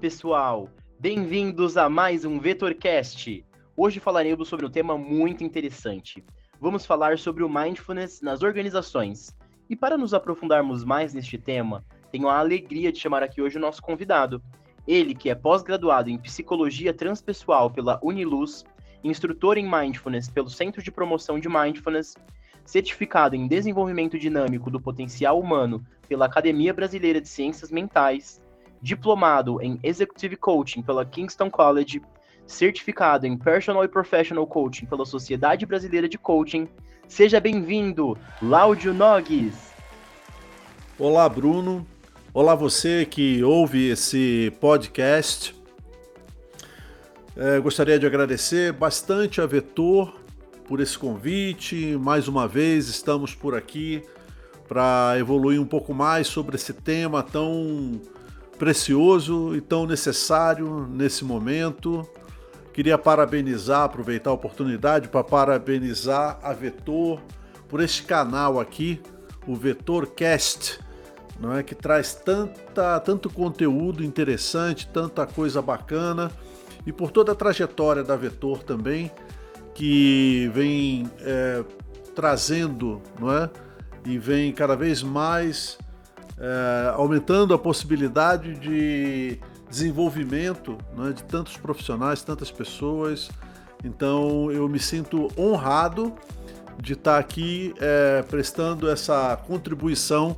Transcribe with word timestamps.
Pessoal! 0.00 0.70
Bem-vindos 1.00 1.76
a 1.76 1.88
mais 1.88 2.24
um 2.24 2.38
VetorCast. 2.38 3.44
Hoje 3.76 3.98
falaremos 3.98 4.46
sobre 4.46 4.64
um 4.64 4.70
tema 4.70 4.96
muito 4.96 5.42
interessante. 5.42 6.24
Vamos 6.60 6.86
falar 6.86 7.18
sobre 7.18 7.42
o 7.42 7.48
mindfulness 7.48 8.22
nas 8.22 8.44
organizações. 8.44 9.36
E 9.68 9.74
para 9.74 9.98
nos 9.98 10.14
aprofundarmos 10.14 10.84
mais 10.84 11.12
neste 11.12 11.36
tema, 11.36 11.84
tenho 12.12 12.28
a 12.28 12.38
alegria 12.38 12.92
de 12.92 12.98
chamar 13.00 13.24
aqui 13.24 13.42
hoje 13.42 13.58
o 13.58 13.60
nosso 13.60 13.82
convidado. 13.82 14.40
Ele, 14.86 15.16
que 15.16 15.30
é 15.30 15.34
pós-graduado 15.34 16.08
em 16.08 16.16
Psicologia 16.16 16.94
Transpessoal 16.94 17.68
pela 17.68 17.98
Uniluz, 18.00 18.64
instrutor 19.02 19.58
em 19.58 19.68
Mindfulness 19.68 20.30
pelo 20.30 20.48
Centro 20.48 20.80
de 20.80 20.92
Promoção 20.92 21.40
de 21.40 21.48
Mindfulness, 21.48 22.14
certificado 22.64 23.34
em 23.34 23.48
Desenvolvimento 23.48 24.16
Dinâmico 24.16 24.70
do 24.70 24.80
Potencial 24.80 25.40
Humano 25.40 25.84
pela 26.08 26.26
Academia 26.26 26.72
Brasileira 26.72 27.20
de 27.20 27.28
Ciências 27.28 27.72
Mentais, 27.72 28.40
diplomado 28.80 29.60
em 29.60 29.78
Executive 29.82 30.36
Coaching 30.36 30.82
pela 30.82 31.04
Kingston 31.04 31.50
College, 31.50 32.02
certificado 32.46 33.26
em 33.26 33.36
Personal 33.36 33.84
e 33.84 33.88
Professional 33.88 34.46
Coaching 34.46 34.86
pela 34.86 35.04
Sociedade 35.04 35.66
Brasileira 35.66 36.08
de 36.08 36.18
Coaching. 36.18 36.68
Seja 37.06 37.40
bem-vindo, 37.40 38.16
Láudio 38.42 38.94
Nogues. 38.94 39.72
Olá, 40.98 41.28
Bruno. 41.28 41.86
Olá, 42.32 42.54
você 42.54 43.06
que 43.06 43.42
ouve 43.42 43.90
esse 43.90 44.52
podcast. 44.60 45.54
É, 47.36 47.60
gostaria 47.60 47.98
de 47.98 48.06
agradecer 48.06 48.72
bastante 48.72 49.40
a 49.40 49.46
Vetor 49.46 50.14
por 50.66 50.80
esse 50.80 50.98
convite. 50.98 51.96
Mais 51.96 52.28
uma 52.28 52.46
vez, 52.46 52.88
estamos 52.88 53.34
por 53.34 53.54
aqui 53.54 54.02
para 54.68 55.14
evoluir 55.18 55.60
um 55.60 55.64
pouco 55.64 55.94
mais 55.94 56.26
sobre 56.26 56.56
esse 56.56 56.74
tema 56.74 57.22
tão 57.22 58.00
precioso 58.58 59.54
e 59.54 59.60
tão 59.60 59.86
necessário 59.86 60.86
nesse 60.90 61.24
momento. 61.24 62.06
Queria 62.72 62.98
parabenizar, 62.98 63.84
aproveitar 63.84 64.30
a 64.30 64.34
oportunidade 64.34 65.08
para 65.08 65.24
parabenizar 65.24 66.38
a 66.42 66.52
Vetor 66.52 67.20
por 67.68 67.80
este 67.80 68.02
canal 68.02 68.60
aqui, 68.60 69.00
o 69.46 69.54
VetorCast, 69.54 70.80
não 71.40 71.56
é? 71.56 71.62
Que 71.62 71.74
traz 71.74 72.14
tanta, 72.14 73.00
tanto 73.00 73.30
conteúdo 73.30 74.04
interessante, 74.04 74.88
tanta 74.88 75.26
coisa 75.26 75.62
bacana. 75.62 76.30
E 76.86 76.92
por 76.92 77.10
toda 77.10 77.32
a 77.32 77.34
trajetória 77.34 78.02
da 78.02 78.16
Vetor 78.16 78.62
também, 78.62 79.10
que 79.74 80.50
vem 80.54 81.10
é, 81.20 81.64
trazendo, 82.14 83.00
não 83.18 83.32
é, 83.32 83.50
e 84.04 84.18
vem 84.18 84.52
cada 84.52 84.74
vez 84.74 85.02
mais 85.02 85.78
é, 86.40 86.92
aumentando 86.94 87.52
a 87.52 87.58
possibilidade 87.58 88.54
de 88.54 89.38
desenvolvimento 89.68 90.78
né, 90.96 91.12
de 91.12 91.22
tantos 91.24 91.56
profissionais, 91.56 92.22
tantas 92.22 92.50
pessoas. 92.50 93.30
Então 93.84 94.50
eu 94.50 94.68
me 94.68 94.78
sinto 94.78 95.28
honrado 95.38 96.14
de 96.80 96.92
estar 96.92 97.18
aqui 97.18 97.74
é, 97.80 98.22
prestando 98.22 98.88
essa 98.88 99.36
contribuição 99.36 100.36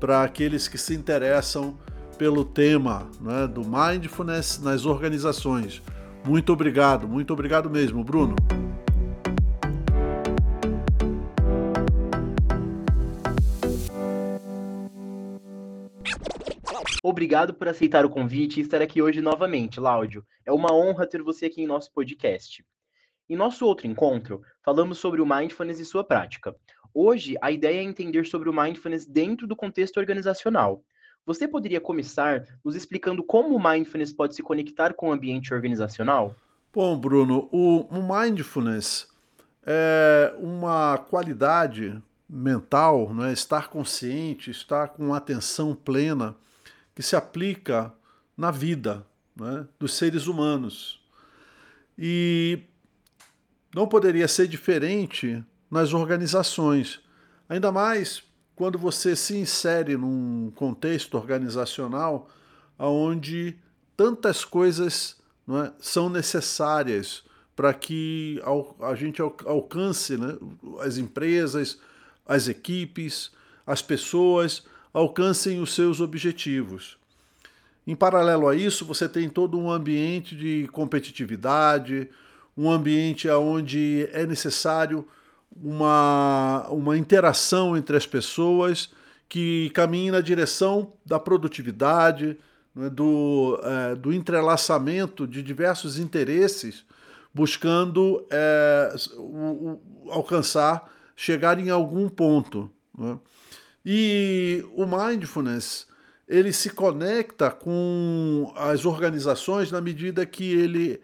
para 0.00 0.22
aqueles 0.22 0.68
que 0.68 0.76
se 0.76 0.94
interessam 0.94 1.78
pelo 2.18 2.44
tema 2.44 3.08
né, 3.20 3.46
do 3.46 3.62
mindfulness 3.62 4.60
nas 4.60 4.84
organizações. 4.84 5.82
Muito 6.24 6.52
obrigado, 6.52 7.06
muito 7.06 7.32
obrigado 7.32 7.70
mesmo, 7.70 8.02
Bruno. 8.02 8.34
Obrigado 17.16 17.54
por 17.54 17.66
aceitar 17.66 18.04
o 18.04 18.10
convite 18.10 18.60
e 18.60 18.62
estar 18.62 18.82
aqui 18.82 19.00
hoje 19.00 19.22
novamente, 19.22 19.80
Láudio. 19.80 20.22
É 20.44 20.52
uma 20.52 20.70
honra 20.70 21.06
ter 21.06 21.22
você 21.22 21.46
aqui 21.46 21.62
em 21.62 21.66
nosso 21.66 21.90
podcast. 21.90 22.62
Em 23.26 23.34
nosso 23.34 23.64
outro 23.64 23.86
encontro, 23.86 24.42
falamos 24.62 24.98
sobre 24.98 25.22
o 25.22 25.26
mindfulness 25.26 25.80
e 25.80 25.86
sua 25.86 26.04
prática. 26.04 26.54
Hoje, 26.92 27.34
a 27.40 27.50
ideia 27.50 27.80
é 27.80 27.82
entender 27.82 28.26
sobre 28.26 28.50
o 28.50 28.52
mindfulness 28.52 29.06
dentro 29.06 29.46
do 29.46 29.56
contexto 29.56 29.96
organizacional. 29.96 30.84
Você 31.24 31.48
poderia 31.48 31.80
começar 31.80 32.44
nos 32.62 32.76
explicando 32.76 33.24
como 33.24 33.56
o 33.56 33.72
mindfulness 33.72 34.12
pode 34.12 34.34
se 34.34 34.42
conectar 34.42 34.92
com 34.92 35.08
o 35.08 35.12
ambiente 35.12 35.54
organizacional? 35.54 36.36
Bom, 36.70 36.98
Bruno, 36.98 37.48
o, 37.50 37.88
mindfulness 37.92 39.08
é 39.64 40.34
uma 40.38 40.98
qualidade 40.98 41.98
mental, 42.28 43.14
né? 43.14 43.32
estar 43.32 43.70
consciente, 43.70 44.50
estar 44.50 44.88
com 44.88 45.14
atenção 45.14 45.74
plena 45.74 46.36
que 46.96 47.02
se 47.02 47.14
aplica 47.14 47.92
na 48.34 48.50
vida 48.50 49.06
né, 49.36 49.68
dos 49.78 49.94
seres 49.94 50.26
humanos. 50.26 50.98
E 51.96 52.58
não 53.74 53.86
poderia 53.86 54.26
ser 54.26 54.48
diferente 54.48 55.44
nas 55.70 55.92
organizações, 55.92 57.00
ainda 57.48 57.70
mais 57.70 58.22
quando 58.54 58.78
você 58.78 59.14
se 59.14 59.36
insere 59.36 59.94
num 59.96 60.50
contexto 60.54 61.16
organizacional 61.18 62.30
onde 62.78 63.58
tantas 63.94 64.42
coisas 64.44 65.16
é, 65.48 65.72
são 65.78 66.08
necessárias 66.08 67.24
para 67.54 67.74
que 67.74 68.40
a 68.80 68.94
gente 68.94 69.20
alcance 69.20 70.16
né, 70.16 70.36
as 70.80 70.96
empresas, 70.96 71.78
as 72.24 72.48
equipes, 72.48 73.30
as 73.66 73.82
pessoas 73.82 74.64
alcancem 74.96 75.60
os 75.60 75.74
seus 75.74 76.00
objetivos. 76.00 76.96
Em 77.86 77.94
paralelo 77.94 78.48
a 78.48 78.56
isso, 78.56 78.82
você 78.82 79.06
tem 79.06 79.28
todo 79.28 79.58
um 79.58 79.70
ambiente 79.70 80.34
de 80.34 80.66
competitividade, 80.72 82.08
um 82.56 82.70
ambiente 82.70 83.28
onde 83.28 84.08
é 84.10 84.24
necessário 84.24 85.06
uma, 85.54 86.66
uma 86.70 86.96
interação 86.96 87.76
entre 87.76 87.94
as 87.94 88.06
pessoas 88.06 88.90
que 89.28 89.68
caminhe 89.74 90.10
na 90.10 90.22
direção 90.22 90.94
da 91.04 91.20
produtividade, 91.20 92.38
né, 92.74 92.88
do, 92.88 93.60
é, 93.62 93.94
do 93.96 94.14
entrelaçamento 94.14 95.26
de 95.26 95.42
diversos 95.42 95.98
interesses, 95.98 96.86
buscando 97.34 98.26
é, 98.30 98.96
o, 99.18 99.20
o, 100.06 100.10
alcançar, 100.10 100.90
chegar 101.14 101.58
em 101.58 101.68
algum 101.68 102.08
ponto. 102.08 102.70
Né? 102.96 103.18
E 103.88 104.64
o 104.74 104.84
mindfulness 104.84 105.86
ele 106.26 106.52
se 106.52 106.70
conecta 106.70 107.52
com 107.52 108.52
as 108.56 108.84
organizações 108.84 109.70
na 109.70 109.80
medida 109.80 110.26
que 110.26 110.52
ele 110.52 111.00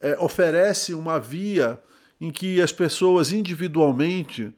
é, 0.00 0.18
oferece 0.18 0.92
uma 0.94 1.20
via 1.20 1.80
em 2.20 2.32
que 2.32 2.60
as 2.60 2.72
pessoas 2.72 3.30
individualmente 3.30 4.52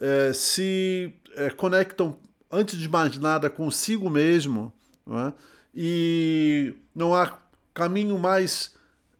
é, 0.00 0.32
se 0.32 1.12
é, 1.34 1.50
conectam, 1.50 2.16
antes 2.48 2.78
de 2.78 2.88
mais 2.88 3.18
nada, 3.18 3.50
consigo 3.50 4.08
mesmo, 4.08 4.72
não 5.04 5.18
é? 5.18 5.32
e 5.74 6.74
não 6.94 7.12
há 7.12 7.36
caminho 7.74 8.18
mais 8.20 8.72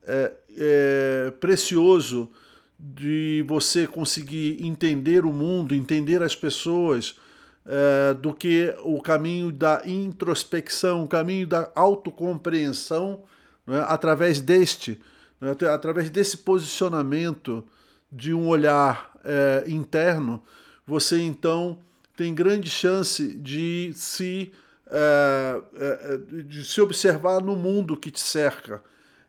é, 0.04 0.32
é, 0.56 1.32
precioso 1.40 2.30
de 2.78 3.44
você 3.48 3.84
conseguir 3.86 4.64
entender 4.64 5.24
o 5.24 5.32
mundo, 5.32 5.74
entender 5.74 6.22
as 6.22 6.36
pessoas 6.36 7.16
é, 7.66 8.14
do 8.14 8.32
que 8.32 8.74
o 8.82 9.00
caminho 9.00 9.52
da 9.52 9.82
introspecção, 9.84 11.04
o 11.04 11.08
caminho 11.08 11.46
da 11.46 11.70
autocompreensão, 11.74 13.22
é? 13.68 13.78
através 13.86 14.40
deste, 14.40 15.00
é? 15.40 15.66
através 15.66 16.10
desse 16.10 16.38
posicionamento 16.38 17.64
de 18.10 18.34
um 18.34 18.48
olhar 18.48 19.12
é, 19.24 19.64
interno, 19.68 20.42
você 20.86 21.20
então 21.20 21.78
tem 22.16 22.34
grande 22.34 22.68
chance 22.68 23.34
de 23.36 23.92
se, 23.94 24.52
é, 24.90 25.62
é, 25.76 26.42
de 26.42 26.64
se 26.64 26.80
observar 26.80 27.40
no 27.40 27.56
mundo 27.56 27.96
que 27.96 28.10
te 28.10 28.20
cerca. 28.20 28.82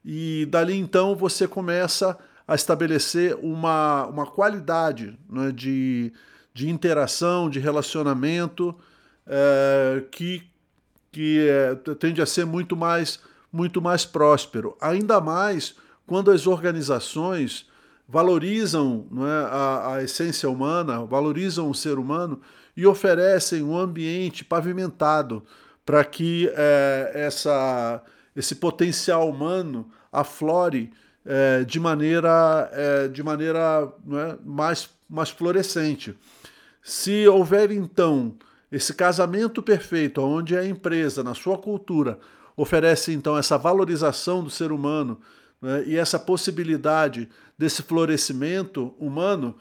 E 0.03 0.47
dali 0.49 0.77
então 0.77 1.15
você 1.15 1.47
começa 1.47 2.17
a 2.47 2.55
estabelecer 2.55 3.35
uma, 3.35 4.07
uma 4.07 4.25
qualidade 4.25 5.17
né, 5.29 5.51
de, 5.51 6.11
de 6.53 6.69
interação, 6.69 7.49
de 7.49 7.59
relacionamento, 7.59 8.75
é, 9.25 10.03
que, 10.11 10.43
que 11.11 11.47
é, 11.47 11.75
tende 11.95 12.21
a 12.21 12.25
ser 12.25 12.45
muito 12.45 12.75
mais, 12.75 13.19
muito 13.51 13.81
mais 13.81 14.05
próspero. 14.05 14.75
Ainda 14.81 15.21
mais 15.21 15.75
quando 16.05 16.31
as 16.31 16.47
organizações 16.47 17.69
valorizam 18.07 19.07
é, 19.17 19.45
a, 19.49 19.95
a 19.95 20.03
essência 20.03 20.49
humana, 20.49 21.05
valorizam 21.05 21.69
o 21.69 21.75
ser 21.75 21.97
humano 21.97 22.41
e 22.75 22.85
oferecem 22.85 23.63
um 23.63 23.77
ambiente 23.77 24.43
pavimentado 24.43 25.43
para 25.85 26.03
que 26.03 26.51
é, 26.53 27.11
essa, 27.13 28.01
esse 28.35 28.55
potencial 28.55 29.29
humano 29.29 29.89
aflore 30.11 30.91
é, 31.25 31.63
de 31.63 31.79
maneira, 31.79 32.69
é, 32.73 33.07
de 33.07 33.23
maneira 33.23 33.87
é, 34.11 34.37
mais, 34.43 34.89
mais 35.09 35.29
florescente. 35.29 36.17
Se 36.81 37.27
houver 37.27 37.71
então 37.71 38.35
esse 38.71 38.93
casamento 38.93 39.61
perfeito, 39.61 40.21
onde 40.21 40.57
a 40.57 40.65
empresa, 40.65 41.23
na 41.23 41.35
sua 41.35 41.57
cultura, 41.57 42.19
oferece 42.55 43.11
então 43.13 43.37
essa 43.37 43.57
valorização 43.57 44.43
do 44.43 44.49
ser 44.49 44.71
humano 44.71 45.19
né, 45.61 45.83
e 45.85 45.97
essa 45.97 46.17
possibilidade 46.17 47.29
desse 47.57 47.83
florescimento 47.83 48.95
humano, 48.97 49.55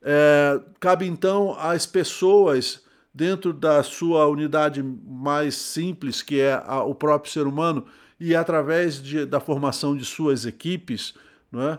é, 0.00 0.60
cabe 0.80 1.06
então 1.06 1.56
às 1.58 1.86
pessoas, 1.86 2.82
dentro 3.12 3.52
da 3.52 3.82
sua 3.82 4.26
unidade 4.26 4.82
mais 4.82 5.54
simples, 5.54 6.22
que 6.22 6.40
é 6.40 6.54
a, 6.64 6.82
o 6.82 6.94
próprio 6.94 7.32
ser 7.32 7.46
humano, 7.46 7.84
e 8.18 8.34
através 8.34 9.02
de, 9.02 9.26
da 9.26 9.40
formação 9.40 9.96
de 9.96 10.04
suas 10.04 10.46
equipes, 10.46 11.14
é, 11.54 11.78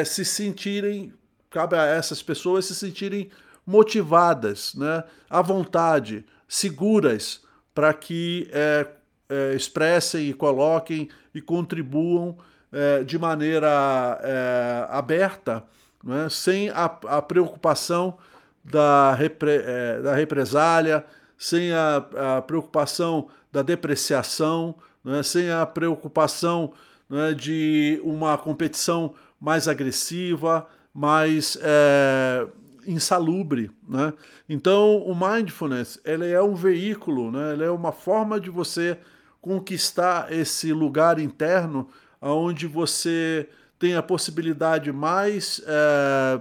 é, 0.00 0.04
se 0.04 0.24
sentirem, 0.24 1.12
cabe 1.50 1.76
a 1.76 1.84
essas 1.84 2.22
pessoas 2.22 2.66
se 2.66 2.74
sentirem 2.74 3.30
motivadas, 3.66 4.74
né, 4.74 5.02
à 5.28 5.42
vontade, 5.42 6.24
seguras, 6.46 7.42
para 7.74 7.92
que 7.92 8.48
é, 8.52 8.86
é, 9.28 9.54
expressem 9.54 10.28
e 10.28 10.34
coloquem 10.34 11.08
e 11.34 11.42
contribuam 11.42 12.38
é, 12.72 13.02
de 13.02 13.18
maneira 13.18 14.18
é, 14.22 14.86
aberta, 14.90 15.64
é? 16.08 16.28
sem 16.28 16.70
a, 16.70 16.84
a, 16.84 17.20
preocupação 17.20 18.16
da, 18.64 19.12
repre, 19.14 19.62
é, 19.64 20.00
da 20.00 20.14
represália, 20.14 21.04
sem 21.36 21.72
a, 21.72 21.96
a, 22.36 22.42
preocupação 22.42 23.28
da 23.52 23.62
depreciação, 23.62 24.74
é? 25.04 25.22
sem 25.22 25.50
a 25.50 25.66
preocupação 25.66 26.72
é? 27.10 27.34
de 27.34 28.00
uma 28.04 28.38
competição 28.38 29.14
mais 29.40 29.68
agressiva, 29.68 30.66
mais 30.94 31.58
é, 31.60 32.46
insalubre. 32.86 33.70
Né? 33.88 34.12
Então, 34.48 34.98
o 34.98 35.14
mindfulness 35.14 36.00
ele 36.04 36.30
é 36.30 36.42
um 36.42 36.54
veículo, 36.54 37.30
né? 37.30 37.52
ele 37.52 37.64
é 37.64 37.70
uma 37.70 37.92
forma 37.92 38.40
de 38.40 38.50
você 38.50 38.98
conquistar 39.40 40.32
esse 40.32 40.72
lugar 40.72 41.18
interno 41.18 41.88
onde 42.20 42.66
você 42.66 43.48
tem 43.78 43.94
a 43.94 44.02
possibilidade 44.02 44.90
mais. 44.90 45.62
É, 45.66 46.40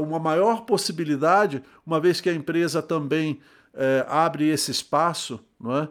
uma 0.00 0.18
maior 0.18 0.62
possibilidade, 0.62 1.62
uma 1.86 2.00
vez 2.00 2.20
que 2.20 2.30
a 2.30 2.34
empresa 2.34 2.80
também 2.80 3.40
é, 3.74 4.04
abre 4.08 4.48
esse 4.48 4.70
espaço 4.70 5.38
é, 5.66 5.88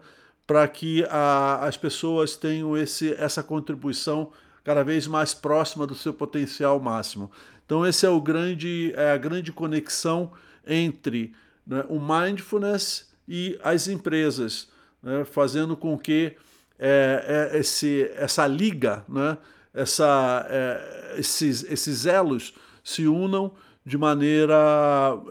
para 0.47 0.67
que 0.67 1.05
a, 1.09 1.59
as 1.65 1.77
pessoas 1.77 2.35
tenham 2.35 2.75
esse, 2.75 3.13
essa 3.13 3.43
contribuição 3.43 4.31
cada 4.63 4.83
vez 4.83 5.07
mais 5.07 5.33
próxima 5.33 5.85
do 5.85 5.93
seu 5.93 6.13
potencial 6.13 6.79
máximo. 6.79 7.29
Então, 7.65 7.85
esse 7.85 8.05
é, 8.05 8.09
o 8.09 8.21
grande, 8.21 8.93
é 8.95 9.11
a 9.11 9.17
grande 9.17 9.51
conexão 9.51 10.31
entre 10.65 11.33
né, 11.65 11.83
o 11.89 11.99
mindfulness 11.99 13.11
e 13.27 13.57
as 13.63 13.87
empresas, 13.87 14.67
né, 15.01 15.25
fazendo 15.25 15.75
com 15.75 15.97
que 15.97 16.35
é, 16.77 17.51
é, 17.53 17.59
esse, 17.59 18.11
essa 18.15 18.45
liga, 18.45 19.05
né, 19.07 19.37
essa, 19.73 20.45
é, 20.49 21.15
esses, 21.17 21.63
esses 21.63 22.05
elos 22.05 22.53
se 22.83 23.07
unam 23.07 23.53
de 23.85 23.97
maneira 23.97 24.55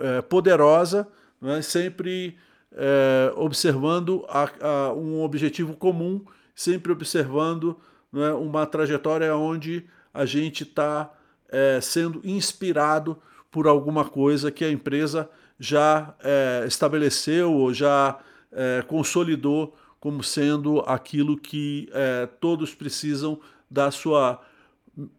é, 0.01 0.23
poderosa, 0.23 1.07
né, 1.41 1.61
sempre 1.63 2.37
é, 2.73 3.33
observando 3.37 4.25
a, 4.29 4.49
a 4.61 4.93
um 4.93 5.23
objetivo 5.23 5.77
comum, 5.77 6.25
sempre 6.55 6.93
observando 6.93 7.79
né, 8.13 8.33
uma 8.33 8.67
trajetória 8.67 9.35
onde 9.37 9.85
a 10.13 10.25
gente 10.25 10.63
está 10.63 11.11
é, 11.53 11.81
sendo 11.81 12.21
inspirado 12.25 13.17
por 13.51 13.69
alguma 13.69 14.05
coisa 14.05 14.51
que 14.51 14.65
a 14.65 14.71
empresa 14.71 15.31
já 15.61 16.15
é, 16.25 16.65
estabeleceu 16.67 17.53
ou 17.53 17.73
já 17.73 18.19
é, 18.51 18.83
consolidou 18.89 19.77
como 20.01 20.23
sendo 20.25 20.81
aquilo 20.81 21.37
que 21.37 21.89
é, 21.93 22.27
todos 22.41 22.75
precisam 22.75 23.39
da 23.71 23.91
sua 23.91 24.43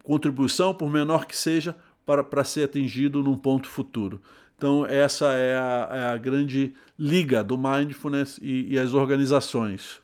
contribuição, 0.03 0.73
por 0.73 0.89
menor 0.89 1.25
que 1.25 1.37
seja, 1.37 1.75
para, 2.05 2.23
para 2.23 2.43
ser 2.43 2.65
atingido 2.65 3.23
num 3.23 3.37
ponto 3.37 3.67
futuro. 3.69 4.21
Então, 4.57 4.85
essa 4.85 5.31
é 5.33 5.57
a, 5.57 5.89
é 5.91 6.05
a 6.09 6.17
grande 6.17 6.73
liga 6.99 7.43
do 7.43 7.57
mindfulness 7.57 8.39
e, 8.41 8.73
e 8.73 8.79
as 8.79 8.93
organizações. 8.93 10.02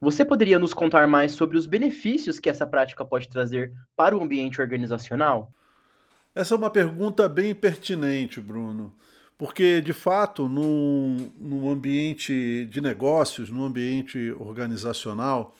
Você 0.00 0.24
poderia 0.24 0.58
nos 0.58 0.72
contar 0.72 1.06
mais 1.06 1.32
sobre 1.32 1.58
os 1.58 1.66
benefícios 1.66 2.40
que 2.40 2.48
essa 2.48 2.66
prática 2.66 3.04
pode 3.04 3.28
trazer 3.28 3.72
para 3.94 4.16
o 4.16 4.22
ambiente 4.22 4.60
organizacional? 4.60 5.52
Essa 6.34 6.54
é 6.54 6.58
uma 6.58 6.70
pergunta 6.70 7.28
bem 7.28 7.54
pertinente, 7.54 8.40
Bruno, 8.40 8.94
porque, 9.36 9.82
de 9.82 9.92
fato, 9.92 10.48
num, 10.48 11.30
num 11.38 11.70
ambiente 11.70 12.66
de 12.70 12.80
negócios, 12.80 13.50
num 13.50 13.64
ambiente 13.64 14.32
organizacional, 14.38 15.54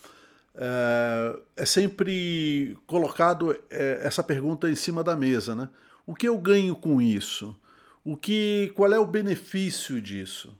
é, 0.54 1.38
é 1.56 1.66
sempre 1.66 2.78
colocado 2.86 3.54
é, 3.68 4.00
essa 4.02 4.22
pergunta 4.22 4.70
em 4.70 4.74
cima 4.74 5.04
da 5.04 5.14
mesa, 5.14 5.54
né? 5.54 5.68
O 6.06 6.14
que 6.14 6.26
eu 6.26 6.38
ganho 6.38 6.74
com 6.74 7.00
isso? 7.00 7.54
O 8.02 8.16
que, 8.16 8.72
qual 8.74 8.92
é 8.92 8.98
o 8.98 9.06
benefício 9.06 10.00
disso? 10.00 10.56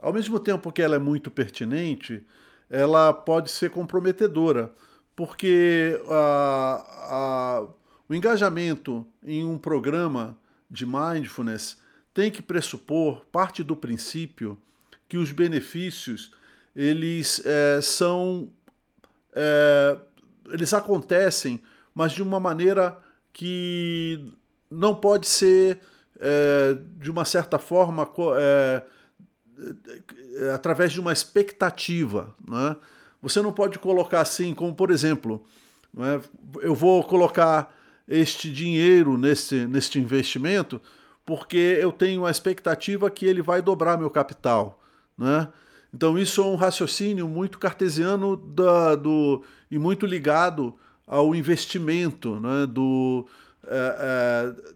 Ao 0.00 0.12
mesmo 0.12 0.38
tempo 0.38 0.70
que 0.70 0.80
ela 0.80 0.96
é 0.96 0.98
muito 0.98 1.30
pertinente, 1.30 2.24
ela 2.72 3.12
pode 3.12 3.50
ser 3.50 3.70
comprometedora, 3.70 4.72
porque 5.14 6.00
a, 6.08 6.86
a, 7.10 7.66
o 8.08 8.14
engajamento 8.14 9.06
em 9.22 9.44
um 9.44 9.58
programa 9.58 10.34
de 10.70 10.86
mindfulness 10.86 11.76
tem 12.14 12.30
que 12.30 12.40
pressupor 12.40 13.26
parte 13.30 13.62
do 13.62 13.76
princípio 13.76 14.58
que 15.06 15.18
os 15.18 15.30
benefícios 15.32 16.32
eles 16.74 17.42
é, 17.44 17.78
são 17.82 18.50
é, 19.34 19.98
eles 20.46 20.72
acontecem, 20.72 21.62
mas 21.94 22.12
de 22.12 22.22
uma 22.22 22.40
maneira 22.40 22.98
que 23.34 24.32
não 24.70 24.94
pode 24.94 25.26
ser 25.26 25.78
é, 26.18 26.78
de 26.96 27.10
uma 27.10 27.26
certa 27.26 27.58
forma 27.58 28.10
é, 28.38 28.82
através 30.54 30.92
de 30.92 31.00
uma 31.00 31.12
expectativa. 31.12 32.34
Né? 32.48 32.76
Você 33.20 33.40
não 33.40 33.52
pode 33.52 33.78
colocar 33.78 34.20
assim, 34.20 34.54
como 34.54 34.74
por 34.74 34.90
exemplo, 34.90 35.44
é? 35.98 36.20
eu 36.62 36.74
vou 36.74 37.02
colocar 37.04 37.74
este 38.08 38.50
dinheiro 38.52 39.16
nesse, 39.16 39.66
neste 39.66 39.98
investimento 39.98 40.80
porque 41.24 41.78
eu 41.80 41.92
tenho 41.92 42.26
a 42.26 42.30
expectativa 42.30 43.10
que 43.10 43.26
ele 43.26 43.42
vai 43.42 43.62
dobrar 43.62 43.96
meu 43.96 44.10
capital. 44.10 44.82
Né? 45.16 45.48
Então, 45.94 46.18
isso 46.18 46.40
é 46.40 46.44
um 46.44 46.56
raciocínio 46.56 47.28
muito 47.28 47.58
cartesiano 47.58 48.36
da, 48.36 48.94
do, 48.96 49.42
e 49.70 49.78
muito 49.78 50.06
ligado 50.06 50.74
ao 51.06 51.34
investimento 51.34 52.40
né? 52.40 52.66
do, 52.66 53.26
é, 53.66 53.96
é, 54.00 54.72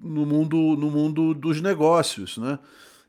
no, 0.00 0.24
mundo, 0.24 0.56
no 0.76 0.90
mundo 0.90 1.34
dos 1.34 1.60
negócios. 1.60 2.38
Né? 2.38 2.58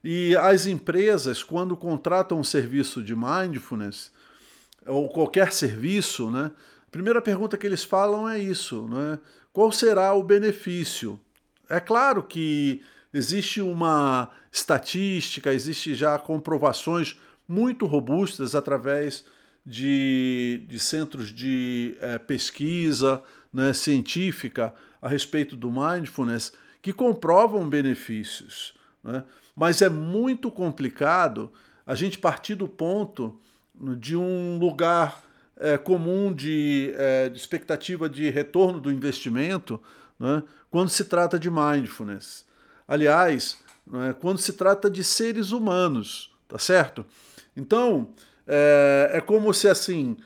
E 0.07 0.38
as 0.38 0.67
empresas, 0.67 1.41
quando 1.41 1.75
contratam 1.75 2.39
um 2.39 2.43
serviço 2.43 3.01
de 3.01 3.15
mindfulness, 3.15 4.12
ou 4.85 5.09
qualquer 5.09 5.51
serviço, 5.51 6.29
né, 6.29 6.51
a 6.88 6.91
primeira 6.91 7.19
pergunta 7.19 7.57
que 7.57 7.65
eles 7.65 7.83
falam 7.83 8.29
é 8.29 8.38
isso: 8.38 8.88
né, 8.88 9.17
qual 9.51 9.71
será 9.71 10.13
o 10.13 10.21
benefício? 10.21 11.19
É 11.67 11.79
claro 11.79 12.21
que 12.21 12.83
existe 13.12 13.62
uma 13.62 14.29
estatística, 14.51 15.51
existe 15.51 15.95
já 15.95 16.19
comprovações 16.19 17.19
muito 17.47 17.88
robustas 17.88 18.53
através 18.53 19.25
de, 19.65 20.63
de 20.67 20.77
centros 20.77 21.33
de 21.33 21.97
é, 22.00 22.19
pesquisa 22.19 23.24
né, 23.51 23.74
científica 23.74 24.71
a 25.01 25.09
respeito 25.09 25.55
do 25.55 25.71
mindfulness 25.71 26.53
que 26.79 26.93
comprovam 26.93 27.67
benefícios. 27.67 28.75
Né? 29.03 29.24
Mas 29.55 29.81
é 29.81 29.89
muito 29.89 30.51
complicado 30.51 31.51
a 31.85 31.95
gente 31.95 32.17
partir 32.17 32.55
do 32.55 32.67
ponto 32.67 33.39
de 33.74 34.15
um 34.15 34.57
lugar 34.57 35.24
é, 35.57 35.77
comum 35.77 36.33
de, 36.33 36.93
é, 36.97 37.29
de, 37.29 37.38
expectativa 37.38 38.09
de 38.09 38.29
retorno 38.29 38.79
do 38.79 38.91
investimento 38.91 39.81
né, 40.19 40.43
quando 40.69 40.89
se 40.89 41.05
trata 41.05 41.39
de 41.39 41.50
mindfulness. 41.50 42.45
Aliás, 42.88 43.57
né, 43.88 44.15
quando 44.19 44.39
se 44.39 44.53
trata 44.53 44.89
de 44.89 45.03
seres 45.03 45.51
humanos, 45.51 46.33
tá 46.47 46.57
certo? 46.57 47.05
Então, 47.55 48.09
é, 48.47 49.12
é 49.13 49.21
como 49.21 49.53
se 49.53 49.67
assim 49.67 50.17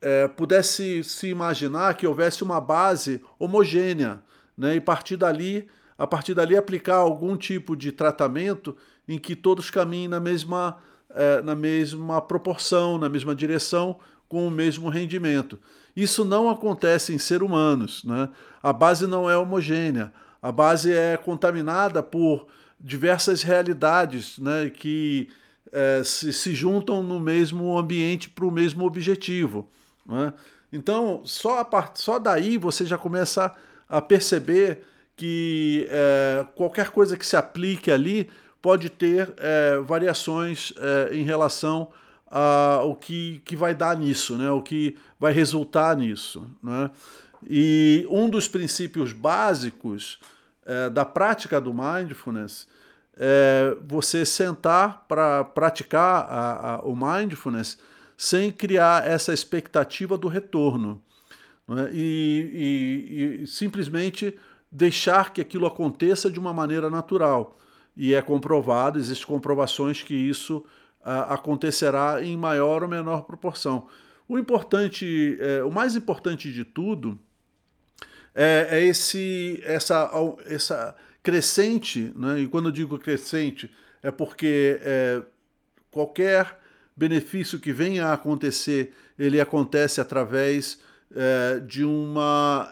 é, 0.00 0.28
pudesse 0.28 1.02
se 1.04 1.28
imaginar 1.28 1.94
que 1.94 2.06
houvesse 2.06 2.42
uma 2.42 2.60
base 2.60 3.22
homogênea, 3.38 4.20
né, 4.56 4.74
e 4.74 4.80
partir 4.80 5.16
dali 5.16 5.68
a 5.98 6.06
partir 6.06 6.32
dali 6.32 6.56
aplicar 6.56 6.96
algum 6.96 7.36
tipo 7.36 7.76
de 7.76 7.90
tratamento 7.90 8.76
em 9.08 9.18
que 9.18 9.34
todos 9.34 9.68
caminhem 9.68 10.06
na 10.06 10.20
mesma, 10.20 10.78
é, 11.10 11.42
na 11.42 11.56
mesma 11.56 12.22
proporção, 12.22 12.96
na 12.96 13.08
mesma 13.08 13.34
direção, 13.34 13.98
com 14.28 14.46
o 14.46 14.50
mesmo 14.50 14.88
rendimento. 14.88 15.58
Isso 15.96 16.24
não 16.24 16.48
acontece 16.48 17.12
em 17.12 17.18
seres 17.18 17.42
humanos. 17.42 18.04
Né? 18.04 18.28
A 18.62 18.72
base 18.72 19.06
não 19.06 19.28
é 19.28 19.36
homogênea, 19.36 20.12
a 20.40 20.52
base 20.52 20.92
é 20.92 21.16
contaminada 21.16 22.02
por 22.02 22.46
diversas 22.78 23.42
realidades 23.42 24.38
né, 24.38 24.70
que 24.70 25.28
é, 25.72 26.02
se, 26.04 26.32
se, 26.32 26.54
juntam 26.54 27.02
no 27.02 27.18
mesmo 27.18 27.76
ambiente 27.76 28.30
para 28.30 28.46
o 28.46 28.50
mesmo 28.50 28.84
objetivo. 28.84 29.68
Né? 30.06 30.32
Então, 30.72 31.22
só, 31.24 31.58
a 31.58 31.64
part... 31.64 32.00
só 32.00 32.18
daí 32.18 32.56
você 32.56 32.86
já 32.86 32.96
começa 32.96 33.52
a 33.88 34.00
perceber 34.00 34.84
que 35.18 35.88
é, 35.90 36.46
qualquer 36.54 36.90
coisa 36.90 37.16
que 37.16 37.26
se 37.26 37.36
aplique 37.36 37.90
ali 37.90 38.30
pode 38.62 38.88
ter 38.88 39.34
é, 39.36 39.78
variações 39.78 40.72
é, 40.78 41.16
em 41.16 41.24
relação 41.24 41.88
ao 42.30 42.94
que, 42.94 43.40
que 43.44 43.56
vai 43.56 43.74
dar 43.74 43.96
nisso, 43.96 44.36
né? 44.36 44.50
o 44.50 44.62
que 44.62 44.96
vai 45.18 45.32
resultar 45.32 45.96
nisso. 45.96 46.46
Né? 46.62 46.90
E 47.48 48.06
um 48.10 48.28
dos 48.28 48.46
princípios 48.46 49.12
básicos 49.12 50.20
é, 50.64 50.88
da 50.88 51.04
prática 51.04 51.60
do 51.60 51.74
mindfulness 51.74 52.68
é 53.16 53.76
você 53.88 54.24
sentar 54.24 55.06
para 55.08 55.42
praticar 55.42 56.26
a, 56.28 56.74
a, 56.74 56.80
o 56.82 56.94
mindfulness 56.94 57.78
sem 58.16 58.52
criar 58.52 59.08
essa 59.08 59.32
expectativa 59.32 60.16
do 60.16 60.28
retorno. 60.28 61.02
Né? 61.66 61.90
E, 61.92 63.38
e, 63.40 63.42
e 63.42 63.46
simplesmente 63.46 64.38
deixar 64.70 65.32
que 65.32 65.40
aquilo 65.40 65.66
aconteça 65.66 66.30
de 66.30 66.38
uma 66.38 66.52
maneira 66.52 66.90
natural. 66.90 67.58
E 67.96 68.14
é 68.14 68.22
comprovado, 68.22 68.98
existem 68.98 69.26
comprovações 69.26 70.02
que 70.02 70.14
isso 70.14 70.64
ah, 71.02 71.34
acontecerá 71.34 72.22
em 72.22 72.36
maior 72.36 72.82
ou 72.82 72.88
menor 72.88 73.22
proporção. 73.22 73.88
O 74.28 74.38
importante, 74.38 75.38
é, 75.40 75.64
o 75.64 75.70
mais 75.70 75.96
importante 75.96 76.52
de 76.52 76.62
tudo 76.62 77.18
é, 78.34 78.68
é 78.70 78.84
esse, 78.84 79.60
essa, 79.64 80.10
essa 80.44 80.94
crescente, 81.22 82.12
né? 82.14 82.40
e 82.40 82.46
quando 82.46 82.68
eu 82.68 82.72
digo 82.72 82.98
crescente, 82.98 83.70
é 84.02 84.10
porque 84.10 84.78
é, 84.82 85.22
qualquer 85.90 86.60
benefício 86.94 87.58
que 87.58 87.72
venha 87.72 88.08
a 88.08 88.12
acontecer, 88.12 88.94
ele 89.18 89.40
acontece 89.40 89.98
através 89.98 90.78
é, 91.16 91.60
de, 91.60 91.84
uma, 91.84 92.70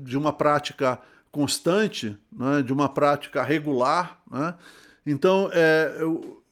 de 0.00 0.18
uma 0.18 0.32
prática 0.32 1.00
constante, 1.36 2.16
né? 2.32 2.62
de 2.62 2.72
uma 2.72 2.88
prática 2.88 3.42
regular. 3.42 4.22
Né? 4.30 4.54
Então, 5.04 5.50
é, 5.52 5.92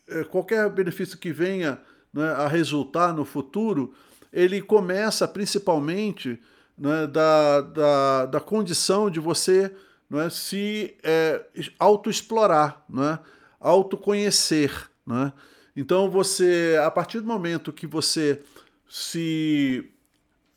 é, 0.06 0.24
qualquer 0.24 0.68
benefício 0.68 1.16
que 1.16 1.32
venha 1.32 1.80
né, 2.12 2.30
a 2.32 2.46
resultar 2.46 3.14
no 3.14 3.24
futuro, 3.24 3.94
ele 4.30 4.60
começa 4.60 5.26
principalmente 5.26 6.38
né, 6.76 7.06
da, 7.06 7.62
da, 7.62 8.26
da 8.26 8.40
condição 8.40 9.08
de 9.08 9.18
você 9.18 9.74
né, 10.10 10.28
se 10.28 10.94
é, 11.02 11.42
autoexplorar, 11.78 12.84
né, 12.86 13.18
autoconhecer. 13.58 14.90
Né? 15.06 15.32
Então 15.74 16.10
você, 16.10 16.78
a 16.84 16.90
partir 16.90 17.20
do 17.20 17.26
momento 17.26 17.72
que 17.72 17.86
você 17.86 18.42
se, 18.86 19.90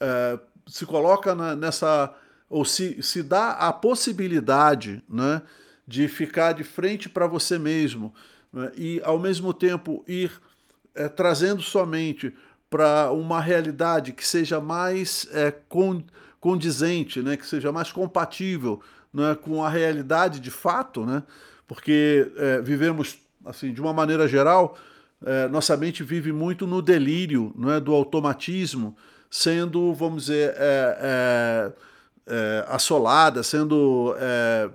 é, 0.01 0.38
se 0.67 0.86
coloca 0.86 1.34
na, 1.34 1.55
nessa, 1.55 2.13
ou 2.49 2.63
se, 2.63 3.01
se 3.01 3.21
dá 3.21 3.51
a 3.51 3.73
possibilidade 3.73 5.03
né, 5.09 5.41
de 5.87 6.07
ficar 6.07 6.53
de 6.53 6.63
frente 6.63 7.09
para 7.09 7.27
você 7.27 7.57
mesmo 7.57 8.13
né, 8.51 8.71
e 8.75 9.01
ao 9.03 9.19
mesmo 9.19 9.53
tempo 9.53 10.03
ir 10.07 10.31
é, 10.95 11.07
trazendo 11.07 11.61
somente 11.61 12.33
para 12.69 13.11
uma 13.11 13.39
realidade 13.39 14.11
que 14.11 14.25
seja 14.25 14.59
mais 14.59 15.27
é, 15.31 15.53
condizente, 16.39 17.21
né, 17.21 17.37
que 17.37 17.45
seja 17.45 17.71
mais 17.71 17.91
compatível 17.91 18.81
né, 19.13 19.37
com 19.41 19.63
a 19.63 19.69
realidade 19.69 20.39
de 20.39 20.51
fato, 20.51 21.05
né, 21.05 21.23
porque 21.67 22.31
é, 22.37 22.61
vivemos, 22.61 23.17
assim, 23.45 23.73
de 23.73 23.81
uma 23.81 23.93
maneira 23.93 24.27
geral, 24.27 24.77
é, 25.25 25.47
nossa 25.47 25.75
mente 25.75 26.03
vive 26.03 26.31
muito 26.31 26.67
no 26.67 26.81
delírio 26.81 27.53
né, 27.57 27.79
do 27.79 27.93
automatismo, 27.93 28.95
sendo, 29.29 29.93
vamos 29.93 30.25
dizer, 30.25 30.53
é, 30.57 31.73
é, 32.27 32.65
é 32.69 32.74
assolada, 32.74 33.41
sendo 33.43 34.15
é, 34.19 34.69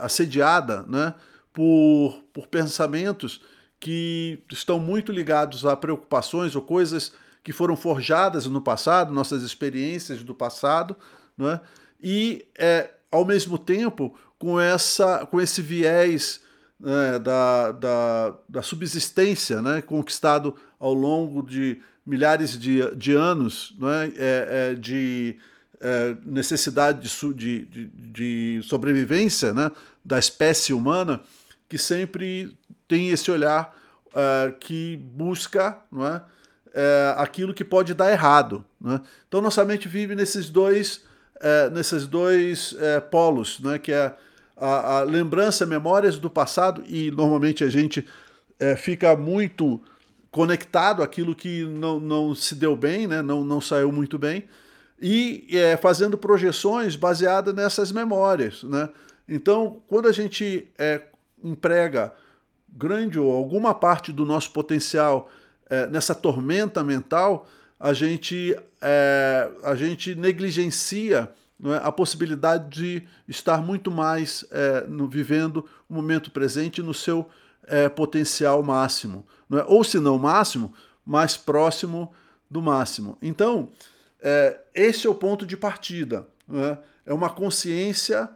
assediada 0.00 0.84
né, 0.88 1.14
por, 1.52 2.22
por 2.32 2.46
pensamentos 2.46 3.40
que 3.78 4.42
estão 4.50 4.78
muito 4.78 5.10
ligados 5.10 5.64
a 5.64 5.76
preocupações 5.76 6.54
ou 6.54 6.62
coisas 6.62 7.12
que 7.42 7.52
foram 7.52 7.76
forjadas 7.76 8.46
no 8.46 8.60
passado, 8.60 9.12
nossas 9.12 9.42
experiências 9.42 10.22
do 10.22 10.34
passado, 10.34 10.94
não 11.36 11.50
é? 11.50 11.60
e 12.02 12.46
é, 12.58 12.90
ao 13.10 13.24
mesmo 13.24 13.58
tempo 13.58 14.14
com, 14.38 14.60
essa, 14.60 15.26
com 15.26 15.40
esse 15.40 15.62
viés 15.62 16.40
né, 16.78 17.18
da, 17.18 17.72
da, 17.72 18.34
da, 18.48 18.62
subsistência 18.62 19.60
né, 19.60 19.82
conquistado 19.82 20.54
ao 20.78 20.94
longo 20.94 21.42
de 21.42 21.80
milhares 22.06 22.58
de, 22.58 22.94
de 22.96 23.14
anos 23.14 23.76
é? 23.82 24.06
É, 24.16 24.70
é, 24.70 24.74
de 24.74 25.38
é, 25.80 26.14
necessidade 26.26 27.08
de, 27.34 27.64
de, 27.64 27.86
de, 27.86 28.60
sobrevivência 28.62 29.54
né, 29.54 29.70
da 30.04 30.18
espécie 30.18 30.72
humana, 30.72 31.20
que 31.68 31.78
sempre 31.78 32.56
tem 32.86 33.10
esse 33.10 33.30
olhar 33.30 33.74
uh, 34.08 34.52
que 34.58 34.96
busca 34.96 35.78
não 35.90 36.06
é, 36.06 36.16
uh, 36.16 36.22
aquilo 37.16 37.54
que 37.54 37.64
pode 37.64 37.94
dar 37.94 38.10
errado. 38.10 38.64
Né? 38.80 39.00
Então, 39.28 39.40
nossa 39.40 39.64
mente 39.64 39.88
vive 39.88 40.14
nesses 40.14 40.50
dois, 40.50 41.04
uh, 41.36 41.70
nesses 41.72 42.06
dois 42.06 42.74
polos, 43.10 43.60
né, 43.60 43.78
que 43.78 43.92
é 43.92 44.14
a, 44.56 44.98
a, 44.98 45.02
lembrança, 45.02 45.64
memórias 45.64 46.18
do 46.18 46.28
passado, 46.28 46.82
e 46.86 47.10
normalmente 47.10 47.64
a 47.64 47.70
gente 47.70 48.06
fica 48.76 49.16
muito 49.16 49.80
conectado 50.30 51.02
àquilo 51.02 51.34
que 51.34 51.64
não, 51.64 51.98
não 51.98 52.34
se 52.34 52.54
deu 52.54 52.76
bem, 52.76 53.06
né, 53.06 53.22
não, 53.22 53.42
não 53.42 53.58
saiu 53.58 53.90
muito 53.90 54.18
bem, 54.18 54.44
e 55.00 55.48
fazendo 55.80 56.18
projeções 56.18 56.94
baseadas 56.94 57.54
nessas 57.54 57.90
memórias. 57.90 58.62
Né? 58.62 58.88
Então, 59.28 59.82
quando 59.88 60.08
a 60.08 60.12
gente 60.12 60.68
emprega 61.42 62.12
grande 62.68 63.18
ou 63.18 63.32
alguma 63.32 63.74
parte 63.74 64.12
do 64.12 64.24
nosso 64.24 64.52
potencial 64.52 65.30
é, 65.68 65.86
nessa 65.86 66.14
tormenta 66.14 66.82
mental, 66.82 67.46
a 67.78 67.92
gente, 67.92 68.56
é, 68.80 69.50
a 69.62 69.74
gente 69.74 70.14
negligencia 70.14 71.30
é, 71.64 71.76
a 71.82 71.92
possibilidade 71.92 72.68
de 72.68 73.08
estar 73.28 73.58
muito 73.62 73.90
mais 73.90 74.44
é, 74.50 74.84
no, 74.86 75.08
vivendo 75.08 75.64
o 75.88 75.94
momento 75.94 76.30
presente 76.30 76.82
no 76.82 76.92
seu 76.92 77.28
é, 77.66 77.88
potencial 77.88 78.62
máximo. 78.62 79.26
É? 79.52 79.64
Ou, 79.66 79.82
se 79.82 79.98
não 79.98 80.18
máximo, 80.18 80.74
mais 81.04 81.36
próximo 81.36 82.12
do 82.50 82.60
máximo. 82.60 83.16
Então, 83.22 83.70
é, 84.22 84.60
esse 84.74 85.06
é 85.06 85.10
o 85.10 85.14
ponto 85.14 85.46
de 85.46 85.56
partida. 85.56 86.26
É 87.06 87.12
uma 87.12 87.30
consciência 87.30 88.28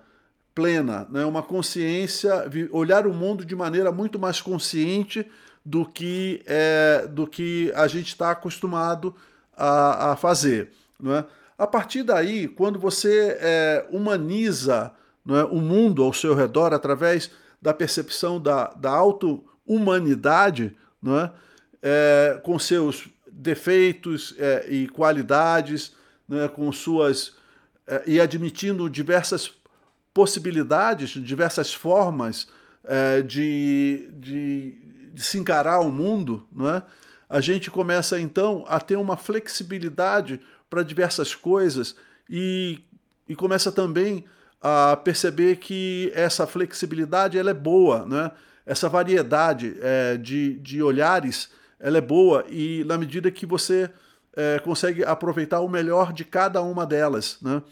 plena, 0.55 1.07
né? 1.11 1.25
uma 1.25 1.43
consciência, 1.43 2.49
olhar 2.71 3.07
o 3.07 3.13
mundo 3.13 3.45
de 3.45 3.57
maneira 3.57 3.91
muito 3.91 4.19
mais 4.19 4.41
consciente 4.41 5.29
do 5.65 5.85
que, 5.85 6.43
é, 6.47 7.07
do 7.09 7.27
que 7.27 7.73
a 7.75 7.89
gente 7.89 8.09
está 8.09 8.31
acostumado 8.31 9.15
a, 9.57 10.13
a 10.13 10.17
fazer. 10.17 10.71
Né? 11.01 11.25
A 11.59 11.67
partir 11.67 12.03
daí, 12.03 12.47
quando 12.47 12.79
você 12.79 13.37
é, 13.41 13.87
humaniza 13.91 14.93
né, 15.25 15.43
o 15.45 15.57
mundo 15.57 16.05
ao 16.05 16.13
seu 16.13 16.35
redor 16.35 16.73
através 16.73 17.31
da 17.61 17.73
percepção 17.73 18.41
da, 18.41 18.67
da 18.75 18.91
auto-humanidade, 18.91 20.77
né, 21.03 21.31
é, 21.83 22.41
com 22.43 22.59
seus 22.59 23.09
defeitos 23.37 24.35
é, 24.39 24.67
e 24.69 24.89
qualidades, 24.89 25.93
né, 26.29 26.49
com 26.49 26.71
suas 26.71 27.35
é, 27.87 28.03
e 28.07 28.21
admitindo 28.21 28.89
diversas 28.89 29.53
possibilidades, 30.13 31.11
diversas 31.11 31.75
formas 31.75 32.47
é, 32.85 33.21
de, 33.23 34.09
de, 34.13 34.79
de, 35.13 35.23
se 35.23 35.39
encarar 35.39 35.81
o 35.81 35.91
mundo, 35.91 36.47
não 36.53 36.71
é? 36.71 36.83
a 37.29 37.41
gente 37.41 37.71
começa 37.71 38.21
então 38.21 38.65
a 38.69 38.79
ter 38.79 38.97
uma 38.97 39.17
flexibilidade 39.17 40.41
para 40.71 40.83
diversas 40.83 41.35
coisas 41.35 41.97
e, 42.31 42.81
e 43.29 43.35
começa 43.35 43.73
também 43.73 44.25
a 44.63 44.97
perceber 44.97 45.57
que 45.57 46.13
essa 46.15 46.47
flexibilidade 46.47 47.37
ela 47.37 47.51
é 47.51 47.55
boa, 47.55 48.07
né? 48.07 48.31
essa 48.65 48.89
variedade 48.89 49.77
é, 49.81 50.17
de, 50.17 50.55
de 50.61 50.83
olhares 50.83 51.51
ela 51.85 51.99
é 51.99 52.01
boa 52.01 52.47
e 52.49 52.83
na 52.85 52.97
medida 52.97 53.31
que 53.31 53.45
você 53.45 53.91
é, 54.35 54.59
consegue 54.61 55.05
aproveitar 55.05 55.61
o 55.61 55.69
melhor 55.69 56.15
de 56.15 56.25
cada 56.25 56.63
uma 56.63 56.87
delas. 56.87 57.37
Né? 57.43 57.63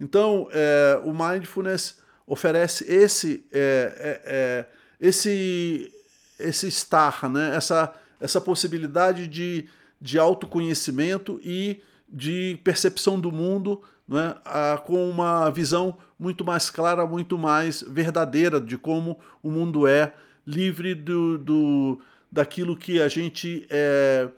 Então, 0.00 0.48
é, 0.52 1.00
o 1.04 1.12
mindfulness 1.12 1.98
oferece 2.24 2.84
esse, 2.88 3.44
é, 3.52 4.66
esse, 5.00 5.92
esse 6.38 6.68
estar, 6.68 7.28
né? 7.28 7.56
essa, 7.56 7.92
essa 8.20 8.40
possibilidade 8.40 9.26
de, 9.26 9.68
de 10.00 10.16
autoconhecimento 10.16 11.40
e 11.42 11.82
de 12.08 12.60
percepção 12.62 13.18
do 13.18 13.32
mundo 13.32 13.82
né? 14.06 14.36
ah, 14.44 14.80
com 14.86 15.10
uma 15.10 15.50
visão 15.50 15.98
muito 16.16 16.44
mais 16.44 16.70
clara, 16.70 17.04
muito 17.04 17.36
mais 17.36 17.82
verdadeira 17.82 18.60
de 18.60 18.78
como 18.78 19.18
o 19.42 19.50
mundo 19.50 19.88
é, 19.88 20.14
livre 20.46 20.94
do, 20.94 21.36
do 21.36 22.00
daquilo 22.30 22.76
que 22.76 23.00
a 23.00 23.08
gente 23.08 23.66
é, 23.70 24.28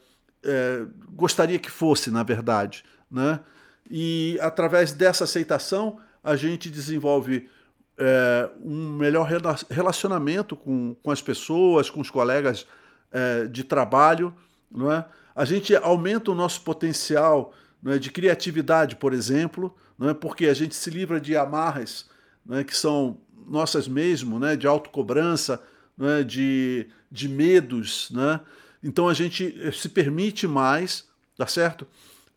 é, 0.44 0.86
gostaria 1.10 1.58
que 1.58 1.70
fosse, 1.70 2.10
na 2.10 2.22
verdade. 2.22 2.84
Né? 3.10 3.40
E 3.90 4.38
através 4.40 4.92
dessa 4.92 5.24
aceitação, 5.24 5.98
a 6.22 6.36
gente 6.36 6.70
desenvolve 6.70 7.48
é, 7.96 8.50
um 8.62 8.90
melhor 8.90 9.28
relacionamento 9.70 10.54
com, 10.54 10.94
com 11.02 11.10
as 11.10 11.22
pessoas, 11.22 11.90
com 11.90 12.00
os 12.00 12.10
colegas 12.10 12.66
é, 13.10 13.46
de 13.46 13.64
trabalho. 13.64 14.34
Não 14.70 14.92
é? 14.92 15.04
A 15.34 15.44
gente 15.44 15.74
aumenta 15.74 16.30
o 16.30 16.34
nosso 16.34 16.60
potencial 16.62 17.52
não 17.82 17.92
é, 17.92 17.98
de 17.98 18.10
criatividade, 18.10 18.96
por 18.96 19.12
exemplo, 19.12 19.74
não 19.96 20.08
é, 20.08 20.14
porque 20.14 20.46
a 20.46 20.54
gente 20.54 20.74
se 20.74 20.90
livra 20.90 21.20
de 21.20 21.36
amarras 21.36 22.08
não 22.44 22.58
é, 22.58 22.64
que 22.64 22.76
são 22.76 23.20
nossas 23.46 23.86
mesmo, 23.86 24.38
né, 24.38 24.56
de 24.56 24.66
autocobrança, 24.66 25.62
né, 25.96 26.22
de, 26.22 26.88
de 27.10 27.28
medos. 27.28 28.10
Né? 28.10 28.40
Então 28.82 29.08
a 29.08 29.14
gente 29.14 29.54
se 29.72 29.88
permite 29.88 30.46
mais, 30.46 31.06
tá 31.36 31.46
certo? 31.46 31.86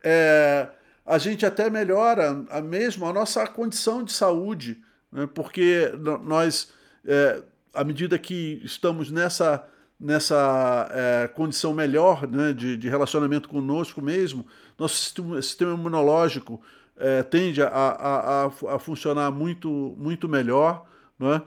É, 0.03 0.69
a 1.05 1.17
gente 1.17 1.45
até 1.45 1.69
melhora 1.69 2.45
a 2.49 2.61
mesmo 2.61 3.05
a 3.05 3.13
nossa 3.13 3.45
condição 3.47 4.03
de 4.03 4.11
saúde, 4.11 4.81
né? 5.11 5.27
porque 5.33 5.91
nós, 6.23 6.71
é, 7.05 7.41
à 7.73 7.83
medida 7.83 8.17
que 8.17 8.61
estamos 8.63 9.11
nessa, 9.11 9.67
nessa 9.99 10.89
é, 10.91 11.27
condição 11.27 11.73
melhor 11.73 12.27
né, 12.27 12.53
de, 12.53 12.77
de, 12.77 12.89
relacionamento 12.89 13.49
conosco 13.49 14.01
mesmo, 14.01 14.45
nosso 14.77 15.13
sistema, 15.41 15.73
imunológico 15.73 16.61
tende 17.31 17.63
a, 17.63 17.67
a, 17.67 18.45
a, 18.45 18.79
funcionar 18.79 19.31
muito, 19.31 19.95
muito 19.97 20.29
melhor. 20.29 20.85
Não 21.17 21.33
é? 21.33 21.41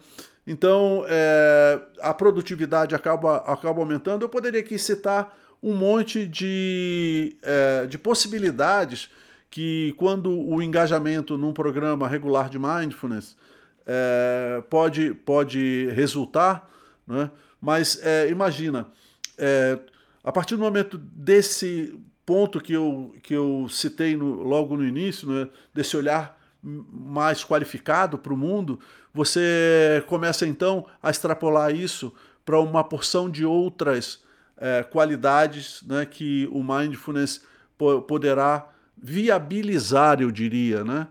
Então, 0.46 1.04
é, 1.08 1.80
a 2.00 2.12
produtividade 2.12 2.94
acaba, 2.94 3.38
acaba 3.38 3.80
aumentando. 3.80 4.22
Eu 4.22 4.28
poderia 4.28 4.60
aqui 4.60 4.78
citar 4.78 5.36
um 5.62 5.74
monte 5.74 6.26
de, 6.26 7.36
é, 7.42 7.86
de 7.86 7.96
possibilidades 7.96 9.08
que, 9.50 9.94
quando 9.96 10.30
o 10.30 10.62
engajamento 10.62 11.38
num 11.38 11.52
programa 11.52 12.06
regular 12.06 12.50
de 12.50 12.58
mindfulness 12.58 13.36
é, 13.86 14.62
pode, 14.68 15.14
pode 15.14 15.88
resultar, 15.92 16.70
né? 17.06 17.30
mas 17.60 17.98
é, 18.02 18.28
imagina, 18.28 18.86
é, 19.38 19.78
a 20.22 20.30
partir 20.30 20.56
do 20.56 20.62
momento 20.62 20.98
desse 20.98 21.98
ponto 22.26 22.60
que 22.60 22.72
eu, 22.72 23.14
que 23.22 23.32
eu 23.32 23.66
citei 23.70 24.16
no, 24.16 24.42
logo 24.42 24.76
no 24.76 24.84
início, 24.84 25.28
né? 25.28 25.48
desse 25.72 25.96
olhar 25.96 26.38
mais 26.64 27.44
qualificado 27.44 28.16
para 28.16 28.32
o 28.32 28.36
mundo, 28.36 28.80
você 29.12 30.02
começa 30.06 30.46
então 30.46 30.86
a 31.02 31.10
extrapolar 31.10 31.74
isso 31.74 32.12
para 32.44 32.58
uma 32.58 32.82
porção 32.82 33.28
de 33.28 33.44
outras 33.44 34.22
é, 34.56 34.82
qualidades 34.82 35.82
né, 35.86 36.06
que 36.06 36.48
o 36.50 36.62
mindfulness 36.62 37.42
poderá 38.08 38.68
viabilizar, 38.96 40.20
eu 40.20 40.30
diria. 40.30 40.82
Né? 40.82 41.06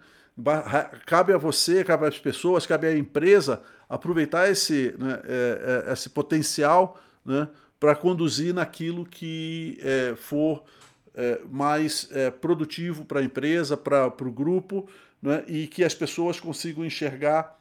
Cabe 1.05 1.33
a 1.33 1.37
você, 1.37 1.83
cabe 1.83 2.07
às 2.07 2.17
pessoas, 2.17 2.65
cabe 2.65 2.87
à 2.87 2.97
empresa 2.97 3.61
aproveitar 3.87 4.49
esse, 4.49 4.95
né, 4.97 5.21
é, 5.25 5.83
é, 5.87 5.93
esse 5.93 6.09
potencial 6.09 6.99
né, 7.23 7.47
para 7.79 7.95
conduzir 7.95 8.53
naquilo 8.53 9.05
que 9.05 9.77
é, 9.81 10.15
for 10.15 10.63
é, 11.13 11.41
mais 11.49 12.07
é, 12.11 12.31
produtivo 12.31 13.05
para 13.05 13.19
a 13.19 13.23
empresa, 13.23 13.77
para 13.77 14.07
o 14.07 14.31
grupo, 14.31 14.87
né, 15.23 15.41
e 15.47 15.67
que 15.67 15.85
as 15.85 15.95
pessoas 15.95 16.37
consigam 16.37 16.85
enxergar 16.85 17.57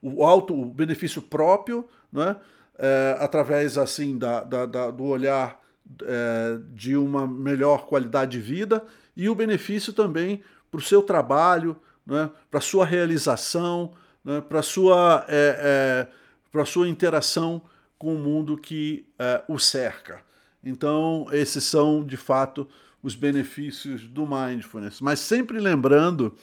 o 0.00 0.24
alto 0.24 0.58
o 0.58 0.64
benefício 0.64 1.20
próprio, 1.20 1.86
né, 2.10 2.36
é, 2.78 3.18
através 3.20 3.76
assim 3.76 4.16
da, 4.16 4.42
da, 4.42 4.64
da 4.64 4.90
do 4.90 5.04
olhar 5.04 5.60
é, 6.02 6.58
de 6.72 6.96
uma 6.96 7.26
melhor 7.26 7.86
qualidade 7.86 8.32
de 8.32 8.40
vida 8.40 8.82
e 9.14 9.28
o 9.28 9.34
benefício 9.34 9.92
também 9.92 10.42
para 10.70 10.78
o 10.78 10.82
seu 10.82 11.02
trabalho, 11.02 11.76
né, 12.06 12.30
para 12.50 12.62
sua 12.62 12.86
realização, 12.86 13.92
né, 14.24 14.40
para 14.40 14.62
sua, 14.62 15.26
é, 15.28 16.08
é, 16.54 16.64
sua 16.64 16.88
interação 16.88 17.60
com 17.98 18.14
o 18.14 18.18
mundo 18.18 18.56
que 18.56 19.06
o 19.46 19.58
cerca. 19.58 20.22
Então, 20.64 21.26
esses 21.32 21.64
são, 21.64 22.02
de 22.02 22.16
fato, 22.16 22.66
os 23.02 23.14
benefícios 23.14 24.08
do 24.08 24.26
mindfulness. 24.26 25.00
Mas 25.02 25.20
sempre 25.20 25.58
lembrando 25.58 26.34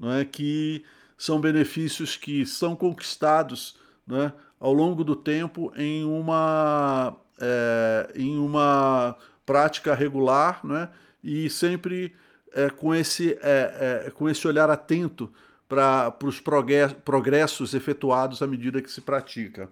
não 0.00 0.12
é, 0.12 0.24
que 0.24 0.82
são 1.16 1.38
benefícios 1.38 2.16
que 2.16 2.46
são 2.46 2.74
conquistados 2.74 3.76
não 4.06 4.22
é, 4.22 4.32
ao 4.58 4.72
longo 4.72 5.04
do 5.04 5.14
tempo 5.14 5.70
em 5.76 6.02
uma, 6.04 7.14
é, 7.38 8.10
em 8.14 8.38
uma 8.38 9.14
prática 9.44 9.94
regular 9.94 10.60
não 10.64 10.76
é, 10.76 10.88
e 11.22 11.50
sempre 11.50 12.14
é, 12.54 12.70
com, 12.70 12.94
esse, 12.94 13.38
é, 13.42 14.10
com 14.14 14.28
esse 14.28 14.48
olhar 14.48 14.70
atento 14.70 15.30
para 15.68 16.12
os 16.24 16.40
progressos 16.40 17.74
efetuados 17.74 18.42
à 18.42 18.46
medida 18.46 18.82
que 18.82 18.90
se 18.90 19.00
pratica. 19.00 19.68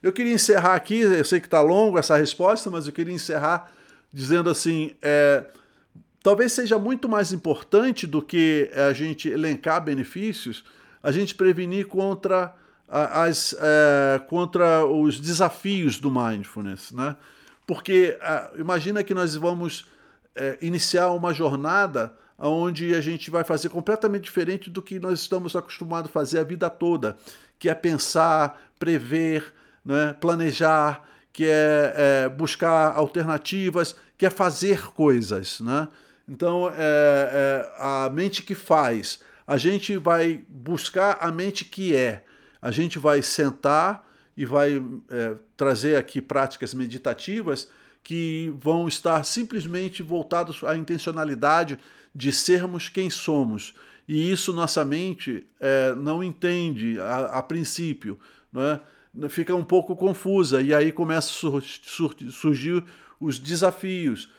Eu 0.00 0.12
queria 0.12 0.34
encerrar 0.34 0.74
aqui, 0.74 1.00
eu 1.00 1.24
sei 1.24 1.40
que 1.40 1.46
está 1.46 1.60
longo 1.60 1.98
essa 1.98 2.16
resposta, 2.16 2.70
mas 2.70 2.86
eu 2.86 2.92
queria 2.92 3.14
encerrar 3.14 3.72
dizendo 4.12 4.50
assim: 4.50 4.94
é, 5.00 5.44
talvez 6.22 6.52
seja 6.52 6.78
muito 6.78 7.08
mais 7.08 7.32
importante 7.32 8.06
do 8.06 8.22
que 8.22 8.70
a 8.74 8.92
gente 8.92 9.28
elencar 9.28 9.82
benefícios, 9.82 10.64
a 11.02 11.10
gente 11.10 11.34
prevenir 11.34 11.86
contra, 11.86 12.54
as, 12.88 13.54
é, 13.58 14.20
contra 14.28 14.86
os 14.86 15.18
desafios 15.18 15.98
do 15.98 16.10
mindfulness. 16.10 16.92
Né? 16.92 17.16
Porque 17.66 18.18
imagina 18.56 19.02
que 19.02 19.14
nós 19.14 19.34
vamos 19.34 19.86
é, 20.34 20.58
iniciar 20.62 21.10
uma 21.10 21.34
jornada 21.34 22.14
onde 22.38 22.94
a 22.94 23.00
gente 23.00 23.30
vai 23.30 23.44
fazer 23.44 23.68
completamente 23.68 24.24
diferente 24.24 24.68
do 24.68 24.82
que 24.82 24.98
nós 24.98 25.20
estamos 25.20 25.54
acostumados 25.54 26.10
a 26.10 26.12
fazer 26.12 26.40
a 26.40 26.44
vida 26.44 26.68
toda, 26.68 27.16
que 27.58 27.68
é 27.68 27.74
pensar, 27.74 28.60
prever, 28.78 29.52
né, 29.84 30.14
planejar, 30.20 31.04
que 31.32 31.46
é, 31.46 31.94
é, 31.96 32.28
buscar 32.28 32.96
alternativas, 32.96 33.94
que 34.18 34.26
é 34.26 34.30
fazer 34.30 34.88
coisas. 34.92 35.60
Né? 35.60 35.88
Então, 36.28 36.68
é, 36.68 36.74
é, 36.78 37.72
a 37.78 38.10
mente 38.10 38.42
que 38.42 38.54
faz, 38.54 39.20
a 39.46 39.56
gente 39.56 39.96
vai 39.96 40.44
buscar 40.48 41.18
a 41.20 41.30
mente 41.30 41.64
que 41.64 41.94
é. 41.94 42.24
A 42.60 42.70
gente 42.70 42.98
vai 42.98 43.22
sentar 43.22 44.08
e 44.36 44.46
vai 44.46 44.82
é, 45.10 45.34
trazer 45.56 45.96
aqui 45.96 46.20
práticas 46.22 46.72
meditativas 46.72 47.68
que 48.02 48.52
vão 48.58 48.88
estar 48.88 49.24
simplesmente 49.24 50.02
voltados 50.02 50.62
à 50.64 50.76
intencionalidade 50.76 51.78
de 52.14 52.32
sermos 52.32 52.88
quem 52.88 53.10
somos. 53.10 53.74
E 54.08 54.30
isso 54.30 54.52
nossa 54.52 54.84
mente 54.84 55.46
é, 55.60 55.94
não 55.94 56.22
entende 56.22 56.98
a, 57.00 57.38
a 57.38 57.42
princípio. 57.42 58.18
Não 58.52 58.62
é? 58.62 58.80
fica 59.28 59.54
um 59.54 59.64
pouco 59.64 59.94
confusa 59.94 60.62
e 60.62 60.74
aí 60.74 60.90
começa 60.90 61.28
a 61.28 61.32
sur 61.32 61.62
sur 61.62 62.14
surgir 62.30 62.82
os 63.20 63.38
desafios, 63.38 64.30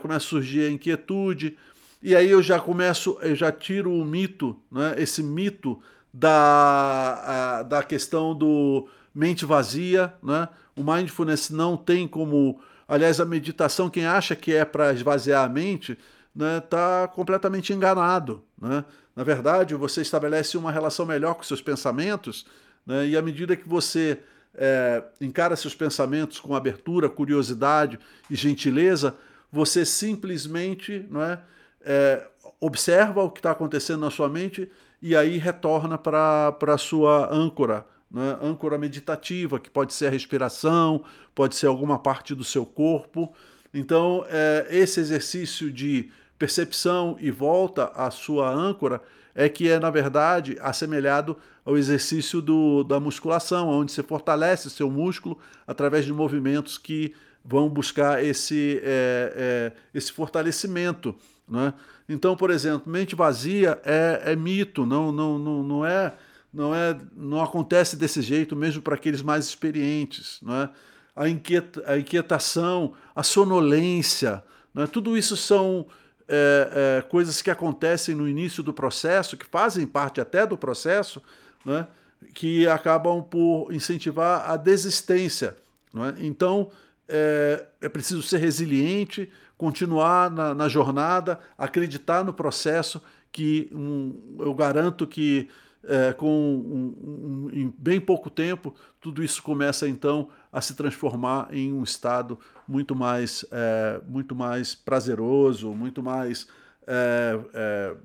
começa 0.00 0.26
a 0.26 0.28
surgir 0.28 0.66
a 0.66 0.70
inquietude 0.70 1.56
e 2.02 2.14
aí 2.14 2.30
eu 2.30 2.42
já 2.42 2.58
começo, 2.60 3.18
eu 3.22 3.34
já 3.34 3.50
tiro 3.50 3.92
o 3.92 4.04
mito, 4.04 4.56
né, 4.70 4.94
esse 4.98 5.22
mito 5.22 5.80
da, 6.12 7.58
a, 7.58 7.62
da 7.62 7.82
questão 7.82 8.34
do 8.34 8.88
mente 9.14 9.44
vazia, 9.44 10.12
né? 10.22 10.48
O 10.74 10.84
mindfulness 10.84 11.48
não 11.48 11.76
tem 11.76 12.06
como, 12.06 12.60
aliás, 12.86 13.18
a 13.18 13.24
meditação 13.24 13.88
quem 13.88 14.06
acha 14.06 14.36
que 14.36 14.52
é 14.52 14.64
para 14.64 14.92
esvaziar 14.92 15.44
a 15.44 15.48
mente, 15.48 15.98
né, 16.34 16.60
tá 16.60 17.08
completamente 17.08 17.72
enganado, 17.72 18.44
né? 18.60 18.84
Na 19.14 19.24
verdade, 19.24 19.74
você 19.74 20.02
estabelece 20.02 20.58
uma 20.58 20.70
relação 20.70 21.06
melhor 21.06 21.34
com 21.34 21.42
seus 21.42 21.62
pensamentos 21.62 22.44
né? 22.86 23.08
E 23.08 23.16
à 23.16 23.22
medida 23.22 23.56
que 23.56 23.68
você 23.68 24.20
é, 24.54 25.02
encara 25.20 25.56
seus 25.56 25.74
pensamentos 25.74 26.38
com 26.38 26.54
abertura, 26.54 27.10
curiosidade 27.10 27.98
e 28.30 28.36
gentileza, 28.36 29.14
você 29.50 29.84
simplesmente 29.84 31.06
não 31.10 31.22
é, 31.22 31.40
é 31.82 32.26
observa 32.60 33.22
o 33.22 33.30
que 33.30 33.38
está 33.38 33.50
acontecendo 33.50 34.00
na 34.00 34.10
sua 34.10 34.28
mente 34.28 34.70
e 35.00 35.14
aí 35.14 35.36
retorna 35.36 35.98
para 35.98 36.56
a 36.60 36.78
sua 36.78 37.32
âncora, 37.32 37.86
né? 38.10 38.38
âncora 38.42 38.78
meditativa, 38.78 39.60
que 39.60 39.70
pode 39.70 39.92
ser 39.92 40.06
a 40.06 40.10
respiração, 40.10 41.04
pode 41.34 41.54
ser 41.54 41.66
alguma 41.66 41.98
parte 41.98 42.34
do 42.34 42.44
seu 42.44 42.64
corpo. 42.64 43.32
Então, 43.72 44.24
é, 44.28 44.66
esse 44.70 45.00
exercício 45.00 45.70
de 45.70 46.10
percepção 46.38 47.16
e 47.20 47.30
volta 47.30 47.92
à 47.94 48.10
sua 48.10 48.50
âncora 48.50 49.02
é 49.34 49.48
que 49.48 49.68
é, 49.68 49.78
na 49.78 49.90
verdade, 49.90 50.56
assemelhado 50.60 51.36
ao 51.64 51.76
exercício 51.76 52.40
do, 52.40 52.82
da 52.84 52.98
musculação, 52.98 53.68
onde 53.68 53.92
você 53.92 54.02
fortalece 54.02 54.70
seu 54.70 54.90
músculo 54.90 55.38
através 55.66 56.04
de 56.04 56.12
movimentos 56.12 56.78
que 56.78 57.14
vão 57.46 57.68
buscar 57.68 58.24
esse, 58.24 58.80
é, 58.82 59.32
é, 59.36 59.72
esse 59.94 60.12
fortalecimento. 60.12 61.14
Né? 61.48 61.72
Então, 62.08 62.36
por 62.36 62.50
exemplo, 62.50 62.90
mente 62.90 63.14
vazia 63.14 63.80
é, 63.84 64.32
é 64.32 64.36
mito, 64.36 64.84
não, 64.84 65.12
não, 65.12 65.38
não, 65.38 65.62
não, 65.62 65.86
é, 65.86 66.14
não, 66.52 66.74
é, 66.74 66.98
não 67.16 67.42
acontece 67.42 67.96
desse 67.96 68.20
jeito 68.20 68.56
mesmo 68.56 68.82
para 68.82 68.94
aqueles 68.94 69.22
mais 69.22 69.46
experientes. 69.46 70.38
Não 70.42 70.54
é? 70.54 70.70
a, 71.16 71.28
inquieta, 71.28 71.82
a 71.86 71.98
inquietação, 71.98 72.92
a 73.14 73.22
sonolência. 73.22 74.44
Né? 74.74 74.86
Tudo 74.86 75.16
isso 75.16 75.34
são 75.36 75.86
é, 76.28 76.98
é, 76.98 77.02
coisas 77.02 77.40
que 77.40 77.50
acontecem 77.50 78.14
no 78.14 78.28
início 78.28 78.62
do 78.62 78.72
processo, 78.72 79.36
que 79.36 79.46
fazem 79.46 79.86
parte 79.86 80.20
até 80.20 80.46
do 80.46 80.58
processo, 80.58 81.22
né? 81.64 81.88
que 82.34 82.68
acabam 82.68 83.22
por 83.22 83.72
incentivar 83.72 84.50
a 84.50 84.56
desistência. 84.56 85.56
É? 85.94 86.26
Então, 86.26 86.70
é, 87.08 87.66
é, 87.80 87.88
preciso 87.88 88.22
ser 88.22 88.38
resiliente, 88.38 89.30
continuar 89.56 90.30
na, 90.30 90.54
na, 90.54 90.68
jornada, 90.68 91.38
acreditar 91.56 92.24
no 92.24 92.32
processo, 92.32 93.00
que 93.30 93.70
um, 93.72 94.36
eu 94.40 94.54
garanto 94.54 95.06
que 95.06 95.48
é, 95.84 96.12
com 96.12 96.28
um, 96.28 97.46
um, 97.46 97.50
em 97.52 97.74
bem 97.78 98.00
pouco 98.00 98.28
tempo, 98.28 98.74
tudo 99.00 99.22
isso 99.22 99.42
começa 99.42 99.88
então 99.88 100.28
a 100.52 100.60
se 100.60 100.74
transformar 100.74 101.48
em 101.52 101.72
um 101.72 101.82
estado 101.82 102.38
muito 102.66 102.94
mais, 102.94 103.44
é, 103.52 104.00
muito 104.06 104.34
mais 104.34 104.74
prazeroso, 104.74 105.72
muito 105.72 106.02
mais 106.02 106.48
é, 106.86 107.38
é, 107.54 107.96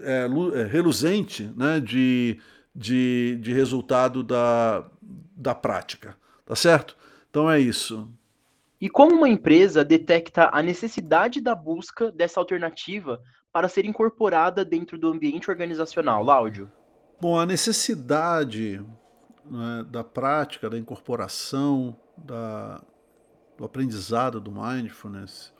é, 0.00 0.28
é 0.54 0.64
reluzente 0.64 1.50
né, 1.56 1.80
de, 1.80 2.38
de, 2.74 3.38
de 3.40 3.52
resultado 3.52 4.22
da, 4.22 4.84
da 5.36 5.54
prática. 5.54 6.16
Tá 6.44 6.54
certo? 6.54 6.96
Então 7.30 7.50
é 7.50 7.58
isso. 7.58 8.08
E 8.80 8.90
como 8.90 9.14
uma 9.14 9.28
empresa 9.28 9.84
detecta 9.84 10.50
a 10.52 10.62
necessidade 10.62 11.40
da 11.40 11.54
busca 11.54 12.10
dessa 12.10 12.40
alternativa 12.40 13.22
para 13.52 13.68
ser 13.68 13.84
incorporada 13.84 14.64
dentro 14.64 14.98
do 14.98 15.08
ambiente 15.08 15.50
organizacional, 15.50 16.24
Láudio? 16.24 16.70
Bom, 17.20 17.38
a 17.38 17.46
necessidade 17.46 18.84
né, 19.44 19.86
da 19.88 20.02
prática, 20.02 20.68
da 20.68 20.76
incorporação, 20.76 21.96
da, 22.16 22.82
do 23.56 23.64
aprendizado 23.64 24.40
do 24.40 24.50
mindfulness 24.50 25.52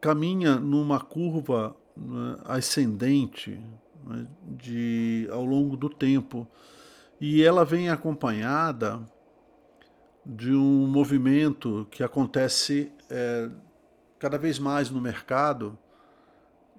caminha 0.00 0.56
numa 0.56 1.00
curva 1.00 1.74
né, 1.96 2.36
ascendente 2.44 3.60
né, 4.04 4.26
de, 4.42 5.28
ao 5.32 5.44
longo 5.44 5.76
do 5.76 5.88
tempo 5.88 6.46
e 7.20 7.42
ela 7.42 7.64
vem 7.64 7.90
acompanhada 7.90 9.00
de 10.28 10.52
um 10.52 10.86
movimento 10.86 11.88
que 11.90 12.02
acontece 12.02 12.92
é, 13.08 13.48
cada 14.18 14.36
vez 14.36 14.58
mais 14.58 14.90
no 14.90 15.00
mercado 15.00 15.78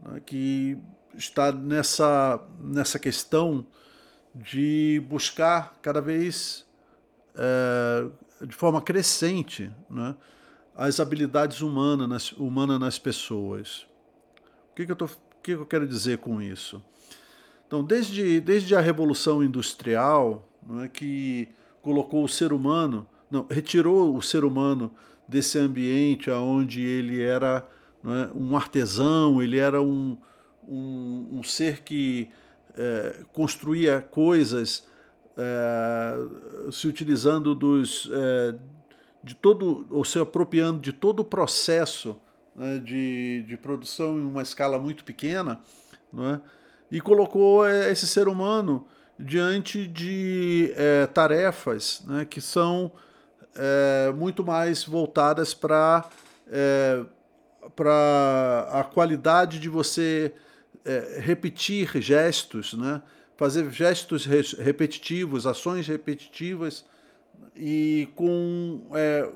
né, 0.04 0.22
que 0.24 0.78
está 1.16 1.52
nessa, 1.52 2.40
nessa 2.60 3.00
questão 3.00 3.66
de 4.36 5.04
buscar 5.10 5.80
cada 5.82 6.00
vez 6.00 6.64
é, 7.36 8.46
de 8.46 8.56
forma 8.56 8.84
crescente 8.84 9.72
né, 9.90 10.16
as 10.76 11.00
habilidades 11.00 11.62
humanas 11.62 12.08
nas, 12.08 12.32
humanas 12.34 12.80
nas 12.80 13.00
pessoas. 13.00 13.88
O 14.72 14.76
que, 14.76 14.86
que, 14.86 14.92
eu 14.92 14.96
tô, 14.96 15.06
o 15.06 15.10
que, 15.42 15.54
que 15.56 15.62
eu 15.62 15.66
quero 15.66 15.88
dizer 15.88 16.20
com 16.20 16.40
isso? 16.40 16.84
Então, 17.66 17.84
desde, 17.84 18.40
desde 18.40 18.76
a 18.76 18.80
Revolução 18.80 19.44
Industrial, 19.44 20.48
né, 20.62 20.88
que 20.88 21.50
colocou 21.82 22.24
o 22.24 22.30
ser 22.30 22.54
humano, 22.54 23.08
não, 23.30 23.46
retirou 23.50 24.16
o 24.16 24.22
ser 24.22 24.44
humano 24.44 24.92
desse 25.28 25.58
ambiente 25.60 26.32
onde 26.32 26.82
ele 26.82 27.22
era 27.22 27.68
é, 28.04 28.30
um 28.36 28.56
artesão, 28.56 29.42
ele 29.42 29.58
era 29.58 29.82
um, 29.82 30.18
um, 30.68 31.28
um 31.34 31.44
ser 31.44 31.82
que 31.84 32.30
é, 32.76 33.24
construía 33.34 34.02
coisas 34.02 34.88
é, 35.38 36.72
se 36.72 36.88
utilizando 36.88 37.54
dos, 37.54 38.10
é, 38.12 38.56
de 39.24 39.36
todo, 39.36 39.86
ou 39.90 40.04
se 40.04 40.20
apropriando 40.20 40.80
de 40.80 40.94
todo 40.94 41.22
o 41.22 41.26
processo 41.26 42.20
né, 42.56 42.80
de, 42.80 43.44
de 43.48 43.58
produção 43.58 44.18
em 44.18 44.26
uma 44.26 44.42
escala 44.42 44.80
muito 44.80 45.04
pequena, 45.04 45.60
é? 46.14 46.40
e 46.92 47.02
colocou 47.02 47.66
é, 47.66 47.92
esse 47.92 48.08
ser 48.08 48.28
humano 48.28 48.88
diante 49.20 49.86
de 49.86 50.74
tarefas 51.14 52.02
né, 52.08 52.24
que 52.24 52.40
são 52.40 52.90
muito 54.16 54.44
mais 54.44 54.84
voltadas 54.84 55.54
para 55.54 56.10
para 57.76 58.68
a 58.72 58.84
qualidade 58.84 59.60
de 59.60 59.70
você 59.70 60.34
é, 60.84 61.20
repetir 61.22 62.02
gestos, 62.02 62.74
né? 62.74 63.02
fazer 63.38 63.70
gestos 63.72 64.26
re 64.26 64.42
repetitivos, 64.58 65.48
ações 65.48 65.88
repetitivas 65.88 66.86
e 67.56 68.10
com 68.16 68.82
é, 68.94 69.32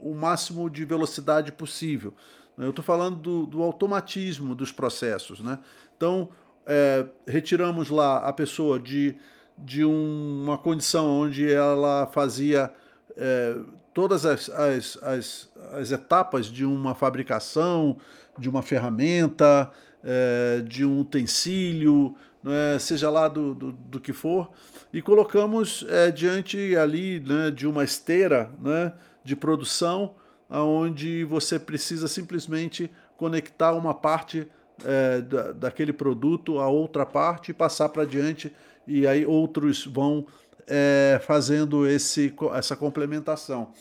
o 0.00 0.14
máximo 0.14 0.68
de 0.68 0.84
velocidade 0.84 1.52
possível. 1.52 2.14
Eu 2.58 2.70
estou 2.70 2.84
falando 2.84 3.16
do, 3.16 3.46
do, 3.46 3.62
automatismo 3.62 4.54
dos 4.54 4.70
processos. 4.70 5.40
Né? 5.40 5.58
Então, 5.96 6.28
é, 6.66 7.06
retiramos 7.26 7.90
lá 7.90 8.18
a 8.18 8.32
pessoa 8.32 8.78
de, 8.78 9.16
de 9.58 9.84
um, 9.84 10.42
uma 10.44 10.58
condição 10.58 11.08
onde 11.08 11.50
ela 11.52 12.06
fazia 12.12 12.72
é, 13.16 13.56
todas 13.92 14.26
as, 14.26 14.48
as, 14.50 14.98
as, 15.02 15.52
as, 15.72 15.92
etapas 15.92 16.46
de 16.46 16.64
uma 16.64 16.94
fabricação, 16.94 17.96
de 18.38 18.48
uma 18.48 18.62
ferramenta, 18.62 19.70
é, 20.02 20.62
de 20.66 20.84
um 20.84 21.00
utensílio, 21.00 22.14
né, 22.42 22.78
seja 22.78 23.08
lá 23.08 23.28
do, 23.28 23.54
do, 23.54 23.72
do, 23.72 24.00
que 24.00 24.12
for, 24.12 24.50
e 24.92 25.00
colocamos 25.00 25.84
é, 25.88 26.10
diante 26.10 26.76
ali 26.76 27.20
né, 27.20 27.50
de 27.50 27.66
uma 27.66 27.84
esteira 27.84 28.50
né, 28.60 28.92
de 29.22 29.34
produção, 29.34 30.14
onde 30.50 31.24
você 31.24 31.58
precisa 31.58 32.06
simplesmente 32.06 32.90
conectar 33.16 33.72
uma 33.72 33.94
parte 33.94 34.46
é, 34.84 35.20
da, 35.20 35.52
daquele 35.52 35.92
produto 35.92 36.58
a 36.58 36.68
outra 36.68 37.06
parte 37.06 37.50
e 37.50 37.54
passar 37.54 37.88
para 37.88 38.04
diante, 38.04 38.52
e 38.86 39.06
aí 39.06 39.24
outros 39.24 39.86
vão 39.86 40.26
é, 40.66 41.20
fazendo 41.24 41.86
esse, 41.86 42.34
essa 42.54 42.76
complementação. 42.76 43.72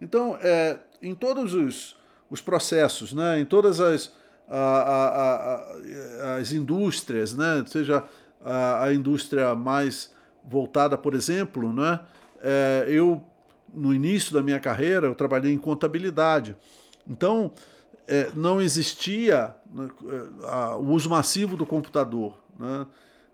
Então, 0.00 0.38
é, 0.40 0.78
em 1.02 1.14
todos 1.14 1.54
os, 1.54 1.96
os 2.30 2.40
processos, 2.40 3.12
né, 3.12 3.40
em 3.40 3.44
todas 3.44 3.80
as, 3.80 4.12
a, 4.48 4.58
a, 4.58 5.54
a, 6.32 6.36
as 6.36 6.52
indústrias, 6.52 7.34
né, 7.34 7.64
seja 7.66 8.04
a, 8.44 8.92
indústria 8.92 9.54
mais 9.54 10.12
voltada, 10.44 10.96
por 10.96 11.14
exemplo, 11.14 11.72
né, 11.72 12.00
é, 12.42 12.84
eu, 12.88 13.22
no 13.72 13.94
início 13.94 14.32
da 14.32 14.42
minha 14.42 14.60
carreira, 14.60 15.06
eu 15.06 15.14
trabalhei 15.14 15.52
em 15.52 15.58
contabilidade. 15.58 16.56
Então, 17.08 17.52
é, 18.06 18.30
não 18.34 18.60
existia 18.60 19.54
né, 19.72 19.88
o 20.78 20.92
uso 20.92 21.10
massivo 21.10 21.56
do 21.56 21.66
computador. 21.66 22.38
Né? 22.58 22.86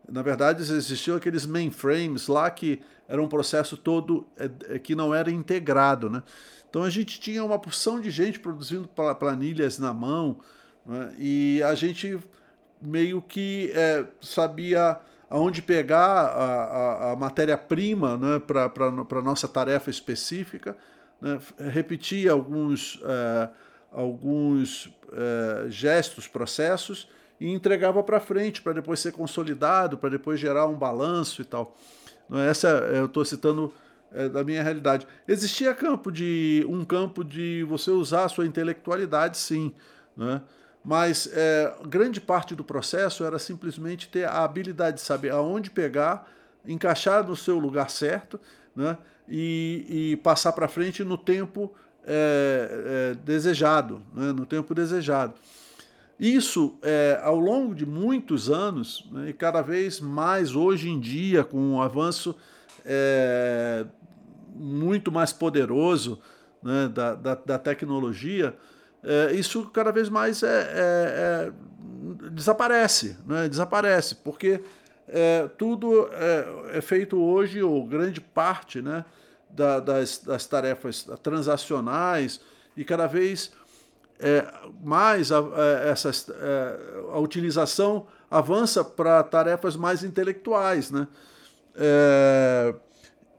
Na 0.09 0.23
verdade, 0.23 0.62
existiam 0.62 1.17
aqueles 1.17 1.47
mainframes 1.47 2.29
lá 2.29 2.51
que 2.51 2.81
era 3.09 3.23
um 3.23 3.29
processo 3.29 3.77
todo 3.77 4.27
é, 4.37 4.51
é, 4.75 4.79
que 4.79 4.95
não 4.95 5.15
era 5.15 5.31
integrado. 5.31 6.09
Né? 6.09 6.23
Então 6.69 6.83
a 6.83 6.91
gente 6.91 7.21
tinha 7.21 7.45
uma 7.45 7.59
porção 7.59 8.01
de 8.01 8.11
gente 8.11 8.41
produzindo 8.41 8.88
planilhas 9.19 9.79
na 9.79 9.93
mão 9.93 10.38
né? 10.85 11.15
e 11.19 11.62
a 11.62 11.75
gente 11.75 12.19
meio 12.81 13.23
que 13.23 13.71
é, 13.75 14.05
sabia 14.21 14.99
aonde 15.29 15.62
pegar 15.62 16.27
a, 16.27 16.65
a, 16.65 17.12
a 17.12 17.17
matéria-prima 17.17 18.17
né, 18.17 18.38
para 18.38 18.71
a 19.19 19.23
nossa 19.23 19.49
tarefa 19.49 19.88
específica, 19.88 20.77
né? 21.21 21.38
repetia 21.71 22.33
alguns, 22.33 23.01
é, 23.05 23.49
alguns 23.93 24.93
é, 25.12 25.71
gestos, 25.71 26.27
processos 26.27 27.09
e 27.43 27.51
entregava 27.51 28.05
para 28.05 28.21
frente 28.21 28.63
para 28.63 28.75
depois 28.75 29.01
ser 29.01 29.11
consolidado, 29.11 29.99
para 29.99 30.11
depois 30.11 30.39
gerar 30.39 30.69
um 30.69 30.77
balanço 30.77 31.43
e 31.43 31.45
tal. 31.45 31.77
É? 32.33 32.49
Essa 32.49 32.69
eu 32.69 33.07
estou 33.07 33.25
citando 33.25 33.75
é, 34.13 34.29
da 34.29 34.45
minha 34.45 34.63
realidade. 34.63 35.09
Existia 35.27 35.75
campo 35.75 36.13
de 36.13 36.65
um 36.69 36.85
campo 36.85 37.25
de 37.25 37.65
você 37.65 37.91
usar 37.91 38.27
a 38.27 38.29
sua 38.29 38.47
intelectualidade, 38.47 39.37
sim, 39.39 39.75
né? 40.17 40.41
mas 40.85 41.29
é, 41.33 41.75
grande 41.89 42.21
parte 42.21 42.55
do 42.55 42.63
processo 42.63 43.25
era 43.25 43.41
simplesmente 43.41 44.09
ter 44.09 44.25
a 44.25 44.45
habilidade 44.45 44.99
de 44.99 45.03
saber 45.03 45.33
aonde 45.33 45.69
pegar, 45.69 46.31
encaixar 46.65 47.27
no 47.27 47.35
seu 47.35 47.59
lugar 47.59 47.91
certo 47.91 48.39
né? 48.77 48.97
e, 49.29 50.13
e 50.13 50.17
passar 50.19 50.53
para 50.53 50.69
frente 50.69 51.03
no 51.03 51.19
tempo 51.19 51.75
é, 52.07 53.15
é, 53.15 53.15
desejado, 53.25 54.01
né? 54.15 54.33
no 54.33 54.47
tempo 54.47 54.73
desejado. 54.73 55.35
Isso, 56.23 56.79
é, 56.83 57.21
ao 57.21 57.37
longo 57.37 57.75
de 57.75 57.85
muitos 57.85 58.49
anos, 58.49 59.05
né, 59.11 59.31
e 59.31 59.33
cada 59.33 59.61
vez 59.61 59.99
mais 59.99 60.55
hoje 60.55 60.89
em 60.89 61.01
dia, 61.01 61.43
com 61.43 61.75
o 61.75 61.83
avanço 61.83 62.37
é, 62.85 63.85
muito 64.55 65.11
mais 65.11 65.33
poderoso 65.33 66.21
né, 66.63 66.87
da, 66.87 67.17
da, 67.17 67.35
da, 67.35 67.59
tecnologia, 67.59 68.57
é, 69.03 69.33
isso 69.33 69.69
cada 69.71 69.91
vez 69.91 70.09
mais 70.09 70.45
é, 70.45 70.47
é, 70.47 71.51
é 71.51 71.53
desaparece, 72.31 73.17
né, 73.27 73.49
desaparece, 73.49 74.15
porque 74.15 74.61
é, 75.09 75.49
tudo 75.59 76.09
é, 76.73 76.81
feito 76.81 77.21
hoje, 77.21 77.61
ou 77.65 77.85
grande 77.85 78.21
parte 78.21 78.81
né, 78.81 79.05
da, 79.51 79.81
das, 79.81 80.19
das, 80.19 80.47
tarefas 80.47 81.03
transacionais 81.21 82.41
e 82.77 82.85
cada 82.85 83.09
vez 83.09 83.51
é, 84.23 84.47
mais 84.81 85.33
a, 85.33 85.41
a, 85.41 85.89
essas, 85.89 86.29
é, 86.29 86.79
a 87.13 87.19
utilização 87.19 88.07
avança 88.31 88.85
para 88.85 89.21
tarefas 89.25 89.75
mais 89.75 90.05
intelectuais. 90.05 90.93
Né? 90.93 91.09
É, 91.75 92.75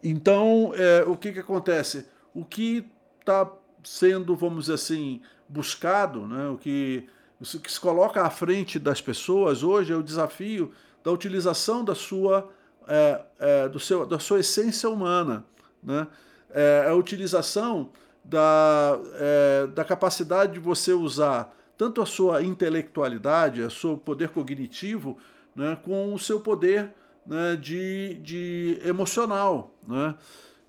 então, 0.04 0.74
é, 0.76 1.06
o 1.08 1.16
que, 1.16 1.32
que 1.32 1.40
acontece? 1.40 2.06
O 2.34 2.44
que 2.44 2.86
está 3.22 3.50
sendo, 3.82 4.36
vamos 4.36 4.66
dizer 4.66 4.74
assim, 4.74 5.22
buscado, 5.48 6.28
né? 6.28 6.50
o, 6.50 6.58
que, 6.58 7.08
o 7.40 7.60
que 7.60 7.72
se 7.72 7.80
coloca 7.80 8.22
à 8.22 8.30
frente 8.30 8.78
das 8.78 9.00
pessoas 9.00 9.64
hoje 9.64 9.94
é 9.94 9.96
o 9.96 10.04
desafio 10.04 10.74
da 11.02 11.12
utilização 11.12 11.84
da 11.84 11.96
sua, 11.96 12.50
é, 12.88 13.22
é, 13.40 13.70
do 13.70 13.80
seu, 13.80 14.06
da 14.06 14.20
sua 14.20 14.42
essência 14.42 14.90
humana. 14.90 15.46
Né? 15.82 16.06
É 16.50 16.88
a 16.90 16.94
utilização 16.94 17.90
da, 18.24 19.00
é, 19.16 19.68
da 19.68 19.84
capacidade 19.84 20.54
de 20.54 20.60
você 20.60 20.94
usar 20.94 21.54
tanto 21.78 22.02
a 22.02 22.06
sua 22.06 22.44
intelectualidade, 22.44 23.62
o 23.62 23.70
seu 23.70 23.98
poder 23.98 24.30
cognitivo, 24.30 25.18
né, 25.56 25.78
com 25.84 26.14
o 26.14 26.20
seu 26.20 26.40
poder 26.40 26.94
né, 27.26 27.56
de, 27.56 28.16
de 28.16 28.80
emocional. 28.86 29.74
Né? 29.88 30.16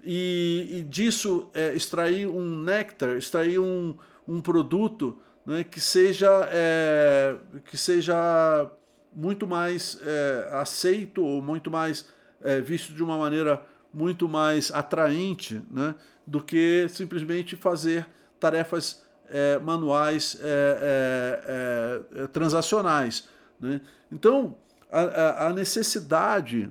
E, 0.03 0.69
e 0.79 0.83
disso 0.83 1.49
é, 1.55 1.75
extrair 1.75 2.27
um 2.27 2.63
néctar, 2.63 3.17
extrair 3.17 3.59
um, 3.59 3.97
um 4.27 4.41
produto 4.41 5.19
né, 5.47 5.65
que 5.65 5.81
seja, 5.81 6.49
é, 6.51 7.37
que 7.67 7.77
seja 7.77 8.71
muito 9.15 9.47
mais 9.47 9.99
é, 10.03 10.49
aceito 10.53 11.25
ou 11.25 11.41
muito 11.41 11.71
mais 11.71 12.07
é, 12.43 12.61
visto 12.61 12.93
de 12.93 13.03
uma 13.03 13.17
maneira 13.17 13.63
muito 13.93 14.29
mais 14.29 14.73
atraente 14.73 15.63
né, 15.71 15.95
do 16.27 16.43
que 16.43 16.87
simplesmente 16.89 17.57
fazer 17.57 18.07
tarefas 18.41 19.05
é, 19.29 19.59
manuais 19.59 20.39
é, 20.41 22.03
é, 22.15 22.27
transacionais. 22.29 23.29
Né? 23.59 23.81
Então, 24.13 24.57
a, 24.91 25.47
a, 25.47 25.53
necessidade, 25.53 26.71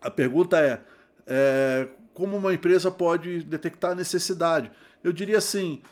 a 0.00 0.10
pergunta 0.10 0.58
é, 1.26 1.88
como 2.12 2.36
uma 2.36 2.54
empresa 2.54 2.90
pode 2.90 3.42
detectar 3.42 3.90
a 3.90 3.94
necessidade? 3.94 4.70
Eu 5.02 5.12
diria 5.12 5.38
assim, 5.38 5.82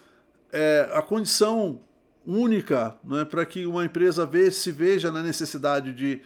a 0.95 1.03
condição 1.03 1.81
única 2.25 2.97
né, 3.05 3.25
para 3.25 3.45
que 3.45 3.67
uma 3.67 3.85
empresa 3.85 4.29
se 4.51 4.71
veja 4.71 5.11
na 5.11 5.23
necessidade 5.23 5.93
de, 5.93 6.23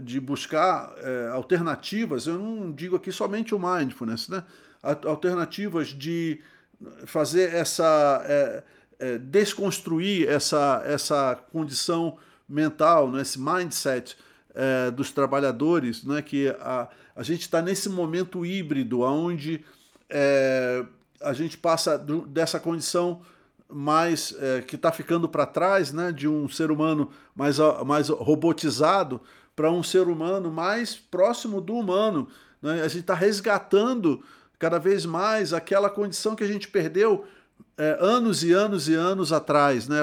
de 0.00 0.18
buscar 0.18 0.92
alternativas, 1.32 2.26
eu 2.26 2.38
não 2.38 2.72
digo 2.72 2.96
aqui 2.96 3.12
somente 3.12 3.54
o 3.54 3.58
mindfulness, 3.58 4.28
né, 4.28 4.42
alternativas 4.82 5.88
de 5.88 6.40
fazer 7.06 7.54
essa. 7.54 8.22
É, 8.26 8.62
é, 9.02 9.18
desconstruir 9.18 10.28
essa, 10.28 10.80
essa 10.86 11.36
condição 11.50 12.16
mental, 12.48 13.10
né, 13.10 13.22
esse 13.22 13.36
mindset 13.38 14.16
é, 14.54 14.92
dos 14.92 15.10
trabalhadores, 15.10 16.04
né, 16.04 16.22
que 16.22 16.48
a, 16.60 16.88
a 17.16 17.22
gente 17.24 17.40
está 17.40 17.60
nesse 17.60 17.88
momento 17.88 18.46
híbrido, 18.46 19.00
onde 19.00 19.64
é, 20.08 20.84
a 21.20 21.32
gente 21.32 21.58
passa 21.58 21.98
do, 21.98 22.20
dessa 22.28 22.60
condição 22.60 23.22
mais 23.68 24.36
é, 24.38 24.62
que 24.62 24.76
está 24.76 24.92
ficando 24.92 25.28
para 25.28 25.46
trás, 25.46 25.92
né, 25.92 26.12
de 26.12 26.28
um 26.28 26.48
ser 26.48 26.70
humano 26.70 27.10
mais, 27.34 27.58
mais 27.84 28.08
robotizado 28.08 29.20
para 29.56 29.68
um 29.68 29.82
ser 29.82 30.06
humano 30.06 30.48
mais 30.48 30.94
próximo 30.94 31.60
do 31.60 31.74
humano. 31.74 32.28
Né? 32.60 32.82
A 32.82 32.88
gente 32.88 33.00
está 33.00 33.14
resgatando 33.14 34.22
cada 34.62 34.78
vez 34.78 35.04
mais 35.04 35.52
aquela 35.52 35.90
condição 35.90 36.36
que 36.36 36.44
a 36.44 36.46
gente 36.46 36.68
perdeu 36.68 37.24
é, 37.76 37.98
anos 38.00 38.44
e 38.44 38.52
anos 38.52 38.88
e 38.88 38.94
anos 38.94 39.32
atrás, 39.32 39.88
né? 39.88 40.00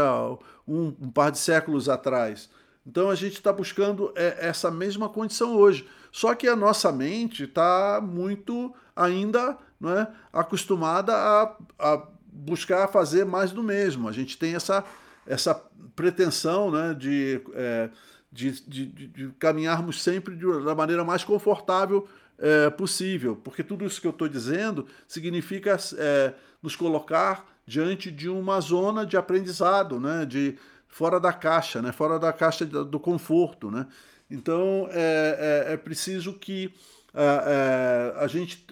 um, 0.67 0.93
um 0.99 1.09
par 1.09 1.31
de 1.31 1.37
séculos 1.37 1.87
atrás. 1.87 2.49
Então 2.85 3.09
a 3.09 3.15
gente 3.15 3.35
está 3.35 3.53
buscando 3.53 4.11
é, 4.17 4.35
essa 4.49 4.69
mesma 4.69 5.07
condição 5.07 5.55
hoje. 5.55 5.87
Só 6.11 6.35
que 6.35 6.45
a 6.45 6.57
nossa 6.57 6.91
mente 6.91 7.45
está 7.45 8.01
muito 8.03 8.73
ainda 8.93 9.57
não 9.79 9.97
é, 9.97 10.11
acostumada 10.33 11.15
a, 11.15 11.55
a 11.79 12.03
buscar 12.25 12.89
fazer 12.89 13.25
mais 13.25 13.53
do 13.53 13.63
mesmo. 13.63 14.09
A 14.09 14.11
gente 14.11 14.37
tem 14.37 14.55
essa, 14.55 14.83
essa 15.25 15.55
pretensão 15.95 16.69
né, 16.69 16.93
de, 16.93 17.41
é, 17.53 17.89
de, 18.29 18.59
de, 18.67 18.85
de, 19.07 19.29
caminharmos 19.39 20.03
sempre 20.03 20.35
de, 20.35 20.65
da 20.65 20.75
maneira 20.75 21.05
mais 21.05 21.23
confortável 21.23 22.09
é, 22.39 22.69
possível, 22.69 23.35
porque 23.35 23.63
tudo 23.63 23.85
isso 23.85 23.99
que 23.99 24.07
eu 24.07 24.11
estou 24.11 24.27
dizendo 24.27 24.87
significa 25.07 25.77
é, 25.97 26.33
nos 26.61 26.75
colocar 26.75 27.45
diante 27.65 28.09
de 28.09 28.29
uma 28.29 28.59
zona 28.61 29.05
de 29.05 29.17
aprendizado, 29.17 29.99
né, 29.99 30.25
de 30.25 30.57
fora 30.87 31.19
da 31.19 31.31
caixa, 31.31 31.81
né, 31.81 31.91
fora 31.91 32.17
da 32.17 32.33
caixa 32.33 32.65
do 32.65 32.99
conforto. 32.99 33.69
Né? 33.69 33.85
Então 34.31 34.87
é, 34.91 35.67
é, 35.69 35.73
é 35.73 35.77
preciso 35.77 36.33
que 36.33 36.73
é, 37.13 38.15
é, 38.17 38.23
a 38.23 38.27
gente 38.27 38.65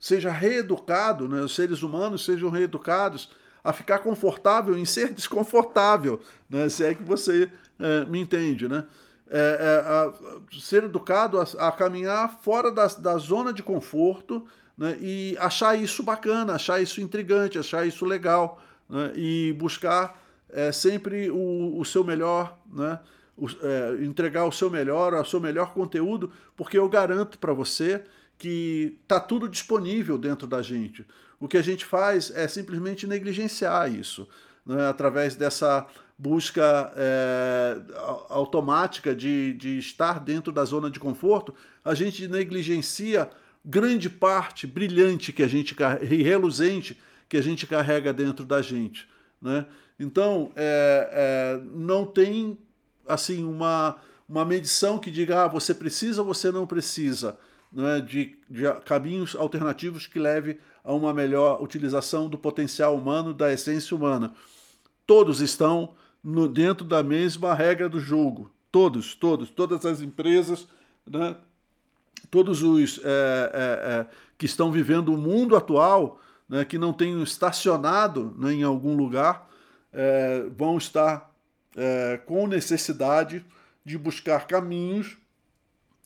seja 0.00 0.30
reeducado, 0.30 1.28
né, 1.28 1.40
os 1.40 1.54
seres 1.54 1.82
humanos 1.82 2.24
sejam 2.24 2.48
reeducados 2.48 3.30
a 3.62 3.72
ficar 3.72 3.98
confortável 3.98 4.78
em 4.78 4.86
ser 4.86 5.12
desconfortável, 5.14 6.20
né, 6.48 6.68
se 6.68 6.84
é 6.84 6.94
que 6.94 7.02
você 7.02 7.50
é, 7.78 8.04
me 8.06 8.20
entende, 8.20 8.68
né? 8.68 8.84
É, 9.32 9.36
é, 9.38 10.58
ser 10.60 10.82
educado 10.84 11.38
a, 11.40 11.44
a, 11.68 11.70
caminhar 11.70 12.40
fora 12.42 12.72
da, 12.72 12.88
da 12.88 13.16
zona 13.16 13.52
de 13.52 13.62
conforto 13.62 14.44
né, 14.76 14.96
e 15.00 15.36
achar 15.38 15.78
isso 15.78 16.02
bacana, 16.02 16.54
achar 16.54 16.82
isso 16.82 17.00
intrigante, 17.00 17.58
achar 17.58 17.86
isso 17.86 18.04
legal 18.04 18.60
né, 18.88 19.12
e 19.14 19.52
buscar 19.52 20.20
é, 20.48 20.72
sempre 20.72 21.30
o, 21.30 21.78
o, 21.78 21.84
seu 21.84 22.02
melhor, 22.02 22.58
né, 22.72 22.98
o, 23.36 23.46
é, 23.46 24.04
entregar 24.04 24.46
o 24.46 24.52
seu 24.52 24.68
melhor, 24.68 25.14
o 25.14 25.24
seu 25.24 25.38
melhor 25.38 25.72
conteúdo, 25.72 26.32
porque 26.56 26.76
eu 26.76 26.88
garanto 26.88 27.38
para 27.38 27.52
você 27.52 28.02
que 28.36 28.98
está 29.02 29.20
tudo 29.20 29.48
disponível 29.48 30.16
dentro 30.18 30.46
da 30.46 30.62
gente. 30.62 31.06
O 31.38 31.46
que 31.46 31.56
a 31.56 31.62
gente 31.62 31.84
faz 31.84 32.32
é 32.34 32.48
simplesmente 32.48 33.06
negligenciar 33.06 33.92
isso, 33.92 34.26
né, 34.66 34.88
através 34.88 35.36
dessa 35.36 35.86
busca 36.20 36.92
é, 36.96 37.78
automática 38.28 39.14
de, 39.14 39.54
de 39.54 39.78
estar 39.78 40.20
dentro 40.20 40.52
da 40.52 40.62
zona 40.66 40.90
de 40.90 41.00
conforto, 41.00 41.54
a 41.82 41.94
gente 41.94 42.28
negligencia 42.28 43.30
grande 43.64 44.10
parte 44.10 44.66
brilhante 44.66 45.32
que 45.32 45.42
a 45.42 45.48
gente 45.48 45.74
e 46.02 46.22
reluzente 46.22 47.00
que 47.26 47.38
a 47.38 47.42
gente 47.42 47.66
carrega 47.66 48.12
dentro 48.12 48.44
da 48.44 48.60
gente, 48.60 49.08
né? 49.40 49.64
Então 49.98 50.52
é, 50.54 51.08
é, 51.10 51.60
não 51.72 52.04
tem 52.04 52.58
assim 53.08 53.42
uma 53.42 53.96
uma 54.28 54.44
medição 54.44 54.98
que 54.98 55.10
diga 55.10 55.44
ah, 55.44 55.48
você 55.48 55.74
precisa 55.74 56.20
ou 56.20 56.26
você 56.26 56.52
não 56.52 56.66
precisa 56.66 57.38
né, 57.72 57.98
de, 58.00 58.36
de 58.48 58.62
caminhos 58.84 59.34
alternativos 59.34 60.06
que 60.06 60.18
leve 60.18 60.60
a 60.84 60.92
uma 60.92 61.14
melhor 61.14 61.62
utilização 61.62 62.28
do 62.28 62.38
potencial 62.38 62.94
humano, 62.94 63.34
da 63.34 63.52
essência 63.52 63.96
humana. 63.96 64.32
Todos 65.06 65.40
estão 65.40 65.94
no, 66.22 66.48
dentro 66.48 66.84
da 66.84 67.02
mesma 67.02 67.54
regra 67.54 67.88
do 67.88 68.00
jogo. 68.00 68.50
Todos, 68.70 69.14
todos, 69.14 69.50
todas 69.50 69.84
as 69.84 70.00
empresas, 70.00 70.68
né, 71.06 71.36
todos 72.30 72.62
os 72.62 72.98
é, 72.98 73.00
é, 73.04 73.10
é, 73.12 74.06
que 74.38 74.46
estão 74.46 74.70
vivendo 74.70 75.12
o 75.12 75.18
mundo 75.18 75.56
atual, 75.56 76.20
né, 76.48 76.64
que 76.64 76.78
não 76.78 76.92
tenham 76.92 77.22
estacionado 77.22 78.34
né, 78.38 78.52
em 78.52 78.62
algum 78.62 78.94
lugar, 78.94 79.48
é, 79.92 80.44
vão 80.56 80.78
estar 80.78 81.30
é, 81.76 82.18
com 82.26 82.46
necessidade 82.46 83.44
de 83.84 83.98
buscar 83.98 84.46
caminhos 84.46 85.16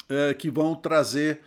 é, 0.08 0.32
que 0.34 0.50
vão 0.50 0.74
trazer 0.74 1.40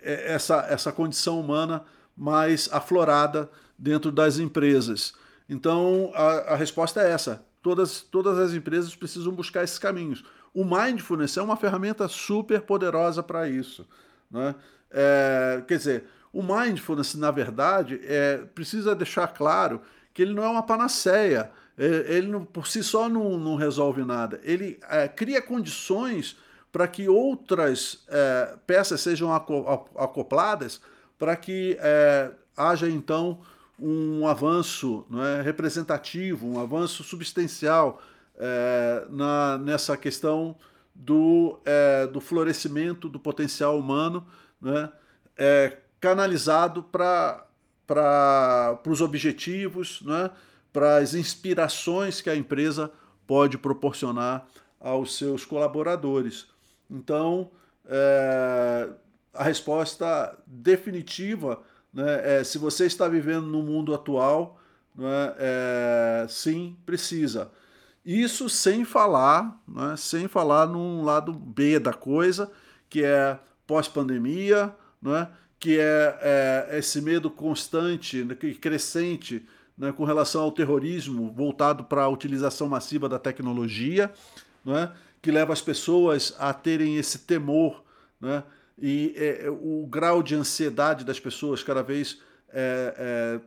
essa, 0.00 0.64
essa 0.70 0.92
condição 0.92 1.40
humana 1.40 1.84
mais 2.16 2.68
aflorada 2.72 3.50
dentro 3.76 4.12
das 4.12 4.38
empresas. 4.38 5.12
Então, 5.48 6.12
a, 6.14 6.52
a 6.52 6.54
resposta 6.54 7.02
é 7.02 7.10
essa. 7.10 7.44
Todas, 7.62 8.00
todas 8.00 8.38
as 8.38 8.52
empresas 8.52 8.94
precisam 8.94 9.32
buscar 9.32 9.64
esses 9.64 9.78
caminhos. 9.78 10.24
O 10.54 10.64
Mindfulness 10.64 11.36
é 11.36 11.42
uma 11.42 11.56
ferramenta 11.56 12.08
super 12.08 12.62
poderosa 12.62 13.22
para 13.22 13.48
isso. 13.48 13.86
Né? 14.30 14.54
É, 14.90 15.62
quer 15.66 15.76
dizer, 15.76 16.04
o 16.32 16.42
Mindfulness, 16.42 17.14
na 17.14 17.30
verdade, 17.30 18.00
é, 18.04 18.38
precisa 18.54 18.94
deixar 18.94 19.28
claro 19.28 19.80
que 20.12 20.22
ele 20.22 20.34
não 20.34 20.44
é 20.44 20.48
uma 20.48 20.62
panaceia. 20.62 21.50
É, 21.76 21.84
ele 22.16 22.28
não, 22.28 22.44
por 22.44 22.66
si 22.66 22.82
só 22.82 23.08
não, 23.08 23.38
não 23.38 23.56
resolve 23.56 24.04
nada. 24.04 24.40
Ele 24.42 24.78
é, 24.88 25.06
cria 25.08 25.40
condições 25.40 26.36
para 26.72 26.86
que 26.86 27.08
outras 27.08 28.04
é, 28.08 28.56
peças 28.66 29.00
sejam 29.00 29.32
acopladas, 29.32 30.80
para 31.18 31.34
que 31.36 31.76
é, 31.80 32.30
haja 32.56 32.88
então 32.88 33.40
um 33.78 34.26
avanço 34.26 35.06
não 35.08 35.24
é, 35.24 35.40
representativo, 35.40 36.46
um 36.46 36.60
avanço 36.60 37.04
substancial 37.04 38.02
é, 38.36 39.06
na, 39.08 39.58
nessa 39.58 39.96
questão 39.96 40.56
do, 40.94 41.60
é, 41.64 42.06
do 42.06 42.20
florescimento 42.20 43.08
do 43.08 43.20
potencial 43.20 43.78
humano, 43.78 44.26
né, 44.60 44.90
é, 45.36 45.78
canalizado 46.00 46.82
para 46.82 47.44
para 47.88 48.78
os 48.86 49.00
objetivos, 49.00 50.02
né, 50.02 50.30
para 50.70 50.98
as 50.98 51.14
inspirações 51.14 52.20
que 52.20 52.28
a 52.28 52.36
empresa 52.36 52.92
pode 53.26 53.56
proporcionar 53.56 54.46
aos 54.78 55.16
seus 55.16 55.46
colaboradores. 55.46 56.46
Então, 56.90 57.50
é, 57.86 58.90
a 59.32 59.42
resposta 59.42 60.38
definitiva 60.46 61.62
né, 61.98 62.38
é: 62.38 62.44
se 62.44 62.58
você 62.58 62.86
está 62.86 63.08
vivendo 63.08 63.46
no 63.46 63.60
mundo 63.60 63.92
atual, 63.92 64.60
né, 64.94 65.34
é, 65.36 66.26
sim, 66.28 66.76
precisa. 66.86 67.50
Isso 68.04 68.48
sem 68.48 68.84
falar, 68.84 69.60
né, 69.66 69.96
sem 69.96 70.28
falar 70.28 70.66
num 70.66 71.02
lado 71.02 71.32
B 71.32 71.80
da 71.80 71.92
coisa, 71.92 72.50
que 72.88 73.04
é 73.04 73.36
pós-pandemia, 73.66 74.72
né, 75.02 75.28
que 75.58 75.76
é, 75.78 76.18
é, 76.70 76.78
esse 76.78 77.00
medo 77.02 77.28
constante 77.28 78.22
né, 78.22 78.36
e 78.42 78.54
crescente 78.54 79.44
né, 79.76 79.90
com 79.90 80.04
relação 80.04 80.42
ao 80.42 80.52
terrorismo 80.52 81.32
voltado 81.32 81.82
para 81.82 82.04
a 82.04 82.08
utilização 82.08 82.68
massiva 82.68 83.08
da 83.08 83.18
tecnologia, 83.18 84.12
né, 84.64 84.92
que 85.20 85.32
leva 85.32 85.52
as 85.52 85.60
pessoas 85.60 86.32
a 86.38 86.54
terem 86.54 86.96
esse 86.96 87.18
temor 87.18 87.82
né, 88.20 88.44
e 88.80 89.14
é, 89.16 89.46
é, 89.46 89.50
o 89.50 89.86
grau 89.88 90.22
de 90.22 90.34
ansiedade 90.34 91.04
das 91.04 91.18
pessoas 91.18 91.62
cada 91.62 91.82
vez 91.82 92.20
é, 92.50 92.94
é, 92.96 93.40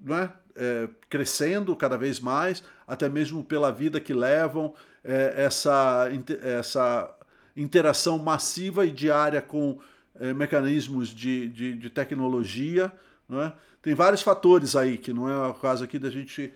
não 0.00 0.16
é? 0.16 0.32
é 0.54 0.88
crescendo 1.08 1.74
cada 1.74 1.96
vez 1.96 2.20
mais, 2.20 2.62
até 2.86 3.08
mesmo 3.08 3.42
pela 3.42 3.72
vida 3.72 4.00
que 4.00 4.14
levam, 4.14 4.74
é, 5.02 5.34
essa, 5.36 6.08
essa 6.42 7.14
interação 7.56 8.18
massiva 8.18 8.86
e 8.86 8.90
diária 8.90 9.42
com 9.42 9.80
é, 10.18 10.32
mecanismos 10.32 11.08
de, 11.08 11.48
de, 11.48 11.74
de 11.74 11.90
tecnologia. 11.90 12.92
É? 13.30 13.52
Tem 13.82 13.94
vários 13.94 14.22
fatores 14.22 14.76
aí, 14.76 14.96
que 14.96 15.12
não 15.12 15.28
é 15.28 15.48
o 15.48 15.54
caso 15.54 15.84
aqui 15.84 15.98
da 15.98 16.10
gente 16.10 16.52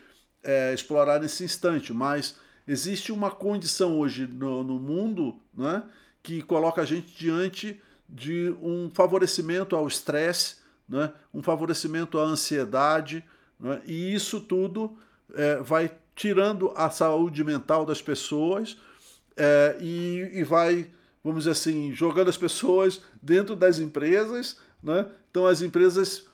explorar 0.74 1.20
nesse 1.20 1.44
instante, 1.44 1.92
mas 1.92 2.36
existe 2.66 3.12
uma 3.12 3.30
condição 3.30 3.96
hoje 3.96 4.26
no, 4.26 4.64
no 4.64 4.76
mundo 4.76 5.40
é? 5.56 5.82
que 6.20 6.42
coloca 6.42 6.82
a 6.82 6.84
gente 6.84 7.16
diante 7.16 7.80
de 8.12 8.54
um 8.60 8.90
favorecimento 8.92 9.74
ao 9.74 9.88
estresse, 9.88 10.56
né? 10.86 11.10
um 11.32 11.42
favorecimento 11.42 12.18
à 12.18 12.24
ansiedade, 12.24 13.24
né? 13.58 13.80
e 13.86 14.14
isso 14.14 14.38
tudo 14.38 14.98
é, 15.34 15.56
vai 15.56 15.90
tirando 16.14 16.70
a 16.76 16.90
saúde 16.90 17.42
mental 17.42 17.86
das 17.86 18.02
pessoas 18.02 18.76
é, 19.34 19.78
e, 19.80 20.30
e, 20.34 20.44
vai, 20.44 20.90
vamos 21.24 21.44
dizer 21.44 21.52
assim, 21.52 21.92
jogando 21.94 22.28
as 22.28 22.36
pessoas 22.36 23.00
dentro 23.22 23.56
das 23.56 23.78
empresas. 23.78 24.58
Né? 24.82 25.06
Então 25.30 25.46
as 25.46 25.62
empresas 25.62 26.26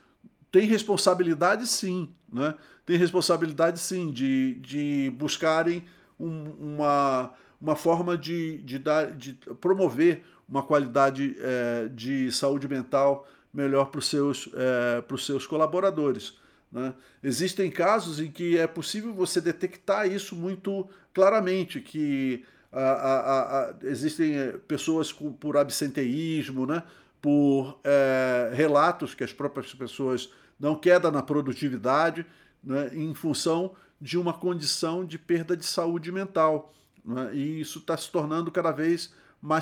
têm 0.50 0.66
responsabilidade 0.66 1.64
sim, 1.68 2.12
né? 2.32 2.56
têm 2.84 2.96
responsabilidade 2.96 3.78
sim 3.78 4.10
de, 4.10 4.54
de 4.54 5.12
buscarem 5.16 5.84
um, 6.18 6.74
uma, 6.74 7.32
uma 7.60 7.76
forma 7.76 8.18
de, 8.18 8.58
de, 8.62 8.80
dar, 8.80 9.12
de 9.12 9.34
promover 9.60 10.24
uma 10.48 10.62
qualidade 10.62 11.36
é, 11.38 11.88
de 11.88 12.32
saúde 12.32 12.66
mental 12.66 13.28
melhor 13.52 13.86
para 13.86 13.98
os 13.98 14.06
seus, 14.06 14.48
é, 14.54 15.16
seus 15.18 15.46
colaboradores. 15.46 16.38
Né? 16.70 16.94
Existem 17.22 17.70
casos 17.70 18.20
em 18.20 18.30
que 18.30 18.58
é 18.58 18.66
possível 18.66 19.12
você 19.12 19.40
detectar 19.40 20.06
isso 20.06 20.36
muito 20.36 20.88
claramente, 21.12 21.80
que 21.80 22.44
a, 22.70 22.80
a, 22.80 23.60
a, 23.60 23.74
existem 23.82 24.36
é, 24.36 24.52
pessoas 24.52 25.12
com, 25.12 25.32
por 25.32 25.56
absenteísmo, 25.56 26.66
né? 26.66 26.82
por 27.20 27.80
é, 27.84 28.50
relatos 28.54 29.14
que 29.14 29.24
as 29.24 29.32
próprias 29.32 29.74
pessoas 29.74 30.30
dão 30.58 30.74
queda 30.76 31.10
na 31.10 31.22
produtividade 31.22 32.24
né? 32.62 32.90
em 32.92 33.14
função 33.14 33.74
de 34.00 34.16
uma 34.16 34.32
condição 34.32 35.04
de 35.04 35.18
perda 35.18 35.56
de 35.56 35.64
saúde 35.66 36.12
mental. 36.12 36.72
Né? 37.04 37.34
E 37.34 37.60
isso 37.60 37.78
está 37.78 37.96
se 37.96 38.10
tornando 38.10 38.50
cada 38.50 38.70
vez 38.70 39.12
mais 39.12 39.14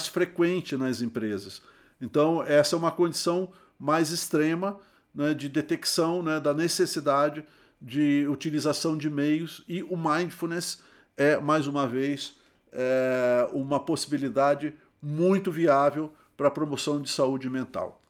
frequente 0.07 0.77
nas 0.77 1.01
empresas. 1.01 1.63
Então, 2.01 2.43
essa 2.43 2.77
é 2.77 2.79
uma 2.79 2.93
condição 2.93 3.53
mais 3.79 4.11
extrema 4.11 4.79
né, 5.15 5.35
de 5.35 5.49
detecção 5.49 6.23
né, 6.23 6.39
da 6.41 6.53
necessidade 6.53 7.45
de 7.81 8.27
utilização 8.29 8.97
de 8.97 9.11
meios 9.11 9.63
e 9.69 9.83
o 9.83 9.97
mindfulness 9.97 10.83
é, 11.17 11.39
mais 11.39 11.67
uma 11.67 11.87
vez, 11.87 12.37
é 12.73 13.49
uma 13.53 13.81
possibilidade 13.81 14.75
muito 15.01 15.51
viável 15.51 16.13
para 16.37 16.49
a 16.49 16.51
promoção 16.51 17.01
de 17.01 17.09
saúde 17.09 17.49
mental. 17.49 18.03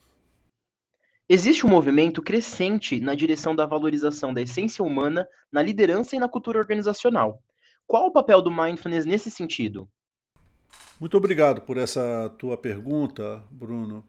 Existe 1.28 1.66
um 1.66 1.68
movimento 1.68 2.22
crescente 2.22 3.00
na 3.00 3.14
direção 3.14 3.54
da 3.54 3.66
valorização 3.66 4.32
da 4.32 4.40
essência 4.42 4.84
humana 4.84 5.28
na 5.50 5.62
liderança 5.62 6.14
e 6.14 6.18
na 6.18 6.28
cultura 6.28 6.58
organizacional. 6.58 7.42
Qual 7.86 8.06
o 8.06 8.12
papel 8.12 8.40
do 8.40 8.50
mindfulness 8.50 9.04
nesse 9.04 9.30
sentido? 9.30 9.88
Muito 10.98 11.14
obrigado 11.14 11.60
por 11.60 11.76
essa 11.76 12.32
tua 12.38 12.56
pergunta, 12.56 13.44
Bruno. 13.50 14.02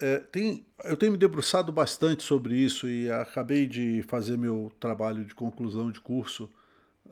É, 0.00 0.20
tem, 0.20 0.64
eu 0.84 0.96
tenho 0.96 1.12
me 1.12 1.18
debruçado 1.18 1.70
bastante 1.70 2.22
sobre 2.22 2.56
isso 2.56 2.88
e 2.88 3.10
acabei 3.10 3.66
de 3.66 4.02
fazer 4.08 4.38
meu 4.38 4.72
trabalho 4.80 5.22
de 5.22 5.34
conclusão 5.34 5.92
de 5.92 6.00
curso 6.00 6.48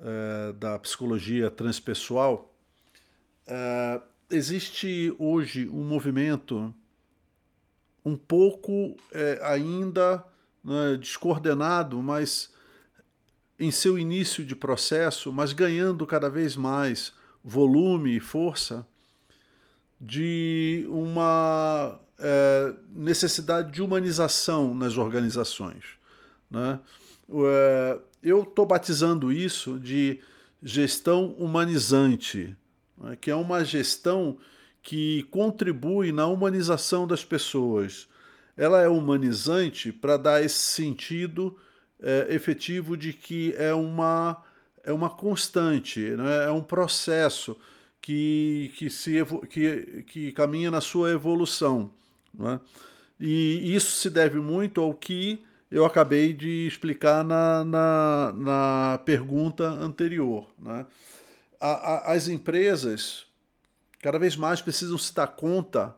é, 0.01 0.55
da 0.55 0.79
psicologia 0.79 1.51
transpessoal. 1.51 2.55
É, 3.47 4.01
existe 4.31 5.15
hoje 5.19 5.69
um 5.69 5.85
movimento 5.85 6.75
um 8.03 8.17
pouco 8.17 8.97
é, 9.13 9.41
ainda 9.43 10.25
né, 10.65 10.97
descoordenado, 10.99 12.03
mas 12.03 12.51
em 13.59 13.71
seu 13.71 13.99
início 13.99 14.43
de 14.43 14.57
processo, 14.57 15.31
mas 15.31 15.53
ganhando 15.53 16.07
cada 16.07 16.31
vez 16.31 16.57
mais 16.57 17.13
volume 17.45 18.17
e 18.17 18.21
força 18.21 18.87
de 20.01 20.87
uma 20.89 21.99
é, 22.19 22.73
necessidade 22.95 23.73
de 23.73 23.83
humanização 23.83 24.75
nas 24.75 24.97
organizações. 24.97 25.85
Né? 26.51 26.79
É, 27.29 27.99
eu 28.23 28.43
estou 28.43 28.67
batizando 28.67 29.33
isso 29.33 29.79
de 29.79 30.21
gestão 30.63 31.35
humanizante, 31.39 32.57
né? 32.99 33.17
que 33.17 33.31
é 33.31 33.35
uma 33.35 33.65
gestão 33.65 34.39
que 34.83 35.25
contribui 35.25 36.13
na 36.13 36.27
humanização 36.27 37.07
das 37.07 37.25
pessoas. 37.25 38.09
Ela 38.57 38.81
é 38.83 38.89
humanizante 38.89 39.93
para 39.93 40.17
dar 40.17 40.43
esse 40.43 40.59
sentido 40.59 41.57
é, 42.03 42.27
efetivo 42.31 42.97
de 42.97 43.13
que 43.13 43.55
é 43.57 43.73
uma 43.75 44.43
é 44.85 44.93
uma 44.93 45.11
constante, 45.11 46.01
né? 46.01 46.47
é 46.47 46.51
um 46.51 46.63
processo 46.63 47.57
que, 48.01 48.73
que, 48.77 48.91
se, 48.91 49.25
que, 49.49 50.05
que 50.07 50.33
caminha 50.33 50.71
na 50.71 50.81
sua 50.81 51.11
evolução. 51.11 51.91
Né? 52.33 52.61
E 53.19 53.75
isso 53.75 53.93
se 53.93 54.09
deve 54.09 54.39
muito 54.39 54.81
ao 54.81 54.95
que 54.95 55.45
eu 55.71 55.85
acabei 55.85 56.33
de 56.33 56.67
explicar 56.67 57.23
na, 57.23 57.65
na, 57.65 58.33
na 58.35 58.99
pergunta 59.05 59.69
anterior. 59.69 60.49
Né? 60.59 60.87
A, 61.61 61.71
a, 61.71 62.13
as 62.13 62.27
empresas 62.27 63.27
cada 64.01 64.19
vez 64.19 64.35
mais 64.35 64.61
precisam 64.61 64.97
se 64.99 65.15
dar 65.15 65.29
conta 65.29 65.95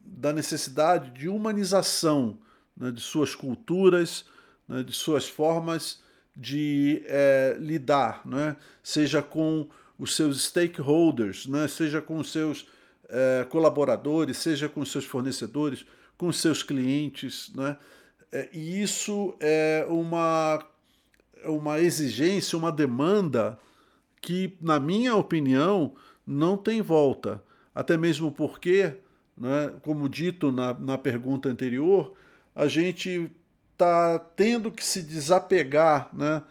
da 0.00 0.32
necessidade 0.32 1.10
de 1.10 1.28
humanização 1.28 2.38
né, 2.76 2.90
de 2.90 3.00
suas 3.00 3.34
culturas, 3.34 4.24
né, 4.68 4.82
de 4.82 4.92
suas 4.92 5.28
formas 5.28 6.00
de 6.36 7.02
é, 7.06 7.56
lidar, 7.58 8.20
né? 8.26 8.56
seja 8.82 9.22
com 9.22 9.68
os 9.98 10.14
seus 10.14 10.44
stakeholders, 10.44 11.46
né? 11.46 11.66
seja 11.66 12.02
com 12.02 12.18
os 12.18 12.30
seus 12.30 12.68
é, 13.08 13.46
colaboradores, 13.48 14.36
seja 14.36 14.68
com 14.68 14.80
os 14.80 14.92
seus 14.92 15.06
fornecedores, 15.06 15.86
com 16.18 16.26
os 16.28 16.38
seus 16.38 16.62
clientes. 16.62 17.50
Né? 17.54 17.76
É, 18.30 18.48
e 18.52 18.82
isso 18.82 19.34
é 19.40 19.86
uma, 19.88 20.62
uma 21.44 21.80
exigência, 21.80 22.58
uma 22.58 22.70
demanda 22.70 23.58
que, 24.20 24.56
na 24.60 24.78
minha 24.78 25.16
opinião, 25.16 25.94
não 26.26 26.56
tem 26.56 26.82
volta. 26.82 27.42
Até 27.74 27.96
mesmo 27.96 28.30
porque, 28.30 28.94
né, 29.36 29.72
como 29.82 30.08
dito 30.08 30.50
na, 30.50 30.74
na 30.74 30.98
pergunta 30.98 31.48
anterior, 31.48 32.14
a 32.54 32.66
gente 32.68 33.30
está 33.76 34.18
tendo 34.18 34.72
que 34.72 34.84
se 34.84 35.02
desapegar 35.02 36.08
né, 36.14 36.42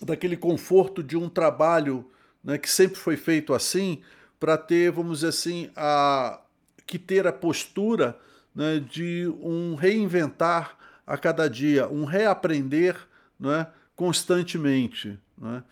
daquele 0.00 0.38
conforto 0.38 1.02
de 1.02 1.18
um 1.18 1.28
trabalho 1.28 2.10
né, 2.42 2.56
que 2.56 2.70
sempre 2.70 2.98
foi 2.98 3.16
feito 3.16 3.52
assim, 3.52 4.00
para 4.40 4.56
ter, 4.56 4.90
vamos 4.90 5.18
dizer 5.18 5.28
assim, 5.28 5.70
a, 5.76 6.40
que 6.86 6.98
ter 6.98 7.26
a 7.26 7.32
postura 7.32 8.18
né, 8.54 8.80
de 8.80 9.28
um 9.42 9.74
reinventar 9.74 10.78
a 11.06 11.18
cada 11.18 11.48
dia, 11.48 11.86
um 11.88 12.04
reaprender 12.04 12.96
né, 13.38 13.66
constantemente. 13.94 15.18
Né? 15.36 15.62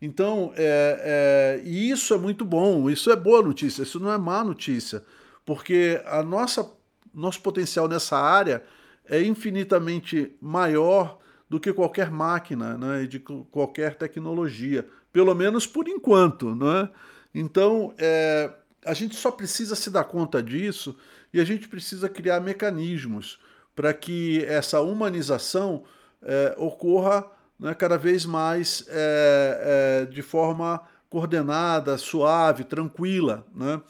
Então, 0.00 0.54
é, 0.56 1.60
é, 1.60 1.68
e 1.68 1.90
isso 1.90 2.14
é 2.14 2.18
muito 2.18 2.46
bom, 2.46 2.88
isso 2.88 3.10
é 3.10 3.16
boa 3.16 3.42
notícia, 3.42 3.82
isso 3.82 4.00
não 4.00 4.10
é 4.10 4.16
má 4.16 4.42
notícia, 4.42 5.04
porque 5.44 6.00
a 6.06 6.22
nossa 6.22 6.68
nosso 7.14 7.42
potencial 7.42 7.86
nessa 7.86 8.16
área 8.16 8.62
é 9.08 9.22
infinitamente 9.22 10.36
maior 10.40 11.18
do 11.48 11.60
que 11.60 11.72
qualquer 11.72 12.10
máquina, 12.10 12.78
né, 12.78 13.06
de 13.06 13.18
qualquer 13.18 13.94
tecnologia, 13.94 14.86
pelo 15.12 15.34
menos 15.34 15.66
por 15.66 15.86
enquanto, 15.86 16.54
né? 16.54 16.88
Então, 17.34 17.94
é, 17.98 18.50
a 18.84 18.94
gente 18.94 19.14
só 19.14 19.30
precisa 19.30 19.74
se 19.74 19.90
dar 19.90 20.04
conta 20.04 20.42
disso 20.42 20.96
e 21.32 21.40
a 21.40 21.44
gente 21.44 21.68
precisa 21.68 22.08
criar 22.08 22.40
mecanismos 22.40 23.38
para 23.74 23.92
que 23.92 24.44
essa 24.46 24.80
humanização 24.80 25.84
é, 26.22 26.54
ocorra 26.58 27.26
né, 27.58 27.74
cada 27.74 27.96
vez 27.96 28.26
mais 28.26 28.84
é, 28.88 30.02
é, 30.02 30.06
de 30.06 30.22
forma 30.22 30.80
coordenada, 31.08 31.96
suave, 31.98 32.64
tranquila. 32.64 33.46
Né? 33.54 33.80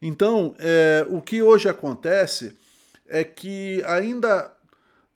Então, 0.00 0.54
é, 0.58 1.06
o 1.08 1.20
que 1.22 1.42
hoje 1.42 1.68
acontece 1.68 2.56
é 3.08 3.24
que 3.24 3.82
ainda 3.86 4.52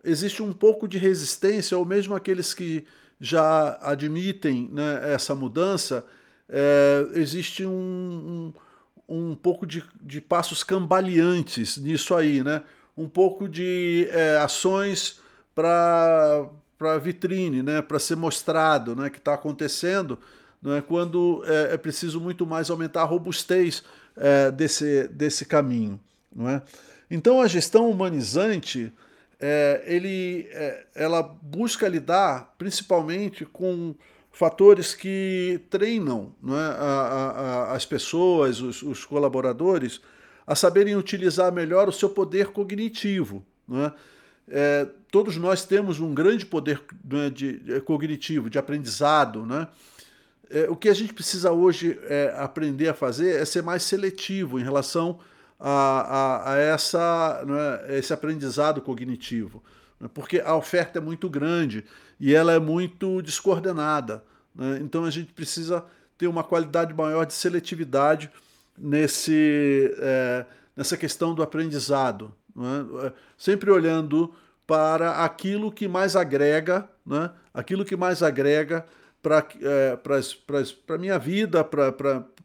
existe 0.05 0.43
um 0.43 0.53
pouco 0.53 0.89
de 0.89 0.99
resistência, 0.99 1.77
ou 1.77 1.85
mesmo 1.85 2.15
aqueles 2.15 2.55
que 2.55 2.87
já 3.21 3.79
admitem 3.83 4.69
né, 4.73 5.13
essa 5.13 5.35
mudança, 5.35 6.05
é, 6.49 7.07
existe 7.15 7.65
um, 7.67 8.53
um, 9.09 9.31
um 9.31 9.35
pouco 9.35 9.67
de, 9.67 9.85
de, 10.01 10.21
passos 10.21 10.65
cambaleantes 10.65 11.77
nisso 11.77 12.15
aí, 12.15 12.43
né? 12.43 12.63
um 12.97 13.09
pouco 13.09 13.49
de 13.49 14.09
é, 14.11 14.37
ações 14.39 15.21
para 15.55 16.49
vitrine, 17.01 17.63
né? 17.63 17.83
para 17.83 17.99
ser 17.99 18.17
mostrado 18.17 18.97
né? 18.97 19.11
que 19.11 19.19
está 19.19 19.35
acontecendo, 19.35 20.19
né? 20.63 20.83
quando 20.87 21.43
é, 21.47 21.75
é, 21.75 21.77
preciso 21.77 22.21
muito 22.21 22.47
mais 22.47 22.71
aumentar 22.71 23.03
a 23.03 23.05
robustez 23.05 23.85
é, 24.17 24.51
desse, 24.51 25.07
desse 25.09 25.45
caminho. 25.45 26.01
Não 26.35 26.49
é? 26.49 26.63
Então 27.11 27.41
a 27.41 27.49
gestão 27.49 27.91
humanizante 27.91 28.93
é, 29.41 29.83
ele, 29.87 30.49
é, 30.51 30.87
ela 30.95 31.23
busca 31.23 31.89
lidar 31.89 32.55
principalmente 32.59 33.45
com 33.47 33.95
fatores 34.31 34.95
que 34.95 35.61
treinam 35.71 36.33
é, 36.47 36.53
a, 36.53 36.93
a, 37.71 37.73
as 37.73 37.85
pessoas, 37.85 38.61
os, 38.61 38.83
os, 38.83 39.05
colaboradores, 39.05 40.01
a 40.47 40.55
saberem 40.55 40.95
utilizar 40.95 41.51
melhor 41.53 41.89
o 41.89 41.93
seu 41.93 42.11
poder 42.11 42.49
cognitivo. 42.49 43.45
É? 43.73 43.93
É, 44.53 44.89
todos 45.11 45.37
nós 45.37 45.65
temos 45.65 46.01
um 46.01 46.13
grande 46.13 46.45
poder 46.45 46.83
né, 47.05 47.31
de, 47.31 47.59
de, 47.59 47.81
cognitivo, 47.81 48.51
de 48.51 48.59
aprendizado. 48.59 49.47
Né? 49.47 49.67
É, 50.51 50.69
o 50.69 50.77
que 50.77 50.89
a 50.89 50.95
gente 50.95 51.15
precisa 51.15 51.53
hoje 51.53 51.99
é, 52.05 52.35
aprender 52.37 52.89
a 52.89 52.95
fazer 52.95 53.37
é 53.37 53.45
ser 53.45 53.63
mais 53.63 53.85
seletivo 53.85 54.59
em 54.59 54.63
relação 54.63 55.19
a, 55.61 56.53
a 56.53 56.57
essa, 56.57 57.45
né, 57.47 57.99
esse 57.99 58.13
aprendizado 58.13 58.81
cognitivo, 58.81 59.63
né? 60.01 60.09
porque 60.13 60.41
a 60.41 60.57
oferta 60.57 60.99
é 60.99 61.03
muito 61.03 61.29
grande 61.29 61.85
e 62.19 62.35
ela 62.35 62.53
é 62.53 62.59
muito 62.59 63.21
descoordenada. 63.21 64.25
Né? 64.55 64.79
Então 64.81 65.05
a 65.05 65.11
gente 65.11 65.33
precisa 65.33 65.85
ter 66.17 66.27
uma 66.27 66.43
qualidade 66.43 66.95
maior 66.95 67.27
de 67.27 67.35
seletividade 67.35 68.31
nesse, 68.77 69.95
é, 69.99 70.47
nessa 70.75 70.97
questão 70.97 71.35
do 71.35 71.43
aprendizado, 71.43 72.35
é? 73.07 73.13
sempre 73.37 73.71
olhando 73.71 74.35
para 74.67 75.25
aquilo 75.25 75.71
que 75.71 75.87
mais 75.87 76.17
agrega, 76.17 76.89
né? 77.05 77.31
aquilo 77.53 77.85
que 77.85 77.97
mais 77.97 78.23
agrega 78.23 78.87
para 79.23 79.47
é, 79.61 79.99
a 80.95 80.99
minha 80.99 81.19
vida, 81.19 81.63
para 81.63 81.93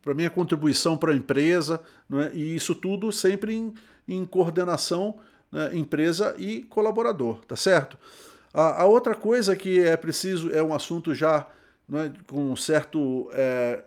para 0.05 0.13
minha 0.13 0.29
contribuição 0.29 0.95
para 0.95 1.11
a 1.11 1.15
empresa, 1.15 1.81
é? 2.13 2.31
e 2.33 2.55
isso 2.55 2.75
tudo 2.75 3.11
sempre 3.11 3.55
em, 3.55 3.73
em 4.07 4.25
coordenação 4.25 5.19
né, 5.51 5.71
empresa 5.73 6.35
e 6.37 6.63
colaborador, 6.63 7.39
tá 7.45 7.55
certo? 7.55 7.97
A, 8.53 8.83
a, 8.83 8.85
outra 8.85 9.15
coisa 9.15 9.55
que 9.55 9.79
é 9.79 9.95
preciso, 9.95 10.51
é 10.51 10.61
um 10.61 10.73
assunto 10.73 11.13
já 11.13 11.47
né, 11.87 12.11
com 12.27 12.55
certo 12.55 13.29
é, 13.33 13.83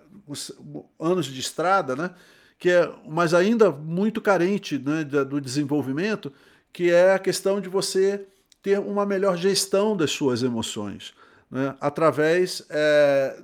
anos 0.99 1.27
de 1.27 1.41
estrada, 1.41 1.95
né, 1.95 2.11
que 2.59 2.71
é, 2.71 2.91
mas 3.07 3.35
ainda 3.35 3.71
muito 3.71 4.21
carente 4.21 4.79
né, 4.79 5.05
do 5.05 5.41
desenvolvimento, 5.41 6.33
que 6.73 6.91
é 6.91 7.13
a 7.13 7.19
questão 7.19 7.61
de 7.61 7.69
você 7.69 8.27
ter 8.63 8.79
uma 8.79 9.07
melhor 9.07 9.37
gestão 9.37 9.97
das 9.97 10.11
suas 10.11 10.43
emoções, 10.43 11.15
né, 11.51 11.75
através, 11.81 12.65
é, 12.71 13.41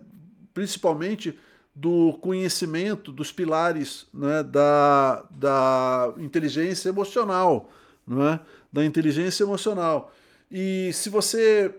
principalmente, 0.52 1.38
do 1.74 2.16
conhecimento 2.20 3.10
dos 3.10 3.32
pilares 3.32 4.06
né, 4.14 4.42
da, 4.42 5.24
da 5.30 6.14
inteligência 6.18 6.88
emocional, 6.88 7.70
não 8.06 8.28
é? 8.28 8.40
da 8.72 8.84
inteligência 8.84 9.42
emocional. 9.42 10.12
E 10.50 10.92
se 10.92 11.10
você 11.10 11.74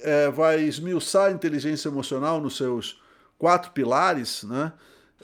é, 0.00 0.30
vai 0.30 0.62
esmiuçar 0.62 1.28
a 1.28 1.32
inteligência 1.32 1.88
emocional 1.88 2.40
nos 2.40 2.56
seus 2.56 3.00
quatro 3.38 3.70
pilares, 3.70 4.42
né, 4.42 4.72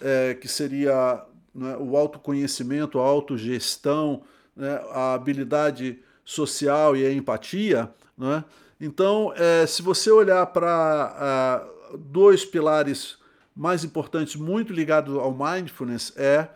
é, 0.00 0.34
que 0.34 0.46
seria 0.46 1.24
né, 1.54 1.76
o 1.78 1.96
autoconhecimento, 1.96 3.00
a 3.00 3.02
autogestão, 3.02 4.22
né, 4.54 4.80
a 4.90 5.14
habilidade 5.14 5.98
social 6.24 6.96
e 6.96 7.04
a 7.04 7.12
empatia, 7.12 7.90
né, 8.16 8.44
então, 8.84 9.32
é, 9.36 9.64
se 9.64 9.80
você 9.80 10.10
olhar 10.10 10.44
para 10.46 11.70
uh, 11.94 11.96
dois 11.96 12.44
pilares 12.44 13.16
mais 13.54 13.84
importantes, 13.84 14.36
muito 14.36 14.72
ligados 14.72 15.16
ao 15.16 15.32
mindfulness, 15.32 16.12
é 16.16 16.48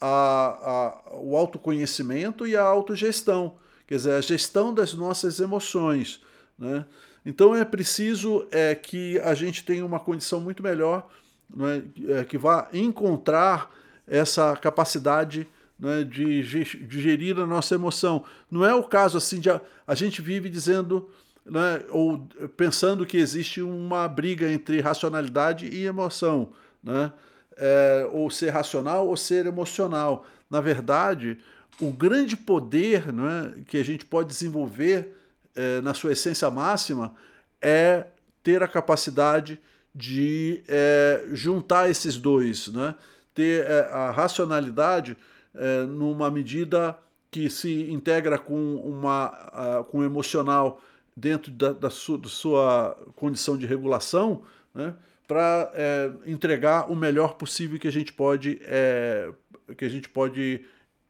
a, 0.00 1.02
a, 1.10 1.16
o 1.16 1.36
autoconhecimento 1.36 2.46
e 2.46 2.56
a 2.56 2.62
autogestão, 2.62 3.56
quer 3.86 3.96
dizer, 3.96 4.12
a 4.12 4.20
gestão 4.20 4.72
das 4.72 4.94
nossas 4.94 5.40
emoções. 5.40 6.20
Né? 6.58 6.84
Então 7.24 7.54
é 7.54 7.64
preciso 7.64 8.46
é, 8.50 8.74
que 8.74 9.18
a 9.20 9.34
gente 9.34 9.64
tenha 9.64 9.84
uma 9.84 10.00
condição 10.00 10.40
muito 10.40 10.62
melhor, 10.62 11.08
né, 11.54 11.82
que 12.28 12.36
vá 12.36 12.68
encontrar 12.72 13.70
essa 14.06 14.56
capacidade 14.56 15.48
né, 15.78 16.04
de, 16.04 16.42
de 16.42 17.00
gerir 17.00 17.38
a 17.38 17.46
nossa 17.46 17.74
emoção. 17.74 18.24
Não 18.50 18.64
é 18.64 18.74
o 18.74 18.82
caso 18.82 19.16
assim 19.18 19.40
de 19.40 19.50
a, 19.50 19.60
a 19.86 19.94
gente 19.94 20.20
vive 20.20 20.48
dizendo 20.48 21.08
né, 21.48 21.82
ou 21.90 22.26
pensando 22.56 23.06
que 23.06 23.16
existe 23.16 23.62
uma 23.62 24.06
briga 24.06 24.50
entre 24.50 24.80
racionalidade 24.80 25.66
e 25.66 25.86
emoção, 25.86 26.52
né, 26.82 27.12
é, 27.56 28.08
ou 28.12 28.30
ser 28.30 28.50
racional 28.50 29.08
ou 29.08 29.16
ser 29.16 29.46
emocional. 29.46 30.26
Na 30.50 30.60
verdade, 30.60 31.38
o 31.80 31.90
grande 31.90 32.36
poder 32.36 33.12
né, 33.12 33.54
que 33.66 33.76
a 33.76 33.84
gente 33.84 34.04
pode 34.04 34.28
desenvolver 34.28 35.14
é, 35.54 35.80
na 35.80 35.94
sua 35.94 36.12
essência 36.12 36.50
máxima 36.50 37.14
é 37.60 38.06
ter 38.42 38.62
a 38.62 38.68
capacidade 38.68 39.60
de 39.94 40.62
é, 40.68 41.24
juntar 41.32 41.90
esses 41.90 42.16
dois, 42.16 42.68
né? 42.68 42.94
ter 43.34 43.64
é, 43.66 43.80
a 43.92 44.10
racionalidade 44.10 45.16
é, 45.54 45.82
numa 45.82 46.30
medida 46.30 46.96
que 47.30 47.50
se 47.50 47.90
integra 47.90 48.38
com, 48.38 48.76
uma, 48.76 49.84
com 49.90 49.98
o 49.98 50.04
emocional 50.04 50.80
dentro 51.18 51.50
da, 51.50 51.72
da, 51.72 51.90
sua, 51.90 52.18
da 52.18 52.28
sua, 52.28 52.96
condição 53.16 53.58
de 53.58 53.66
regulação, 53.66 54.42
né, 54.72 54.94
para 55.26 55.70
é, 55.74 56.10
entregar 56.26 56.90
o 56.90 56.96
melhor 56.96 57.34
possível 57.34 57.78
que 57.78 57.88
a 57.88 57.92
gente 57.92 58.12
pode, 58.12 58.58
é, 58.62 59.30
que 59.76 59.84
a 59.84 59.88
gente 59.88 60.08
pode 60.08 60.64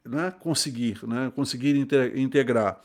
né, 0.05 0.33
conseguir, 0.41 0.99
né, 1.07 1.31
conseguir 1.35 1.77
integrar. 2.17 2.81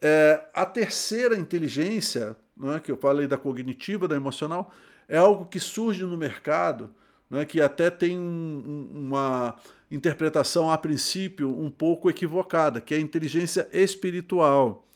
É, 0.00 0.44
a 0.54 0.64
terceira 0.64 1.36
inteligência, 1.36 2.36
né, 2.56 2.80
que 2.80 2.90
eu 2.92 2.96
falei 2.96 3.26
da 3.26 3.36
cognitiva, 3.36 4.06
da 4.06 4.14
emocional, 4.14 4.72
é 5.08 5.18
algo 5.18 5.46
que 5.46 5.58
surge 5.58 6.04
no 6.04 6.16
mercado, 6.16 6.94
né, 7.28 7.44
que 7.44 7.60
até 7.60 7.90
tem 7.90 8.18
um, 8.18 8.88
uma 8.94 9.56
interpretação 9.90 10.70
a 10.70 10.78
princípio 10.78 11.50
um 11.50 11.70
pouco 11.70 12.08
equivocada, 12.08 12.80
que 12.80 12.94
é 12.94 12.98
a 12.98 13.00
inteligência 13.00 13.68
espiritual. 13.72 14.86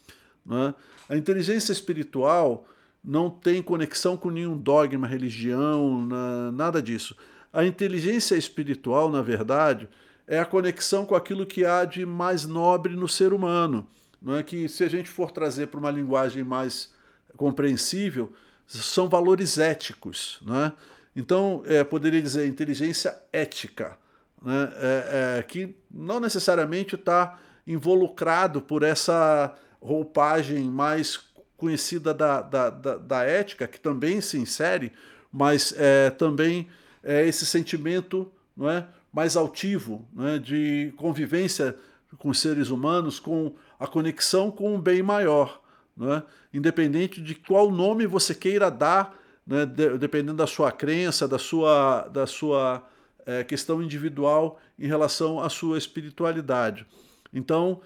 Né? 0.46 0.74
A 1.10 1.16
inteligência 1.16 1.72
espiritual 1.72 2.64
não 3.02 3.28
tem 3.28 3.60
conexão 3.60 4.16
com 4.16 4.30
nenhum 4.30 4.56
dogma, 4.56 5.08
religião, 5.08 6.06
nada 6.52 6.80
disso. 6.80 7.16
A 7.52 7.64
inteligência 7.64 8.36
espiritual, 8.36 9.10
na 9.10 9.20
verdade, 9.20 9.88
é 10.24 10.38
a 10.38 10.44
conexão 10.44 11.04
com 11.04 11.16
aquilo 11.16 11.44
que 11.44 11.64
há 11.64 11.84
de 11.84 12.06
mais 12.06 12.46
nobre 12.46 12.94
no 12.94 13.08
ser 13.08 13.32
humano. 13.32 13.84
Não 14.22 14.36
é 14.36 14.44
que 14.44 14.68
se 14.68 14.84
a 14.84 14.88
gente 14.88 15.08
for 15.08 15.32
trazer 15.32 15.66
para 15.66 15.80
uma 15.80 15.90
linguagem 15.90 16.44
mais 16.44 16.92
compreensível, 17.36 18.32
são 18.64 19.08
valores 19.08 19.58
éticos, 19.58 20.38
não 20.42 20.66
é? 20.66 20.72
Então, 21.16 21.64
é, 21.66 21.82
poderia 21.82 22.22
dizer 22.22 22.46
inteligência 22.46 23.20
ética, 23.32 23.98
né? 24.40 24.72
é, 24.76 25.38
é, 25.38 25.42
que 25.42 25.74
não 25.90 26.20
necessariamente 26.20 26.94
está 26.94 27.36
involucrado 27.66 28.62
por 28.62 28.84
essa 28.84 29.56
roupagem 29.80 30.64
mais 30.64 31.18
conhecida 31.56 32.14
da, 32.14 32.40
da, 32.40 32.70
da, 32.70 32.96
da 32.96 33.22
ética, 33.22 33.68
que 33.68 33.78
também 33.78 34.20
se 34.20 34.38
insere, 34.38 34.92
mas 35.32 35.74
é, 35.76 36.10
também 36.10 36.68
é 37.02 37.26
esse 37.26 37.44
sentimento 37.46 38.30
não 38.56 38.70
é, 38.70 38.86
mais 39.12 39.36
altivo 39.36 40.08
não 40.12 40.26
é, 40.26 40.38
de 40.38 40.92
convivência 40.96 41.76
com 42.18 42.30
os 42.30 42.40
seres 42.40 42.70
humanos, 42.70 43.20
com 43.20 43.54
a 43.78 43.86
conexão 43.86 44.50
com 44.50 44.74
o 44.74 44.78
bem 44.78 45.02
maior, 45.02 45.60
né? 45.96 46.22
independente 46.52 47.20
de 47.20 47.34
qual 47.34 47.70
nome 47.70 48.06
você 48.06 48.34
queira 48.34 48.70
dar, 48.70 49.16
né? 49.46 49.64
de, 49.64 49.96
dependendo 49.98 50.38
da 50.38 50.46
sua 50.46 50.72
crença, 50.72 51.28
da 51.28 51.38
sua, 51.38 52.08
da 52.08 52.26
sua 52.26 52.86
é, 53.24 53.44
questão 53.44 53.82
individual 53.82 54.58
em 54.78 54.86
relação 54.86 55.40
à 55.40 55.48
sua 55.48 55.78
espiritualidade. 55.78 56.86
Então, 57.32 57.80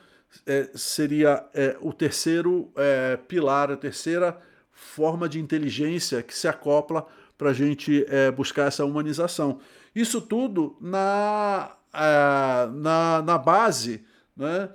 é, 0.46 0.70
seria 0.74 1.44
é, 1.54 1.76
o 1.80 1.92
terceiro 1.92 2.70
é, 2.76 3.16
pilar, 3.16 3.70
a 3.70 3.76
terceira 3.76 4.38
forma 4.72 5.28
de 5.28 5.40
inteligência 5.40 6.22
que 6.22 6.36
se 6.36 6.48
acopla 6.48 7.06
para 7.36 7.50
a 7.50 7.54
gente 7.54 8.04
é, 8.08 8.30
buscar 8.30 8.68
essa 8.68 8.84
humanização. 8.84 9.60
Isso 9.94 10.20
tudo 10.20 10.76
na, 10.80 11.76
é, 11.92 12.68
na, 12.72 13.22
na 13.22 13.38
base, 13.38 14.04
né, 14.36 14.68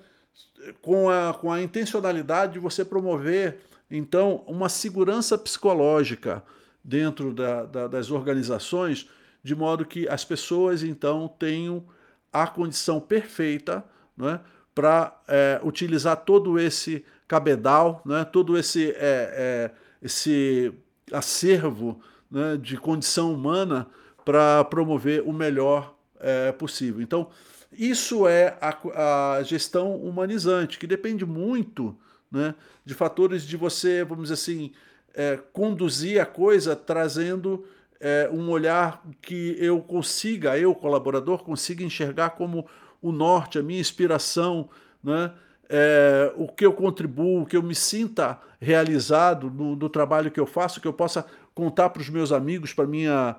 com, 0.82 1.10
a, 1.10 1.34
com 1.34 1.51
a 1.51 1.62
intencionalidade 1.62 2.53
de 2.53 2.60
você 2.60 2.84
promover, 2.84 3.60
então, 3.89 4.43
uma 4.45 4.70
segurança 4.70 5.38
psicológica 5.38 6.43
dentro 6.84 7.34
da, 7.34 7.66
da, 7.66 7.88
das 7.88 8.12
organizações, 8.12 9.10
de 9.43 9.55
modo 9.55 9.86
que 9.86 10.07
as 10.07 10.24
pessoas, 10.24 10.84
então, 10.84 11.28
tenham 11.28 11.84
a 12.32 12.45
condição 12.45 12.99
perfeita 12.99 13.84
né, 14.16 14.39
para 14.80 15.14
é, 15.28 15.60
utilizar 15.62 16.16
todo 16.16 16.58
esse 16.58 17.04
cabedal, 17.28 18.02
né, 18.06 18.24
todo 18.24 18.58
esse, 18.58 18.92
é, 18.92 18.96
é, 18.98 19.72
esse 20.02 20.74
acervo 21.12 22.00
né, 22.32 22.56
de 22.56 22.78
condição 22.78 23.34
humana 23.34 23.88
para 24.24 24.64
promover 24.64 25.22
o 25.28 25.34
melhor 25.34 25.94
é, 26.18 26.54
possível. 26.54 27.02
Então, 27.02 27.28
isso 27.74 28.26
é 28.26 28.58
a, 28.62 29.36
a, 29.36 29.44
gestão 29.44 29.98
humanizante, 29.98 30.80
que 30.80 30.88
depende 30.88 31.26
muito 31.26 31.94
né, 32.32 32.56
de 32.86 32.94
fatores 32.94 33.44
de 33.44 33.58
você, 33.58 34.06
vamos 34.06 34.30
dizer 34.30 34.36
assim, 34.36 34.72
é, 35.14 35.38
conduzir 35.52 36.22
a 36.22 36.26
coisa 36.26 36.74
trazendo 36.74 37.66
é, 38.00 38.30
um 38.32 38.50
olhar 38.50 39.06
que 39.22 39.58
eu 39.60 39.82
consiga, 39.82 40.58
eu, 40.58 40.74
colaborador, 40.74 41.44
consiga 41.44 41.84
enxergar 41.84 42.30
como 42.30 42.66
o 43.02 43.12
norte, 43.12 43.60
a 43.60 43.64
minha 43.64 43.80
inspiração, 43.80 44.70
né? 45.04 45.32
É, 45.72 46.34
o 46.36 46.47
que 46.47 46.66
eu 46.66 46.74
contribuo, 46.74 47.45
que 47.45 47.56
eu 47.56 47.62
me 47.62 47.76
sinta 47.76 48.39
realizado 48.60 49.52
no, 49.52 49.76
no 49.76 49.88
trabalho 49.88 50.32
que 50.32 50.39
eu 50.39 50.47
faço, 50.47 50.82
que 50.82 50.88
eu 50.88 50.93
possa 50.93 51.26
contar 51.54 51.89
para 51.89 52.02
os 52.02 52.10
meus 52.10 52.32
amigos, 52.32 52.74
para 52.74 52.88
minha 52.88 53.36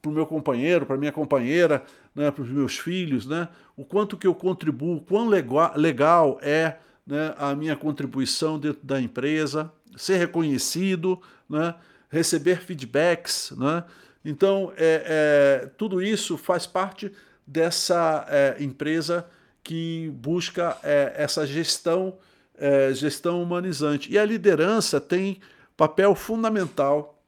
para 0.00 0.10
o 0.10 0.14
meu 0.14 0.26
companheiro, 0.26 0.86
para 0.86 0.96
minha 0.96 1.10
companheira, 1.10 1.82
né, 2.14 2.30
para 2.30 2.42
os 2.42 2.48
meus 2.48 2.78
filhos, 2.78 3.26
né, 3.26 3.48
o 3.76 3.84
quanto 3.84 4.16
que 4.16 4.26
eu 4.26 4.34
contribuo, 4.34 5.00
quão 5.00 5.28
legal, 5.28 5.72
legal 5.74 6.38
é 6.40 6.76
né, 7.06 7.34
a 7.36 7.54
minha 7.54 7.74
contribuição 7.74 8.58
dentro 8.58 8.80
da 8.84 9.00
empresa, 9.00 9.72
ser 9.96 10.18
reconhecido, 10.18 11.20
né, 11.48 11.74
receber 12.08 12.60
feedbacks. 12.60 13.52
Né, 13.56 13.82
então, 14.24 14.72
é, 14.76 15.62
é, 15.64 15.66
tudo 15.76 16.02
isso 16.02 16.36
faz 16.36 16.66
parte 16.66 17.12
dessa 17.48 18.26
é, 18.28 18.56
empresa 18.60 19.26
que 19.64 20.10
busca 20.14 20.76
é, 20.82 21.14
essa 21.16 21.46
gestão, 21.46 22.18
é, 22.56 22.92
gestão 22.92 23.42
humanizante. 23.42 24.12
E 24.12 24.18
a 24.18 24.24
liderança 24.24 25.00
tem 25.00 25.40
papel 25.76 26.14
fundamental 26.14 27.22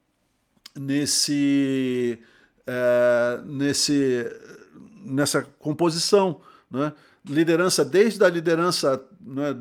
nesse, 0.79 2.19
é, 2.67 3.41
nesse, 3.47 4.31
nessa 5.03 5.43
composição. 5.59 6.43
Né? 6.71 6.93
Liderança, 7.25 7.83
desde 7.83 8.23
a 8.23 8.29
liderança, 8.29 9.03
né, 9.21 9.57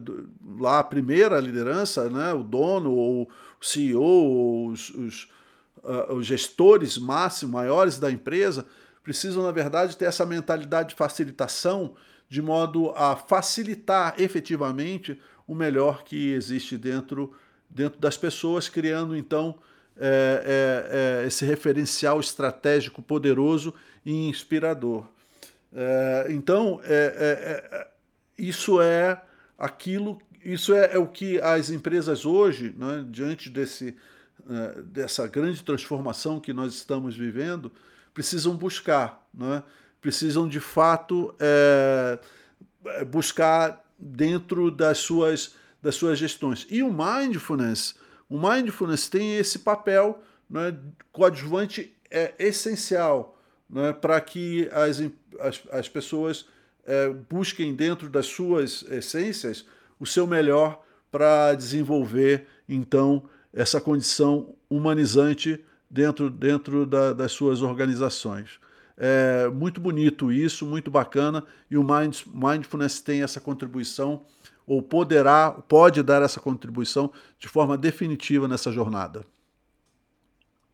lá 0.59 0.79
a 0.79 0.83
primeira 0.83 1.39
liderança, 1.39 2.09
né, 2.09 2.33
o 2.33 2.43
dono, 2.43 2.91
ou 2.91 3.23
o 3.23 3.65
CEO, 3.65 4.01
ou 4.01 4.67
os, 4.69 4.89
os, 4.89 5.23
uh, 5.83 6.13
os 6.13 6.25
gestores 6.25 6.97
máximos, 6.97 7.53
maiores 7.53 7.99
da 7.99 8.09
empresa, 8.09 8.65
precisam, 9.03 9.43
na 9.43 9.51
verdade, 9.51 9.97
ter 9.97 10.05
essa 10.05 10.25
mentalidade 10.25 10.89
de 10.89 10.95
facilitação, 10.95 11.95
de 12.27 12.41
modo 12.41 12.91
a 12.91 13.15
facilitar 13.15 14.15
efetivamente 14.17 15.19
o 15.47 15.55
melhor 15.55 16.03
que 16.03 16.31
existe 16.33 16.77
dentro, 16.77 17.33
dentro 17.69 17.99
das 17.99 18.17
pessoas, 18.17 18.69
criando 18.69 19.15
então 19.17 19.57
é, 20.01 21.21
é, 21.21 21.23
é, 21.23 21.27
esse 21.27 21.43
referencial 21.43 22.21
estratégico 22.21 23.01
poderoso 23.01 23.73
e 24.05 24.29
inspirador. 24.29 25.05
É, 25.73 26.27
então, 26.29 26.79
é, 26.85 27.67
é, 27.75 27.87
isso 28.37 28.81
é 28.81 29.21
aquilo, 29.57 30.17
isso 30.41 30.73
é, 30.73 30.97
o 30.97 31.05
que 31.05 31.41
as 31.41 31.69
empresas 31.69 32.25
hoje, 32.25 32.73
né, 32.77 33.05
diante 33.09 33.49
desse, 33.49 33.93
dessa 34.85 35.27
grande 35.27 35.61
transformação 35.63 36.39
que 36.39 36.53
nós 36.53 36.73
estamos 36.75 37.17
vivendo, 37.17 37.69
precisam 38.19 38.53
buscar, 38.53 39.25
né? 39.33 39.63
precisam 40.01 40.45
de 40.45 40.59
fato 40.59 41.33
buscar 43.09 43.81
dentro 43.97 44.69
das 44.69 44.97
suas, 44.97 45.55
das 45.81 45.95
suas 45.95 46.19
gestões. 46.19 46.67
E 46.69 46.83
o 46.83 46.91
mindfulness 46.91 47.95
o 48.29 48.37
mindfulness 48.37 49.07
tem 49.07 49.37
esse 49.37 49.59
papel 49.59 50.21
né, 50.49 50.75
coadjuvante 51.13 51.95
é 52.11 52.33
essencial 52.37 53.39
né, 53.69 53.93
para 53.93 54.19
que 54.19 54.67
as, 54.73 55.01
as, 55.39 55.61
as 55.71 55.87
pessoas 55.87 56.45
é, 56.85 57.07
busquem 57.07 57.73
dentro 57.73 58.09
das 58.09 58.25
suas 58.25 58.83
essências 58.89 59.65
o 59.97 60.05
seu 60.05 60.27
melhor 60.27 60.83
para 61.09 61.55
desenvolver 61.55 62.47
então 62.67 63.23
essa 63.53 63.79
condição 63.79 64.53
humanizante 64.69 65.63
dentro, 65.89 66.29
dentro 66.29 66.85
da, 66.85 67.13
das 67.13 67.31
suas 67.31 67.61
organizações. 67.61 68.59
É 68.97 69.47
muito 69.47 69.79
bonito 69.79 70.31
isso, 70.31 70.65
muito 70.65 70.91
bacana, 70.91 71.45
e 71.71 71.77
o 71.77 71.83
Mindfulness 71.83 72.99
tem 72.99 73.23
essa 73.23 73.39
contribuição 73.39 74.25
ou 74.67 74.83
poderá, 74.83 75.51
pode 75.51 76.03
dar 76.03 76.21
essa 76.21 76.39
contribuição 76.39 77.11
de 77.39 77.47
forma 77.47 77.77
definitiva 77.77 78.47
nessa 78.47 78.71
jornada. 78.71 79.25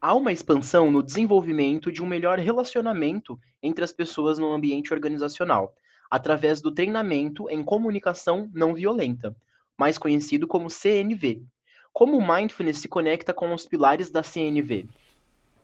Há 0.01 0.13
uma 0.13 0.33
expansão 0.33 0.91
no 0.91 1.01
desenvolvimento 1.01 1.91
de 1.91 2.03
um 2.03 2.05
melhor 2.05 2.37
relacionamento 2.37 3.39
entre 3.63 3.83
as 3.83 3.93
pessoas 3.93 4.37
no 4.37 4.51
ambiente 4.51 4.93
organizacional, 4.93 5.73
através 6.11 6.61
do 6.61 6.71
treinamento 6.71 7.49
em 7.49 7.63
comunicação 7.63 8.49
não 8.53 8.73
violenta, 8.73 9.35
mais 9.77 9.97
conhecido 9.97 10.45
como 10.45 10.69
CNV. 10.69 11.41
Como 11.93 12.17
o 12.17 12.27
mindfulness 12.27 12.79
se 12.79 12.87
conecta 12.89 13.33
com 13.33 13.53
os 13.53 13.65
pilares 13.65 14.09
da 14.09 14.21
CNV? 14.21 14.89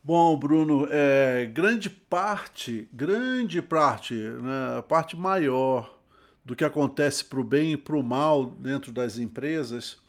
Bom, 0.04 0.36
Bruno, 0.36 0.88
é, 0.89 1.45
grande 1.45 1.88
parte, 1.88 2.89
grande 2.91 3.62
parte, 3.62 4.16
né, 4.16 4.80
a 4.80 4.82
parte 4.82 5.16
maior 5.16 5.95
do 6.43 6.56
que 6.56 6.66
acontece 6.66 7.24
para 7.24 7.39
o 7.39 7.43
bem 7.43 7.74
e 7.74 7.78
para 7.78 7.95
o 7.95 8.02
mal 8.02 8.47
dentro 8.47 8.91
das 8.91 9.20
empresas 9.20 9.99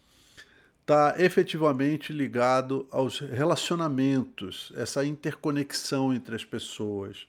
está 0.80 1.14
efetivamente 1.18 2.10
ligado 2.10 2.88
aos 2.90 3.18
relacionamentos, 3.20 4.72
essa 4.76 5.04
interconexão 5.04 6.14
entre 6.14 6.34
as 6.36 6.44
pessoas. 6.44 7.28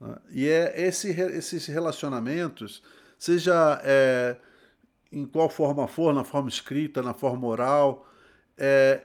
Né? 0.00 0.16
E 0.30 0.48
é 0.48 0.80
esse, 0.80 1.10
esses 1.10 1.66
relacionamentos, 1.66 2.82
seja 3.18 3.82
é, 3.84 4.34
em 5.12 5.26
qual 5.26 5.50
forma 5.50 5.86
for, 5.86 6.14
na 6.14 6.24
forma 6.24 6.48
escrita, 6.48 7.02
na 7.02 7.12
forma 7.12 7.46
oral, 7.46 8.08
é, 8.56 9.02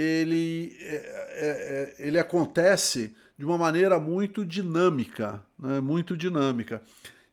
ele, 0.00 0.76
é, 0.80 0.94
é, 0.94 1.94
é 2.00 2.06
ele 2.06 2.18
acontece 2.18 3.14
de 3.38 3.44
uma 3.44 3.58
maneira 3.58 3.98
muito 3.98 4.44
dinâmica, 4.44 5.42
né? 5.58 5.80
muito 5.80 6.16
dinâmica. 6.16 6.82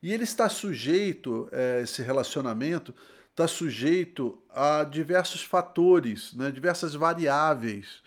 E 0.02 0.12
ele 0.12 0.24
está 0.24 0.48
sujeito, 0.48 1.48
é, 1.50 1.80
esse 1.82 2.02
relacionamento, 2.02 2.94
está 3.30 3.48
sujeito 3.48 4.38
a 4.54 4.84
diversos 4.84 5.42
fatores, 5.42 6.32
né, 6.34 6.50
diversas 6.50 6.94
variáveis. 6.94 8.02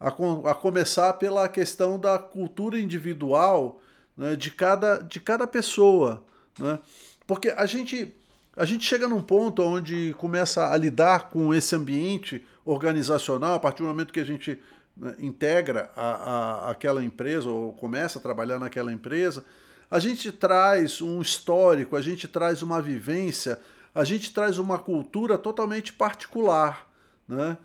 A, 0.00 0.10
com, 0.10 0.46
a, 0.46 0.54
começar 0.54 1.12
pela 1.14 1.48
questão 1.48 1.98
da 1.98 2.18
cultura 2.18 2.78
individual 2.78 3.80
né, 4.16 4.34
de, 4.36 4.50
cada, 4.50 4.98
de 4.98 5.20
cada 5.20 5.46
pessoa. 5.46 6.24
Né? 6.58 6.78
Porque 7.26 7.50
a 7.50 7.64
gente, 7.64 8.12
a 8.56 8.64
gente 8.64 8.84
chega 8.84 9.06
num 9.06 9.22
ponto 9.22 9.62
onde 9.62 10.14
começa 10.18 10.70
a 10.70 10.76
lidar 10.76 11.30
com 11.30 11.54
esse 11.54 11.76
ambiente 11.76 12.44
organizacional, 12.64 13.54
a 13.54 13.60
partir 13.60 13.82
do 13.82 13.88
momento 13.88 14.12
que 14.12 14.20
a 14.20 14.24
gente 14.24 14.58
né, 14.96 15.14
integra 15.18 15.90
a, 15.96 16.10
a, 16.10 16.70
aquela 16.70 17.04
empresa 17.04 17.48
ou 17.48 17.72
começa 17.72 18.18
a 18.18 18.22
trabalhar 18.22 18.58
naquela 18.58 18.92
empresa, 18.92 19.44
a 19.90 19.98
gente 19.98 20.32
traz 20.32 21.00
um 21.00 21.20
histórico, 21.20 21.96
a 21.96 22.02
gente 22.02 22.26
traz 22.26 22.62
uma 22.62 22.80
vivência, 22.80 23.60
a 23.94 24.04
gente 24.04 24.32
traz 24.32 24.58
uma 24.58 24.78
cultura 24.78 25.38
totalmente 25.38 25.92
particular, 25.92 26.88
né? 27.28 27.56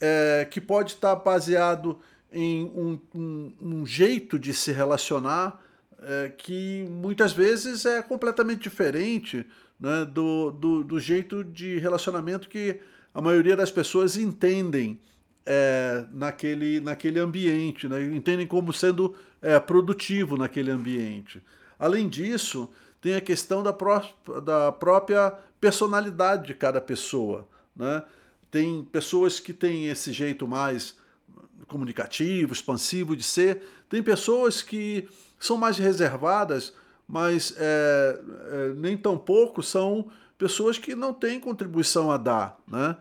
É, 0.00 0.46
que 0.50 0.60
pode 0.60 0.92
estar 0.92 1.14
baseado 1.14 2.00
em 2.32 2.64
um, 2.64 3.00
um, 3.14 3.54
um 3.60 3.86
jeito 3.86 4.38
de 4.38 4.52
se 4.52 4.72
relacionar 4.72 5.62
é, 6.02 6.32
que 6.36 6.86
muitas 6.90 7.32
vezes 7.32 7.84
é 7.86 8.02
completamente 8.02 8.62
diferente 8.62 9.46
né, 9.78 10.04
do, 10.04 10.50
do, 10.50 10.84
do, 10.84 11.00
jeito 11.00 11.42
de 11.44 11.78
relacionamento 11.78 12.48
que 12.48 12.80
a 13.14 13.22
maioria 13.22 13.56
das 13.56 13.70
pessoas 13.70 14.16
entendem 14.16 15.00
é, 15.46 16.04
naquele, 16.12 16.80
naquele 16.80 17.20
ambiente, 17.20 17.86
né, 17.86 18.02
entendem 18.02 18.46
como 18.46 18.72
sendo 18.72 19.14
é, 19.40 19.58
produtivo 19.60 20.36
naquele 20.36 20.70
ambiente. 20.70 21.40
Além 21.78 22.08
disso, 22.08 22.68
tem 23.00 23.14
a 23.14 23.20
questão 23.20 23.62
da, 23.62 23.72
pró 23.72 24.02
da 24.42 24.72
própria 24.72 25.32
personalidade 25.60 26.46
de 26.46 26.54
cada 26.54 26.80
pessoa. 26.80 27.46
Né? 27.76 28.02
Tem 28.50 28.84
pessoas 28.84 29.38
que 29.38 29.52
têm 29.52 29.88
esse 29.88 30.12
jeito 30.12 30.48
mais 30.48 30.96
comunicativo, 31.68 32.52
expansivo 32.52 33.16
de 33.16 33.22
ser, 33.22 33.62
tem 33.88 34.02
pessoas 34.02 34.62
que 34.62 35.08
são 35.38 35.56
mais 35.56 35.78
reservadas, 35.78 36.72
mas 37.06 37.54
é, 37.58 38.20
é, 38.50 38.74
nem 38.76 38.96
tão 38.96 39.18
pouco 39.18 39.62
são 39.62 40.10
pessoas 40.38 40.78
que 40.78 40.94
não 40.94 41.12
têm 41.12 41.40
contribuição 41.40 42.10
a 42.10 42.16
dar. 42.16 42.58
Né? 42.66 42.96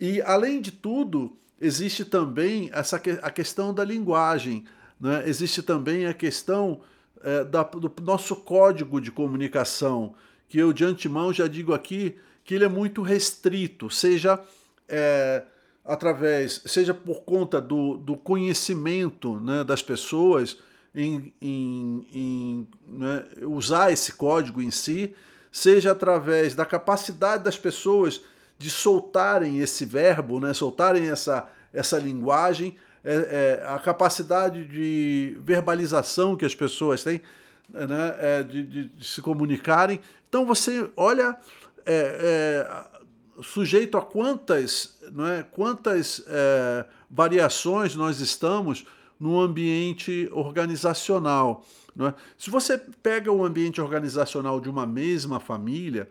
E, 0.00 0.20
além 0.22 0.60
de 0.60 0.70
tudo, 0.70 1.36
existe 1.60 2.04
também 2.04 2.70
essa, 2.72 2.96
a 2.96 3.30
questão 3.30 3.72
da 3.72 3.84
linguagem, 3.84 4.64
né? 5.00 5.22
existe 5.26 5.62
também 5.62 6.06
a 6.06 6.14
questão 6.14 6.80
é, 7.22 7.44
da, 7.44 7.62
do 7.62 7.92
nosso 8.02 8.36
código 8.36 9.00
de 9.00 9.10
comunicação, 9.10 10.14
que 10.48 10.58
eu 10.58 10.72
de 10.72 10.84
antemão 10.84 11.32
já 11.32 11.46
digo 11.46 11.72
aqui 11.72 12.16
que 12.44 12.54
ele 12.54 12.64
é 12.64 12.68
muito 12.68 13.02
restrito, 13.02 13.88
seja 13.88 14.40
é, 14.88 15.44
através, 15.84 16.62
seja 16.66 16.92
por 16.92 17.22
conta 17.22 17.60
do, 17.60 17.96
do 17.96 18.16
conhecimento 18.16 19.38
né, 19.40 19.64
das 19.64 19.82
pessoas 19.82 20.58
em, 20.94 21.32
em, 21.40 22.06
em 22.12 22.68
né, 22.86 23.24
usar 23.42 23.92
esse 23.92 24.12
código 24.12 24.60
em 24.60 24.70
si, 24.70 25.14
seja 25.52 25.92
através 25.92 26.54
da 26.54 26.64
capacidade 26.64 27.44
das 27.44 27.58
pessoas 27.58 28.22
de 28.58 28.70
soltarem 28.70 29.58
esse 29.60 29.84
verbo, 29.84 30.40
né, 30.40 30.54
soltarem 30.54 31.10
essa, 31.10 31.46
essa 31.72 31.98
linguagem, 31.98 32.76
é, 33.04 33.60
é, 33.60 33.66
a 33.66 33.78
capacidade 33.78 34.64
de 34.64 35.36
verbalização 35.40 36.36
que 36.36 36.44
as 36.44 36.54
pessoas 36.54 37.04
têm, 37.04 37.20
né, 37.68 38.14
é, 38.18 38.42
de, 38.42 38.62
de, 38.62 38.88
de, 38.88 39.06
se 39.06 39.20
comunicarem. 39.20 40.00
Então 40.28 40.46
você 40.46 40.88
olha 40.96 41.36
é, 41.84 42.64
é, 42.64 43.42
sujeito 43.42 43.98
a 43.98 44.02
quantas, 44.02 44.96
não 45.12 45.26
é, 45.26 45.42
quantas 45.42 46.22
é, 46.28 46.84
variações 47.10 47.94
nós 47.94 48.20
estamos 48.20 48.86
no 49.18 49.40
ambiente 49.40 50.28
organizacional. 50.32 51.64
É? 52.00 52.14
Se 52.38 52.50
você 52.50 52.78
pega 53.02 53.30
o 53.30 53.44
ambiente 53.44 53.80
organizacional 53.80 54.60
de 54.60 54.68
uma 54.68 54.86
mesma 54.86 55.38
família, 55.38 56.08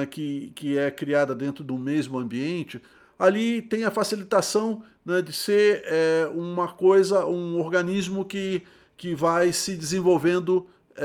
é, 0.00 0.06
que, 0.06 0.52
que 0.54 0.78
é 0.78 0.90
criada 0.90 1.34
dentro 1.34 1.62
do 1.62 1.76
mesmo 1.76 2.18
ambiente, 2.18 2.80
ali 3.18 3.62
tem 3.62 3.84
a 3.84 3.90
facilitação 3.90 4.82
né, 5.04 5.22
de 5.22 5.32
ser 5.32 5.82
é, 5.84 6.30
uma 6.34 6.68
coisa, 6.68 7.26
um 7.26 7.60
organismo 7.60 8.24
que, 8.24 8.62
que 8.96 9.14
vai 9.14 9.52
se 9.52 9.76
desenvolvendo 9.76 10.66
é, 10.96 11.02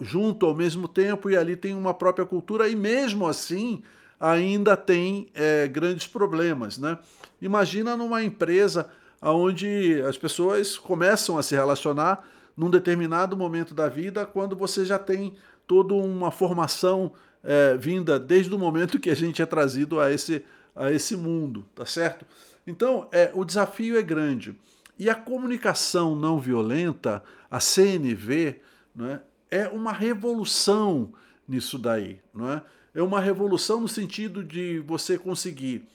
é, 0.00 0.04
junto 0.04 0.46
ao 0.46 0.54
mesmo 0.54 0.88
tempo 0.88 1.30
e 1.30 1.36
ali 1.36 1.56
tem 1.56 1.74
uma 1.74 1.92
própria 1.92 2.24
cultura 2.24 2.68
e 2.68 2.74
mesmo 2.74 3.26
assim 3.26 3.82
ainda 4.18 4.76
tem 4.76 5.28
grandes 5.70 6.06
problemas. 6.06 6.78
Né? 6.78 6.96
Imagina 7.42 7.94
numa 7.96 8.22
empresa 8.22 8.88
onde 9.20 10.00
as 10.08 10.16
pessoas 10.16 10.78
começam 10.78 11.36
a 11.36 11.42
se 11.42 11.54
relacionar 11.54 12.26
num 12.56 12.70
determinado 12.70 13.36
momento 13.36 13.74
da 13.74 13.88
vida, 13.88 14.24
quando 14.24 14.54
você 14.54 14.84
já 14.84 14.98
tem 14.98 15.34
toda 15.66 15.94
uma 15.94 16.30
formação 16.30 17.12
é, 17.42 17.76
vinda 17.76 18.18
desde 18.18 18.54
o 18.54 18.58
momento 18.58 18.98
que 18.98 19.10
a 19.10 19.14
gente 19.14 19.42
é 19.42 19.46
trazido 19.46 20.00
a 20.00 20.10
esse, 20.12 20.44
a 20.74 20.90
esse 20.90 21.16
mundo, 21.16 21.64
tá 21.74 21.84
certo? 21.84 22.24
Então, 22.66 23.08
é, 23.12 23.30
o 23.34 23.44
desafio 23.44 23.98
é 23.98 24.02
grande. 24.02 24.54
E 24.98 25.10
a 25.10 25.14
comunicação 25.14 26.14
não 26.14 26.38
violenta, 26.38 27.22
a 27.50 27.60
CNV, 27.60 28.60
né, 28.94 29.20
é 29.50 29.68
uma 29.68 29.92
revolução 29.92 31.12
nisso 31.46 31.78
daí. 31.78 32.20
Não 32.32 32.50
é? 32.50 32.62
é 32.94 33.02
uma 33.02 33.20
revolução 33.20 33.80
no 33.80 33.88
sentido 33.88 34.42
de 34.44 34.78
você 34.78 35.18
conseguir 35.18 35.86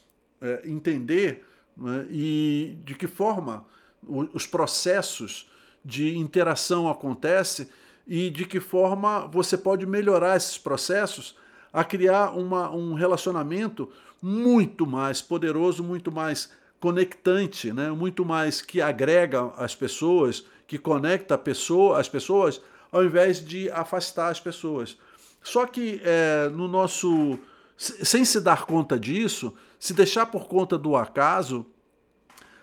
é, 0.42 0.62
entender 0.66 1.46
né, 1.76 2.06
e 2.12 2.78
de 2.84 2.94
que 2.94 3.08
forma 3.08 3.66
os 4.34 4.46
processos 4.46 5.50
de 5.84 6.18
interação 6.18 6.90
acontecem 6.90 7.68
e 8.08 8.30
de 8.30 8.46
que 8.46 8.60
forma 8.60 9.28
você 9.28 9.58
pode 9.58 9.86
melhorar 9.86 10.36
esses 10.36 10.58
processos 10.58 11.36
a 11.72 11.84
criar 11.84 12.32
uma, 12.32 12.72
um 12.72 12.94
relacionamento 12.94 13.90
muito 14.22 14.86
mais 14.86 15.22
poderoso, 15.22 15.84
muito 15.84 16.12
mais 16.12 16.52
conectante, 16.80 17.72
né? 17.72 17.90
muito 17.92 18.26
mais 18.26 18.62
que 18.62 18.82
agrega 18.82 19.52
as 19.58 19.76
pessoas, 19.76 20.46
que 20.66 20.78
conecta 20.78 21.36
a 21.36 21.38
pessoa, 21.38 22.00
as 22.00 22.10
pessoas, 22.10 22.62
ao 22.92 23.04
invés 23.04 23.44
de 23.44 23.70
afastar 23.72 24.30
as 24.30 24.40
pessoas. 24.40 24.98
Só 25.44 25.66
que 25.66 26.02
é, 26.04 26.50
no 26.50 26.68
nosso. 26.68 27.40
Sem 27.78 28.26
se 28.26 28.42
dar 28.42 28.66
conta 28.66 29.00
disso, 29.00 29.54
se 29.80 29.94
deixar 29.94 30.26
por 30.26 30.50
conta 30.50 30.78
do 30.78 30.98
acaso, 30.98 31.66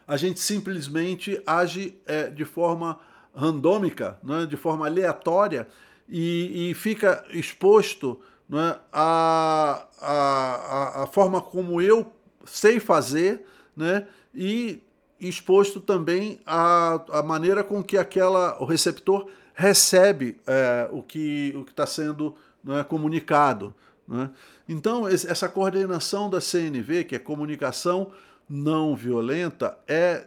a 0.06 0.16
gente 0.18 0.38
simplesmente 0.40 1.42
age 1.46 1.98
é, 2.04 2.28
de 2.28 2.44
forma 2.44 3.00
randômica, 3.36 4.18
né, 4.22 4.46
de 4.46 4.56
forma 4.56 4.86
aleatória, 4.86 5.68
e, 6.08 6.70
e 6.70 6.74
fica 6.74 7.24
exposto 7.30 8.20
né, 8.48 8.78
a, 8.92 9.86
a, 10.00 11.02
a, 11.02 11.06
forma 11.06 11.40
como 11.40 11.80
eu 11.80 12.10
sei 12.44 12.80
fazer, 12.80 13.44
né, 13.76 14.06
e 14.34 14.82
exposto 15.20 15.80
também 15.80 16.40
a, 16.46 17.04
a 17.10 17.22
maneira 17.22 17.62
com 17.62 17.82
que 17.82 17.98
aquela, 17.98 18.60
o 18.60 18.64
receptor 18.64 19.28
recebe 19.54 20.38
é, 20.46 20.88
o 20.90 21.02
que 21.02 21.54
está 21.68 21.86
sendo 21.86 22.34
né, 22.62 22.84
comunicado. 22.84 23.74
Né? 24.06 24.30
Então, 24.68 25.08
essa 25.08 25.48
coordenação 25.48 26.28
da 26.28 26.40
CNV, 26.40 27.04
que 27.04 27.16
é 27.16 27.18
comunicação 27.18 28.12
não 28.48 28.94
violenta 28.94 29.76
é 29.88 30.26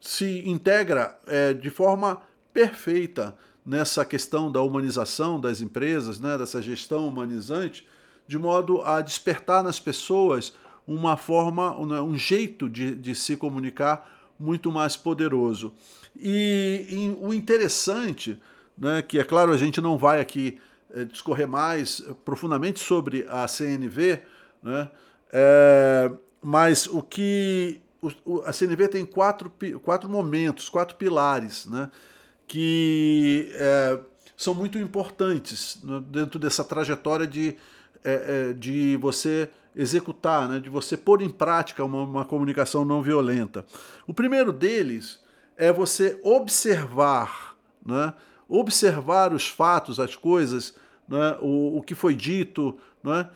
se 0.00 0.48
integra 0.48 1.18
é, 1.26 1.52
de 1.52 1.68
forma 1.68 2.22
perfeita 2.52 3.36
nessa 3.64 4.04
questão 4.04 4.50
da 4.50 4.62
humanização 4.62 5.40
das 5.40 5.60
empresas, 5.60 6.18
né, 6.18 6.36
dessa 6.36 6.60
gestão 6.60 7.06
humanizante, 7.06 7.86
de 8.26 8.38
modo 8.38 8.82
a 8.82 9.00
despertar 9.00 9.62
nas 9.62 9.78
pessoas 9.78 10.54
uma 10.86 11.16
forma, 11.16 11.78
um 11.78 12.16
jeito 12.16 12.68
de, 12.68 12.94
de 12.94 13.14
se 13.14 13.36
comunicar 13.36 14.08
muito 14.38 14.72
mais 14.72 14.96
poderoso. 14.96 15.72
E, 16.16 16.86
e 16.88 17.16
o 17.20 17.32
interessante, 17.32 18.40
né, 18.76 19.02
que 19.02 19.18
é 19.18 19.24
claro 19.24 19.52
a 19.52 19.56
gente 19.56 19.80
não 19.80 19.98
vai 19.98 20.20
aqui 20.20 20.58
é, 20.92 21.04
discorrer 21.04 21.46
mais 21.46 22.00
profundamente 22.24 22.80
sobre 22.80 23.26
a 23.28 23.46
CNV, 23.46 24.22
né, 24.62 24.90
é, 25.32 26.10
mas 26.42 26.86
o 26.86 27.02
que. 27.02 27.80
O, 28.24 28.40
a 28.46 28.52
CNV 28.52 28.88
tem 28.88 29.04
quatro, 29.04 29.52
quatro 29.82 30.08
momentos, 30.08 30.70
quatro 30.70 30.96
pilares, 30.96 31.66
né? 31.66 31.90
Que 32.52 33.48
é, 33.54 34.00
são 34.36 34.52
muito 34.52 34.76
importantes 34.76 35.80
dentro 36.08 36.36
dessa 36.36 36.64
trajetória 36.64 37.28
de, 37.28 37.56
é, 38.02 38.48
é, 38.48 38.52
de 38.52 38.96
você 38.96 39.48
executar, 39.76 40.48
né, 40.48 40.58
de 40.58 40.68
você 40.68 40.96
pôr 40.96 41.22
em 41.22 41.28
prática 41.28 41.84
uma, 41.84 42.02
uma 42.02 42.24
comunicação 42.24 42.84
não 42.84 43.02
violenta. 43.02 43.64
O 44.04 44.12
primeiro 44.12 44.52
deles 44.52 45.20
é 45.56 45.72
você 45.72 46.18
observar, 46.24 47.56
né, 47.86 48.12
observar 48.48 49.32
os 49.32 49.46
fatos, 49.46 50.00
as 50.00 50.16
coisas, 50.16 50.74
né, 51.08 51.38
o, 51.40 51.78
o 51.78 51.82
que 51.82 51.94
foi 51.94 52.16
dito, 52.16 52.76
né, 53.04 53.30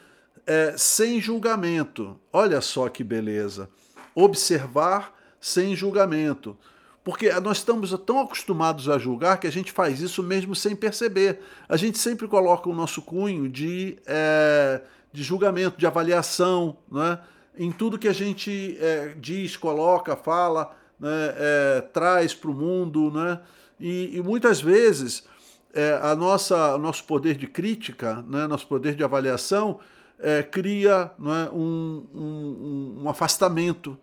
é, 0.44 0.74
sem 0.76 1.20
julgamento. 1.20 2.18
Olha 2.32 2.60
só 2.60 2.88
que 2.88 3.04
beleza. 3.04 3.70
Observar 4.12 5.14
sem 5.40 5.76
julgamento. 5.76 6.58
Porque 7.04 7.30
nós 7.40 7.58
estamos 7.58 7.90
tão 8.06 8.18
acostumados 8.18 8.88
a 8.88 8.98
julgar 8.98 9.38
que 9.38 9.46
a 9.46 9.52
gente 9.52 9.70
faz 9.70 10.00
isso 10.00 10.22
mesmo 10.22 10.54
sem 10.54 10.74
perceber. 10.74 11.40
A 11.68 11.76
gente 11.76 11.98
sempre 11.98 12.26
coloca 12.26 12.68
o 12.68 12.74
nosso 12.74 13.02
cunho 13.02 13.46
de, 13.46 13.98
é, 14.06 14.80
de 15.12 15.22
julgamento, 15.22 15.78
de 15.78 15.86
avaliação, 15.86 16.78
né? 16.90 17.18
em 17.56 17.70
tudo 17.70 17.98
que 17.98 18.08
a 18.08 18.12
gente 18.12 18.78
é, 18.80 19.14
diz, 19.18 19.54
coloca, 19.54 20.16
fala, 20.16 20.74
né? 20.98 21.34
é, 21.36 21.80
traz 21.92 22.32
para 22.34 22.50
o 22.50 22.54
mundo. 22.54 23.10
Né? 23.10 23.38
E, 23.78 24.16
e 24.16 24.22
muitas 24.22 24.62
vezes 24.62 25.24
é, 25.74 25.98
a 26.02 26.14
nossa, 26.14 26.74
o 26.74 26.78
nosso 26.78 27.04
poder 27.04 27.36
de 27.36 27.46
crítica, 27.46 28.24
né? 28.26 28.46
nosso 28.46 28.66
poder 28.66 28.94
de 28.94 29.04
avaliação, 29.04 29.78
é, 30.18 30.42
cria 30.42 31.10
é, 31.18 31.50
um, 31.52 32.06
um, 32.14 33.02
um, 33.02 33.08
afastamento 33.10 33.98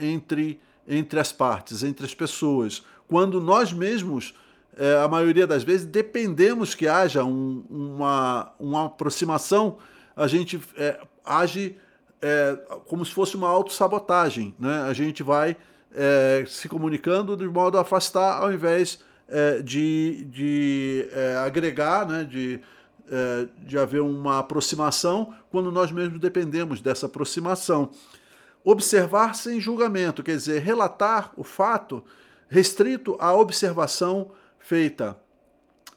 entre, 0.00 0.58
entre 0.88 1.20
as 1.20 1.30
partes, 1.30 1.82
entre 1.82 2.06
as 2.06 2.14
pessoas. 2.14 2.82
Quando 3.06 3.40
nós 3.40 3.72
mesmos 3.72 4.34
é, 4.78 4.96
a 5.02 5.08
maioria 5.08 5.44
das 5.46 5.64
vezes, 5.64 5.84
dependemos 5.84 6.74
que 6.74 6.86
haja 6.86 7.24
um, 7.24 7.64
uma, 7.68 8.52
uma 8.60 8.86
aproximação, 8.86 9.78
a 10.16 10.28
gente 10.28 10.60
é, 10.76 11.00
age 11.24 11.76
é, 12.22 12.56
como 12.86 13.04
se 13.04 13.12
fosse 13.12 13.36
uma 13.36 13.48
autossabotagem. 13.48 14.54
Né? 14.58 14.82
A 14.82 14.92
gente 14.92 15.22
vai 15.22 15.56
se 16.46 16.68
comunicando 16.68 17.34
de 17.34 17.48
modo 17.48 17.78
a 17.78 17.80
afastar 17.80 18.42
ao 18.42 18.52
invés 18.52 19.00
de, 19.64 20.26
de 20.30 21.08
agregar, 21.44 22.06
né? 22.06 22.24
de, 22.24 22.60
de 23.66 23.78
haver 23.78 24.02
uma 24.02 24.38
aproximação 24.38 25.34
quando 25.50 25.72
nós 25.72 25.90
mesmos 25.90 26.20
dependemos 26.20 26.82
dessa 26.82 27.06
aproximação. 27.06 27.90
Observar 28.64 29.34
sem 29.34 29.60
julgamento, 29.60 30.22
quer 30.22 30.36
dizer, 30.36 30.60
relatar 30.60 31.32
o 31.36 31.44
fato 31.44 32.04
restrito 32.48 33.16
à 33.20 33.34
observação 33.34 34.32
feita. 34.58 35.16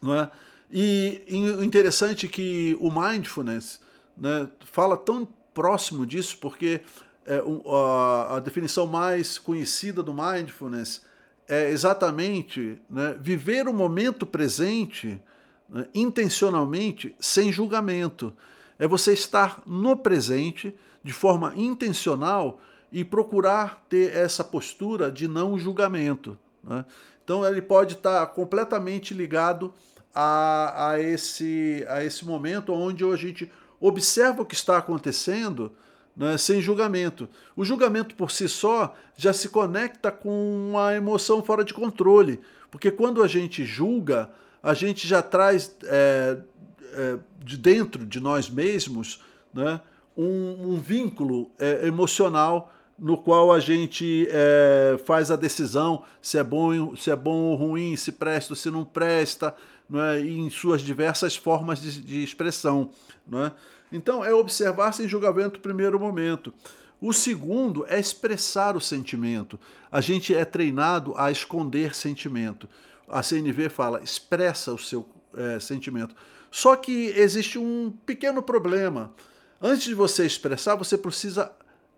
Não 0.02 0.16
é? 0.16 0.32
E 0.72 1.24
interessante 1.62 2.28
que 2.28 2.78
o 2.80 2.90
mindfulness 2.90 3.82
né, 4.16 4.48
fala 4.66 4.96
tão 4.96 5.28
próximo 5.54 6.06
disso, 6.06 6.38
porque 6.40 6.82
é, 7.26 7.42
a, 7.68 8.36
a, 8.38 8.40
definição 8.40 8.88
mais 8.88 9.38
conhecida 9.38 10.02
do 10.02 10.14
mindfulness 10.14 11.02
é 11.48 11.70
exatamente 11.70 12.82
né, 12.90 13.18
viver 13.20 13.68
o 13.68 13.74
momento 13.74 14.26
presente 14.26 15.22
né, 15.70 15.86
intencionalmente, 15.94 17.14
sem 17.20 17.52
julgamento. 17.52 18.34
É 18.80 18.88
você 18.88 19.14
estar 19.14 19.62
no 19.66 19.98
presente 19.98 20.74
de 21.04 21.14
forma 21.14 21.54
intencional 21.56 22.60
e 22.92 23.04
procurar 23.04 23.86
ter 23.90 24.16
essa 24.16 24.44
postura 24.44 25.12
de 25.12 25.28
não 25.28 25.58
julgamento. 25.58 26.38
Né? 26.64 26.86
Então 27.24 27.46
ele 27.46 27.62
pode 27.62 27.94
estar 27.96 28.26
completamente 28.28 29.14
ligado 29.14 29.74
a, 30.14 30.90
a, 30.90 31.00
esse, 31.00 31.86
a 31.88 32.04
esse 32.04 32.26
momento 32.26 32.74
onde 32.74 33.04
a 33.06 33.16
gente 33.16 33.52
observa 33.80 34.42
o 34.42 34.46
que 34.46 34.56
está 34.56 34.78
acontecendo 34.78 35.72
né, 36.16 36.38
sem 36.38 36.62
julgamento. 36.62 37.28
O 37.56 37.64
julgamento 37.64 38.16
por 38.16 38.32
si 38.32 38.48
só 38.50 38.94
já 39.16 39.34
se 39.34 39.50
conecta 39.50 40.12
com 40.12 40.70
uma 40.70 40.94
emoção 40.94 41.42
fora 41.42 41.64
de 41.64 41.74
controle, 41.74 42.40
porque 42.70 42.92
quando 42.92 43.24
a 43.24 43.28
gente 43.28 43.66
julga, 43.66 44.30
a 44.62 44.74
gente 44.74 45.08
já 45.08 45.22
traz 45.22 45.76
é, 45.84 46.38
é, 46.94 47.18
de 47.40 47.58
dentro 47.58 48.06
de 48.06 48.20
nós 48.20 48.50
mesmos 48.50 49.24
né, 49.54 49.80
um, 50.18 50.74
um 50.74 50.80
vínculo 50.80 51.52
é, 51.60 51.88
emocional 51.88 52.74
no 52.98 53.18
qual 53.18 53.52
a 53.52 53.60
gente 53.60 54.28
é, 54.30 55.00
faz 55.06 55.32
a 55.32 55.36
decisão 55.36 56.04
se 56.22 56.38
é 56.38 56.44
bom, 56.44 56.96
se 56.96 57.10
é 57.10 57.16
bom 57.16 57.46
ou 57.46 57.56
ruim, 57.56 57.96
se 57.96 58.12
presta 58.12 58.54
ou 58.54 58.56
se 58.56 58.70
não 58.70 58.86
presta, 58.86 59.56
não 59.90 60.00
é? 60.00 60.20
em 60.22 60.50
suas 60.50 60.82
diversas 60.82 61.36
formas 61.36 61.82
de, 61.82 62.00
de 62.00 62.24
expressão. 62.24 62.92
Não 63.28 63.46
é? 63.46 63.52
Então, 63.92 64.24
é 64.24 64.34
observar 64.34 64.94
sem 64.94 65.08
julgamento 65.08 65.56
no 65.56 65.62
primeiro 65.62 66.00
momento. 66.00 66.54
O 67.02 67.12
segundo 67.12 67.86
é 67.90 68.00
expressar 68.00 68.78
o 68.78 68.82
sentimento. 68.82 69.60
A 69.92 70.00
gente 70.00 70.36
é 70.36 70.46
treinado 70.46 71.14
a 71.18 71.32
esconder 71.32 71.96
sentimento. 71.96 72.70
A 73.10 73.24
CNV 73.24 73.70
fala, 73.70 74.02
expressa 74.04 74.72
o 74.72 74.78
seu 74.78 75.10
é, 75.36 75.60
sentimento. 75.60 76.16
Só 76.52 76.76
que 76.76 77.08
existe 77.16 77.58
um 77.58 77.92
pequeno 78.06 78.44
problema. 78.44 79.12
Antes 79.62 79.84
de 79.84 79.94
você 79.94 80.26
expressar, 80.26 80.76
você 80.76 80.98
precisa 80.98 81.52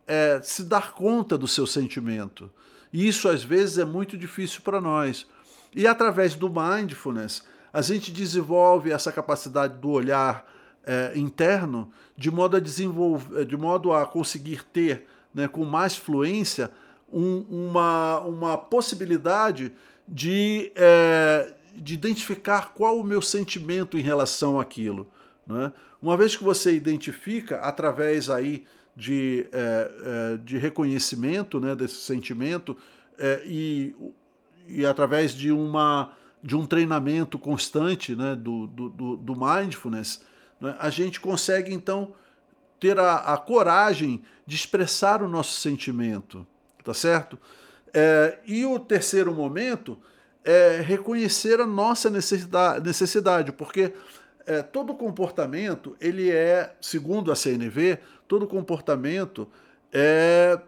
é, 0.05 0.41
se 0.43 0.63
dar 0.63 0.91
conta 0.91 1.37
do 1.37 1.47
seu 1.47 1.65
sentimento. 1.65 2.51
E 2.91 3.07
isso, 3.07 3.29
às 3.29 3.43
vezes, 3.43 3.77
é 3.77 3.85
muito 3.85 4.17
difícil 4.17 4.61
para 4.61 4.81
nós. 4.81 5.25
E 5.73 5.87
através 5.87 6.35
do 6.35 6.49
mindfulness, 6.49 7.43
a 7.71 7.81
gente 7.81 8.11
desenvolve 8.11 8.91
essa 8.91 9.11
capacidade 9.11 9.77
do 9.77 9.89
olhar 9.89 10.45
é, 10.85 11.13
interno 11.15 11.91
de 12.15 12.29
modo 12.29 12.57
a 12.57 12.59
desenvolver, 12.59 13.45
de 13.45 13.57
modo 13.57 13.93
a 13.93 14.05
conseguir 14.05 14.63
ter 14.65 15.07
né, 15.33 15.47
com 15.47 15.65
mais 15.65 15.95
fluência 15.95 16.69
um, 17.11 17.39
uma, 17.49 18.19
uma 18.19 18.57
possibilidade 18.57 19.71
de, 20.07 20.71
é, 20.75 21.53
de 21.75 21.93
identificar 21.93 22.73
qual 22.73 22.99
o 22.99 23.03
meu 23.03 23.21
sentimento 23.21 23.97
em 23.97 24.01
relação 24.01 24.59
àquilo. 24.59 25.07
Né? 25.47 25.71
Uma 26.03 26.17
vez 26.17 26.35
que 26.35 26.43
você 26.43 26.75
identifica 26.75 27.61
através 27.61 28.29
aí 28.29 28.65
de, 28.93 29.47
é, 29.53 29.91
é, 30.33 30.37
de 30.37 30.57
reconhecimento 30.57 31.61
né, 31.61 31.73
desse 31.73 31.95
sentimento 31.95 32.75
é, 33.17 33.41
e, 33.45 33.95
e 34.67 34.85
através 34.85 35.33
de, 35.33 35.49
uma, 35.49 36.11
de 36.43 36.57
um 36.57 36.65
treinamento 36.65 37.39
constante 37.39 38.17
né, 38.17 38.35
do, 38.35 38.67
do, 38.67 39.15
do 39.15 39.33
mindfulness, 39.33 40.21
né, 40.59 40.75
a 40.77 40.89
gente 40.89 41.21
consegue 41.21 41.73
então 41.73 42.13
ter 42.81 42.99
a, 42.99 43.15
a, 43.15 43.37
coragem 43.37 44.21
de 44.45 44.57
expressar 44.57 45.23
o 45.23 45.29
nosso 45.29 45.57
sentimento, 45.57 46.45
tá 46.83 46.93
certo? 46.93 47.39
É, 47.93 48.39
e 48.45 48.65
o 48.65 48.77
terceiro 48.77 49.33
momento 49.33 49.97
é 50.43 50.81
reconhecer 50.85 51.61
a 51.61 51.65
nossa 51.65 52.09
necessidade, 52.09 52.85
necessidade 52.85 53.53
porque 53.53 53.93
é, 54.45 54.61
todo 54.61 54.93
comportamento, 54.93 55.95
ele 55.99 56.29
é, 56.29 56.75
segundo 56.81 57.31
a 57.31 57.35
CNV, 57.35 57.99
todo 58.27 58.47
comportamento 58.47 59.47
é, 59.91 60.59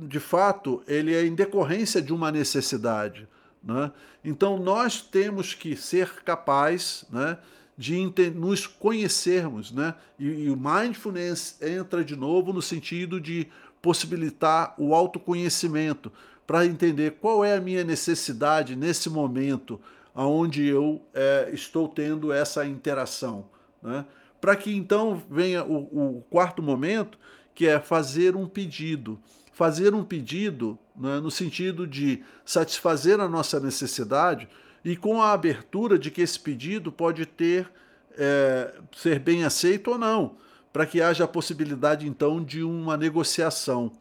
de 0.00 0.18
fato, 0.18 0.82
ele 0.86 1.14
é 1.14 1.24
em 1.24 1.34
decorrência 1.34 2.00
de 2.00 2.12
uma 2.12 2.32
necessidade. 2.32 3.28
Né? 3.62 3.92
Então, 4.24 4.58
nós 4.58 5.00
temos 5.00 5.54
que 5.54 5.76
ser 5.76 6.22
capazes 6.24 7.04
né, 7.10 7.38
de 7.76 8.12
nos 8.34 8.66
conhecermos. 8.66 9.70
Né? 9.70 9.94
E, 10.18 10.26
e 10.26 10.50
o 10.50 10.56
mindfulness 10.56 11.58
entra 11.60 12.04
de 12.04 12.16
novo 12.16 12.52
no 12.52 12.62
sentido 12.62 13.20
de 13.20 13.48
possibilitar 13.80 14.74
o 14.78 14.94
autoconhecimento, 14.94 16.12
para 16.46 16.66
entender 16.66 17.12
qual 17.20 17.44
é 17.44 17.56
a 17.56 17.60
minha 17.60 17.84
necessidade 17.84 18.76
nesse 18.76 19.08
momento, 19.08 19.80
aonde 20.14 20.66
eu 20.66 21.02
é, 21.14 21.50
estou 21.52 21.88
tendo 21.88 22.32
essa 22.32 22.66
interação. 22.66 23.46
Né? 23.82 24.04
Para 24.40 24.56
que 24.56 24.74
então 24.74 25.22
venha 25.30 25.64
o, 25.64 26.18
o, 26.18 26.22
quarto 26.22 26.62
momento, 26.62 27.18
que 27.54 27.66
é 27.66 27.78
fazer 27.78 28.36
um 28.36 28.46
pedido. 28.46 29.18
Fazer 29.52 29.94
um 29.94 30.04
pedido 30.04 30.78
né, 30.96 31.20
no 31.20 31.30
sentido 31.30 31.86
de 31.86 32.22
satisfazer 32.44 33.20
a 33.20 33.28
nossa 33.28 33.60
necessidade 33.60 34.48
e 34.84 34.96
com 34.96 35.22
a 35.22 35.32
abertura 35.32 35.98
de 35.98 36.10
que 36.10 36.22
esse 36.22 36.38
pedido 36.38 36.90
pode 36.90 37.24
ter 37.26 37.70
é, 38.16 38.74
ser 38.96 39.18
bem 39.18 39.44
aceito 39.44 39.92
ou 39.92 39.98
não, 39.98 40.36
para 40.72 40.86
que 40.86 41.00
haja 41.00 41.24
a 41.24 41.28
possibilidade 41.28 42.06
então 42.06 42.42
de 42.42 42.62
uma 42.62 42.96
negociação, 42.96 43.92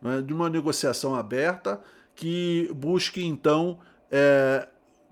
né, 0.00 0.22
de 0.22 0.32
uma 0.32 0.48
negociação 0.48 1.14
aberta 1.14 1.80
que 2.14 2.70
busque 2.74 3.24
então 3.24 3.78
é, 4.10 4.68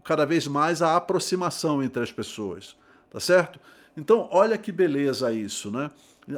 cada 0.08 0.24
vez 0.24 0.46
mais 0.46 0.80
a 0.80 0.96
aproximação 0.96 1.82
entre 1.82 2.02
as 2.02 2.10
pessoas, 2.10 2.74
tá 3.10 3.20
certo? 3.20 3.60
Então, 3.94 4.26
olha 4.32 4.56
que 4.56 4.72
beleza 4.72 5.30
isso, 5.30 5.70
né? 5.70 5.90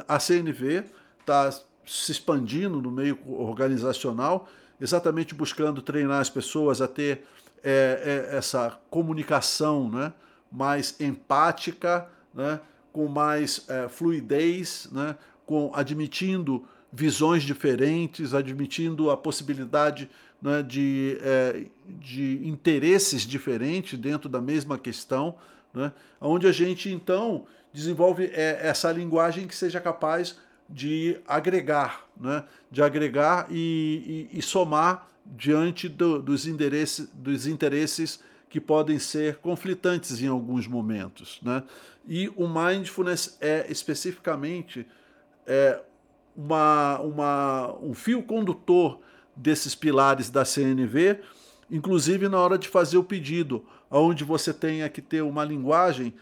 A 0.09 0.19
CNV 0.19 0.83
está 1.21 1.49
se 1.85 2.11
expandindo 2.11 2.81
no 2.81 2.91
meio 2.91 3.17
organizacional, 3.25 4.49
exatamente 4.77 5.33
buscando 5.33 5.81
treinar 5.81 6.19
as 6.19 6.29
pessoas 6.29 6.81
a 6.81 6.87
ter 6.87 7.23
é, 7.63 8.27
é, 8.33 8.35
essa 8.35 8.77
comunicação 8.89 9.89
né, 9.89 10.11
mais 10.51 10.99
empática, 10.99 12.09
né, 12.33 12.59
com 12.91 13.07
mais 13.07 13.63
é, 13.69 13.87
fluidez, 13.87 14.89
né, 14.91 15.15
com 15.45 15.71
admitindo 15.73 16.67
visões 16.91 17.43
diferentes, 17.43 18.33
admitindo 18.33 19.09
a 19.09 19.15
possibilidade 19.15 20.09
né, 20.41 20.63
de, 20.63 21.17
é, 21.21 21.65
de 21.87 22.41
interesses 22.43 23.21
diferentes 23.21 23.97
dentro 23.97 24.27
da 24.27 24.41
mesma 24.41 24.77
questão, 24.77 25.35
né, 25.73 25.91
onde 26.19 26.47
a 26.47 26.51
gente 26.51 26.89
então 26.89 27.45
desenvolve 27.71 28.25
é, 28.33 28.59
essa 28.61 28.91
linguagem 28.91 29.47
que 29.47 29.55
seja 29.55 29.79
capaz 29.79 30.37
de 30.69 31.17
agregar, 31.27 32.05
né, 32.19 32.43
de 32.69 32.81
agregar 32.81 33.47
e, 33.49 34.27
e, 34.31 34.39
e 34.39 34.41
somar 34.41 35.07
diante 35.25 35.87
do, 35.87 36.21
dos, 36.21 36.47
interesses, 36.47 37.07
dos 37.13 37.45
interesses 37.45 38.19
que 38.49 38.59
podem 38.59 38.99
ser 38.99 39.37
conflitantes 39.37 40.21
em 40.21 40.27
alguns 40.27 40.67
momentos. 40.67 41.39
Né? 41.41 41.63
E 42.07 42.29
o 42.35 42.47
mindfulness 42.47 43.37
é 43.39 43.65
especificamente 43.69 44.85
é, 45.45 45.79
uma, 46.35 46.99
uma, 46.99 47.75
um 47.81 47.93
fio 47.93 48.23
condutor 48.23 48.99
desses 49.41 49.73
pilares 49.73 50.29
da 50.29 50.45
CNV, 50.45 51.19
inclusive 51.69 52.29
na 52.29 52.39
hora 52.39 52.57
de 52.57 52.67
fazer 52.67 52.97
o 52.97 53.03
pedido, 53.03 53.65
onde 53.89 54.23
você 54.23 54.53
tenha 54.53 54.87
que 54.87 55.01
ter 55.01 55.21
uma 55.21 55.43
linguagem 55.43 56.13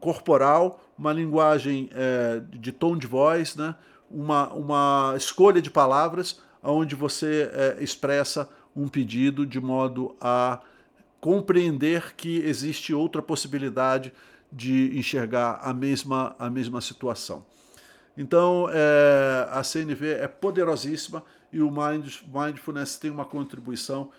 corporal, 0.00 0.82
uma 0.98 1.12
linguagem 1.12 1.88
é, 1.92 2.42
de 2.50 2.72
tom 2.72 2.96
de 2.96 3.06
voz, 3.06 3.54
né? 3.54 3.74
uma, 4.10 4.52
uma 4.52 5.14
escolha 5.16 5.62
de 5.62 5.70
palavras, 5.70 6.40
onde 6.62 6.94
você 6.94 7.50
é, 7.52 7.76
expressa 7.80 8.48
um 8.74 8.88
pedido 8.88 9.46
de 9.46 9.60
modo 9.60 10.16
a 10.20 10.60
compreender 11.20 12.14
que 12.16 12.38
existe 12.38 12.92
outra 12.92 13.22
possibilidade 13.22 14.12
de 14.50 14.96
enxergar 14.98 15.60
a 15.62 15.72
mesma, 15.72 16.34
a 16.38 16.48
mesma 16.48 16.80
situação. 16.80 17.44
Então, 18.16 18.68
é, 18.72 19.46
a 19.50 19.62
CNV 19.62 20.12
é 20.12 20.28
poderosíssima 20.28 21.22
e 21.52 21.60
o 21.60 21.70
Mindfulness 21.70 22.96
tem 22.96 23.10
uma 23.10 23.24
contribuição 23.24 24.10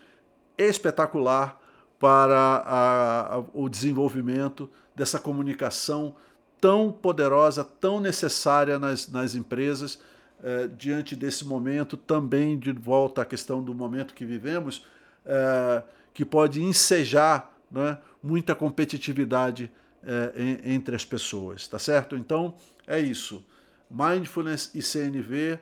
espetacular 0.57 1.59
para 1.99 2.63
a, 2.65 3.35
a, 3.35 3.43
o 3.53 3.67
desenvolvimento 3.69 4.69
dessa 4.95 5.19
comunicação 5.19 6.15
tão 6.59 6.91
poderosa, 6.91 7.63
tão 7.63 7.99
necessária 7.99 8.79
nas, 8.79 9.07
nas 9.07 9.35
empresas, 9.35 9.99
é, 10.43 10.67
diante 10.67 11.15
desse 11.15 11.45
momento, 11.45 11.97
também 11.97 12.57
de 12.57 12.71
volta 12.71 13.21
à 13.21 13.25
questão 13.25 13.61
do 13.61 13.73
momento 13.73 14.13
que 14.13 14.25
vivemos, 14.25 14.85
é, 15.25 15.83
que 16.13 16.25
pode 16.25 16.61
ensejar 16.61 17.55
né, 17.71 17.97
muita 18.21 18.55
competitividade 18.55 19.71
é, 20.03 20.61
entre 20.63 20.95
as 20.95 21.03
pessoas, 21.03 21.67
tá 21.67 21.77
certo? 21.77 22.15
Então, 22.15 22.55
é 22.85 22.99
isso. 22.99 23.45
Mindfulness 23.89 24.71
e 24.73 24.81
CNV, 24.81 25.59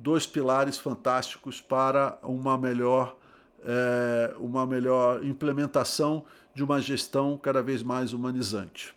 dois 0.00 0.26
pilares 0.26 0.78
fantásticos 0.78 1.60
para 1.60 2.18
uma 2.22 2.56
melhor, 2.56 3.16
é, 3.62 4.34
uma 4.38 4.66
melhor 4.66 5.24
implementação 5.24 6.24
de 6.54 6.64
uma 6.64 6.80
gestão 6.80 7.36
cada 7.36 7.62
vez 7.62 7.82
mais 7.82 8.12
humanizante. 8.12 8.94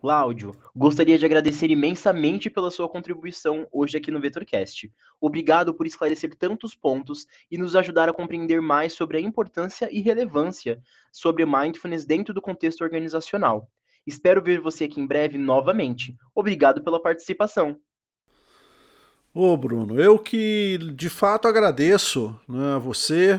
Cláudio, 0.00 0.54
gostaria 0.74 1.18
de 1.18 1.24
agradecer 1.24 1.70
imensamente 1.70 2.48
pela 2.48 2.70
sua 2.70 2.88
contribuição 2.88 3.66
hoje 3.72 3.96
aqui 3.96 4.10
no 4.10 4.20
VetorCast. 4.20 4.92
Obrigado 5.20 5.74
por 5.74 5.86
esclarecer 5.86 6.36
tantos 6.36 6.74
pontos 6.74 7.26
e 7.50 7.56
nos 7.58 7.74
ajudar 7.74 8.08
a 8.08 8.12
compreender 8.12 8.60
mais 8.60 8.92
sobre 8.92 9.16
a 9.16 9.20
importância 9.20 9.88
e 9.90 10.00
relevância 10.00 10.78
sobre 11.10 11.44
mindfulness 11.46 12.04
dentro 12.04 12.34
do 12.34 12.42
contexto 12.42 12.82
organizacional. 12.82 13.68
Espero 14.06 14.40
ver 14.40 14.60
você 14.60 14.84
aqui 14.84 15.00
em 15.00 15.06
breve 15.06 15.38
novamente. 15.38 16.14
Obrigado 16.34 16.84
pela 16.84 17.02
participação. 17.02 17.80
Ô, 19.38 19.54
Bruno, 19.54 20.00
eu 20.00 20.18
que 20.18 20.78
de 20.94 21.10
fato 21.10 21.46
agradeço 21.46 22.34
né, 22.48 22.76
a 22.76 22.78
você, 22.78 23.34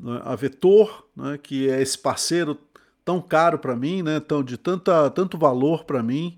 né, 0.00 0.20
a 0.24 0.34
Vetor, 0.34 1.06
né, 1.14 1.38
que 1.40 1.70
é 1.70 1.80
esse 1.80 1.96
parceiro 1.96 2.58
tão 3.04 3.20
caro 3.20 3.56
para 3.56 3.76
mim, 3.76 4.02
né, 4.02 4.18
tão, 4.18 4.42
de 4.42 4.56
tanta, 4.56 5.08
tanto 5.10 5.38
valor 5.38 5.84
para 5.84 6.02
mim. 6.02 6.36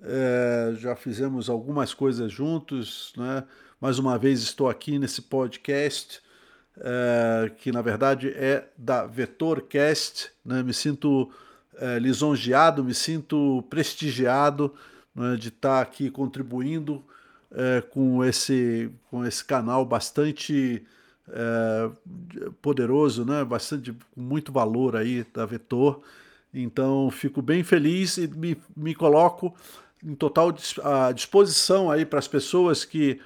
É, 0.00 0.74
já 0.78 0.94
fizemos 0.94 1.50
algumas 1.50 1.92
coisas 1.92 2.30
juntos, 2.30 3.12
né? 3.16 3.42
Mais 3.80 3.98
uma 3.98 4.16
vez 4.16 4.40
estou 4.40 4.68
aqui 4.68 5.00
nesse 5.00 5.22
podcast, 5.22 6.20
é, 6.78 7.50
que 7.58 7.72
na 7.72 7.82
verdade 7.82 8.28
é 8.36 8.68
da 8.78 9.04
Vetorcast, 9.04 10.30
né? 10.44 10.62
Me 10.62 10.72
sinto 10.72 11.28
é, 11.74 11.98
lisonjeado, 11.98 12.84
me 12.84 12.94
sinto 12.94 13.64
prestigiado 13.68 14.72
né, 15.12 15.34
de 15.34 15.48
estar 15.48 15.80
aqui 15.80 16.08
contribuindo 16.08 17.04
é, 17.56 17.80
com, 17.80 18.22
esse, 18.22 18.90
com 19.10 19.24
esse 19.24 19.42
canal 19.42 19.84
bastante 19.84 20.84
é, 21.28 21.90
poderoso, 22.60 23.24
né, 23.24 23.42
bastante 23.44 23.96
com 24.14 24.20
muito 24.20 24.52
valor 24.52 24.94
aí 24.94 25.26
da 25.32 25.46
Vetor. 25.46 26.02
Então 26.52 27.10
fico 27.10 27.40
bem 27.40 27.64
feliz 27.64 28.18
e 28.18 28.28
me, 28.28 28.56
me 28.76 28.94
coloco 28.94 29.54
em 30.04 30.14
total 30.14 30.54
à 30.84 31.10
disposição 31.12 31.90
aí 31.90 32.04
para 32.04 32.18
as 32.18 32.28
pessoas 32.28 32.84
que 32.84 33.18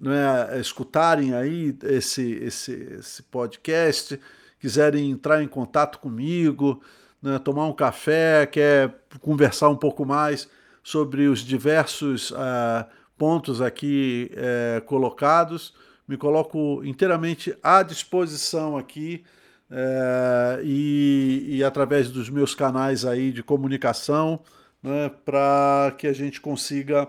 né, 0.00 0.58
escutarem 0.58 1.34
aí 1.34 1.76
esse, 1.84 2.32
esse, 2.32 2.72
esse 2.72 3.22
podcast, 3.24 4.18
quiserem 4.58 5.10
entrar 5.10 5.42
em 5.42 5.48
contato 5.48 5.98
comigo, 5.98 6.82
né, 7.22 7.38
tomar 7.38 7.66
um 7.66 7.72
café, 7.72 8.46
quer 8.46 8.94
conversar 9.20 9.68
um 9.68 9.76
pouco 9.76 10.04
mais 10.04 10.48
sobre 10.82 11.28
os 11.28 11.40
diversos 11.40 12.30
uh, 12.30 12.84
pontos 13.20 13.60
aqui 13.60 14.30
uh, 14.32 14.80
colocados, 14.86 15.74
me 16.08 16.16
coloco 16.16 16.82
inteiramente 16.82 17.54
à 17.62 17.82
disposição 17.82 18.78
aqui 18.78 19.22
uh, 19.70 20.64
e, 20.64 21.58
e, 21.58 21.62
através 21.62 22.10
dos 22.10 22.30
meus 22.30 22.54
canais 22.54 23.04
aí 23.04 23.30
de 23.30 23.42
comunicação 23.42 24.40
né, 24.82 25.10
para 25.22 25.94
que 25.98 26.06
a 26.06 26.14
gente 26.14 26.40
consiga 26.40 27.06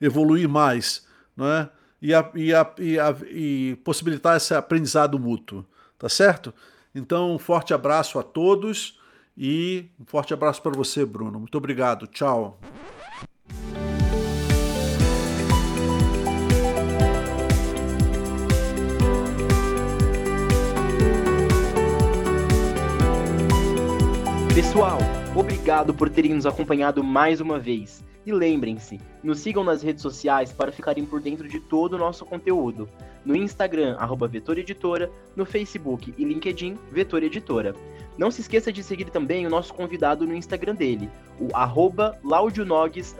evoluir 0.00 0.48
mais 0.48 1.04
né, 1.34 1.68
e, 2.00 2.14
a, 2.14 2.30
e, 2.34 2.52
a, 2.52 3.16
e 3.30 3.76
possibilitar 3.82 4.36
esse 4.36 4.54
aprendizado 4.54 5.18
mútuo, 5.18 5.64
tá 5.98 6.10
certo? 6.10 6.54
Então, 6.94 7.34
um 7.34 7.38
forte 7.38 7.72
abraço 7.72 8.18
a 8.18 8.22
todos 8.22 9.00
e 9.36 9.88
um 9.98 10.04
forte 10.04 10.32
abraço 10.34 10.62
para 10.62 10.72
você, 10.72 11.04
Bruno. 11.04 11.40
Muito 11.40 11.56
obrigado. 11.56 12.06
Tchau. 12.06 12.60
Pessoal, 24.64 24.98
obrigado 25.36 25.92
por 25.92 26.08
terem 26.08 26.32
nos 26.34 26.46
acompanhado 26.46 27.04
mais 27.04 27.38
uma 27.38 27.58
vez. 27.58 28.02
E 28.24 28.32
lembrem-se, 28.32 28.98
nos 29.22 29.38
sigam 29.38 29.62
nas 29.62 29.82
redes 29.82 30.02
sociais 30.02 30.52
para 30.52 30.72
ficarem 30.72 31.04
por 31.04 31.20
dentro 31.20 31.46
de 31.46 31.60
todo 31.60 31.92
o 31.92 31.98
nosso 31.98 32.24
conteúdo. 32.24 32.88
No 33.26 33.36
Instagram, 33.36 33.94
arroba 33.98 34.26
Vetor 34.26 34.58
Editora, 34.58 35.12
no 35.36 35.44
Facebook 35.44 36.14
e 36.16 36.24
LinkedIn, 36.24 36.78
Vetor 36.90 37.22
Editora. 37.22 37.74
Não 38.16 38.30
se 38.30 38.40
esqueça 38.40 38.72
de 38.72 38.82
seguir 38.82 39.10
também 39.10 39.46
o 39.46 39.50
nosso 39.50 39.72
convidado 39.74 40.26
no 40.26 40.34
Instagram 40.34 40.74
dele, 40.74 41.10
o 41.38 41.54
arroba 41.54 42.18
Laudionogues, 42.24 43.14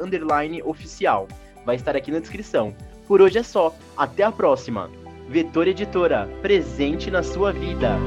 oficial. 0.65 1.29
Vai 1.65 1.77
estar 1.77 1.95
aqui 1.95 2.11
na 2.11 2.21
descrição. 2.21 2.75
Por 3.07 3.21
hoje 3.21 3.39
é 3.39 3.43
só, 3.43 3.73
até 3.97 4.25
a 4.25 4.33
próxima! 4.33 4.91
Vetor 5.29 5.69
Editora, 5.69 6.27
presente 6.41 7.11
na 7.11 7.23
sua 7.23 7.53
vida! 7.53 7.99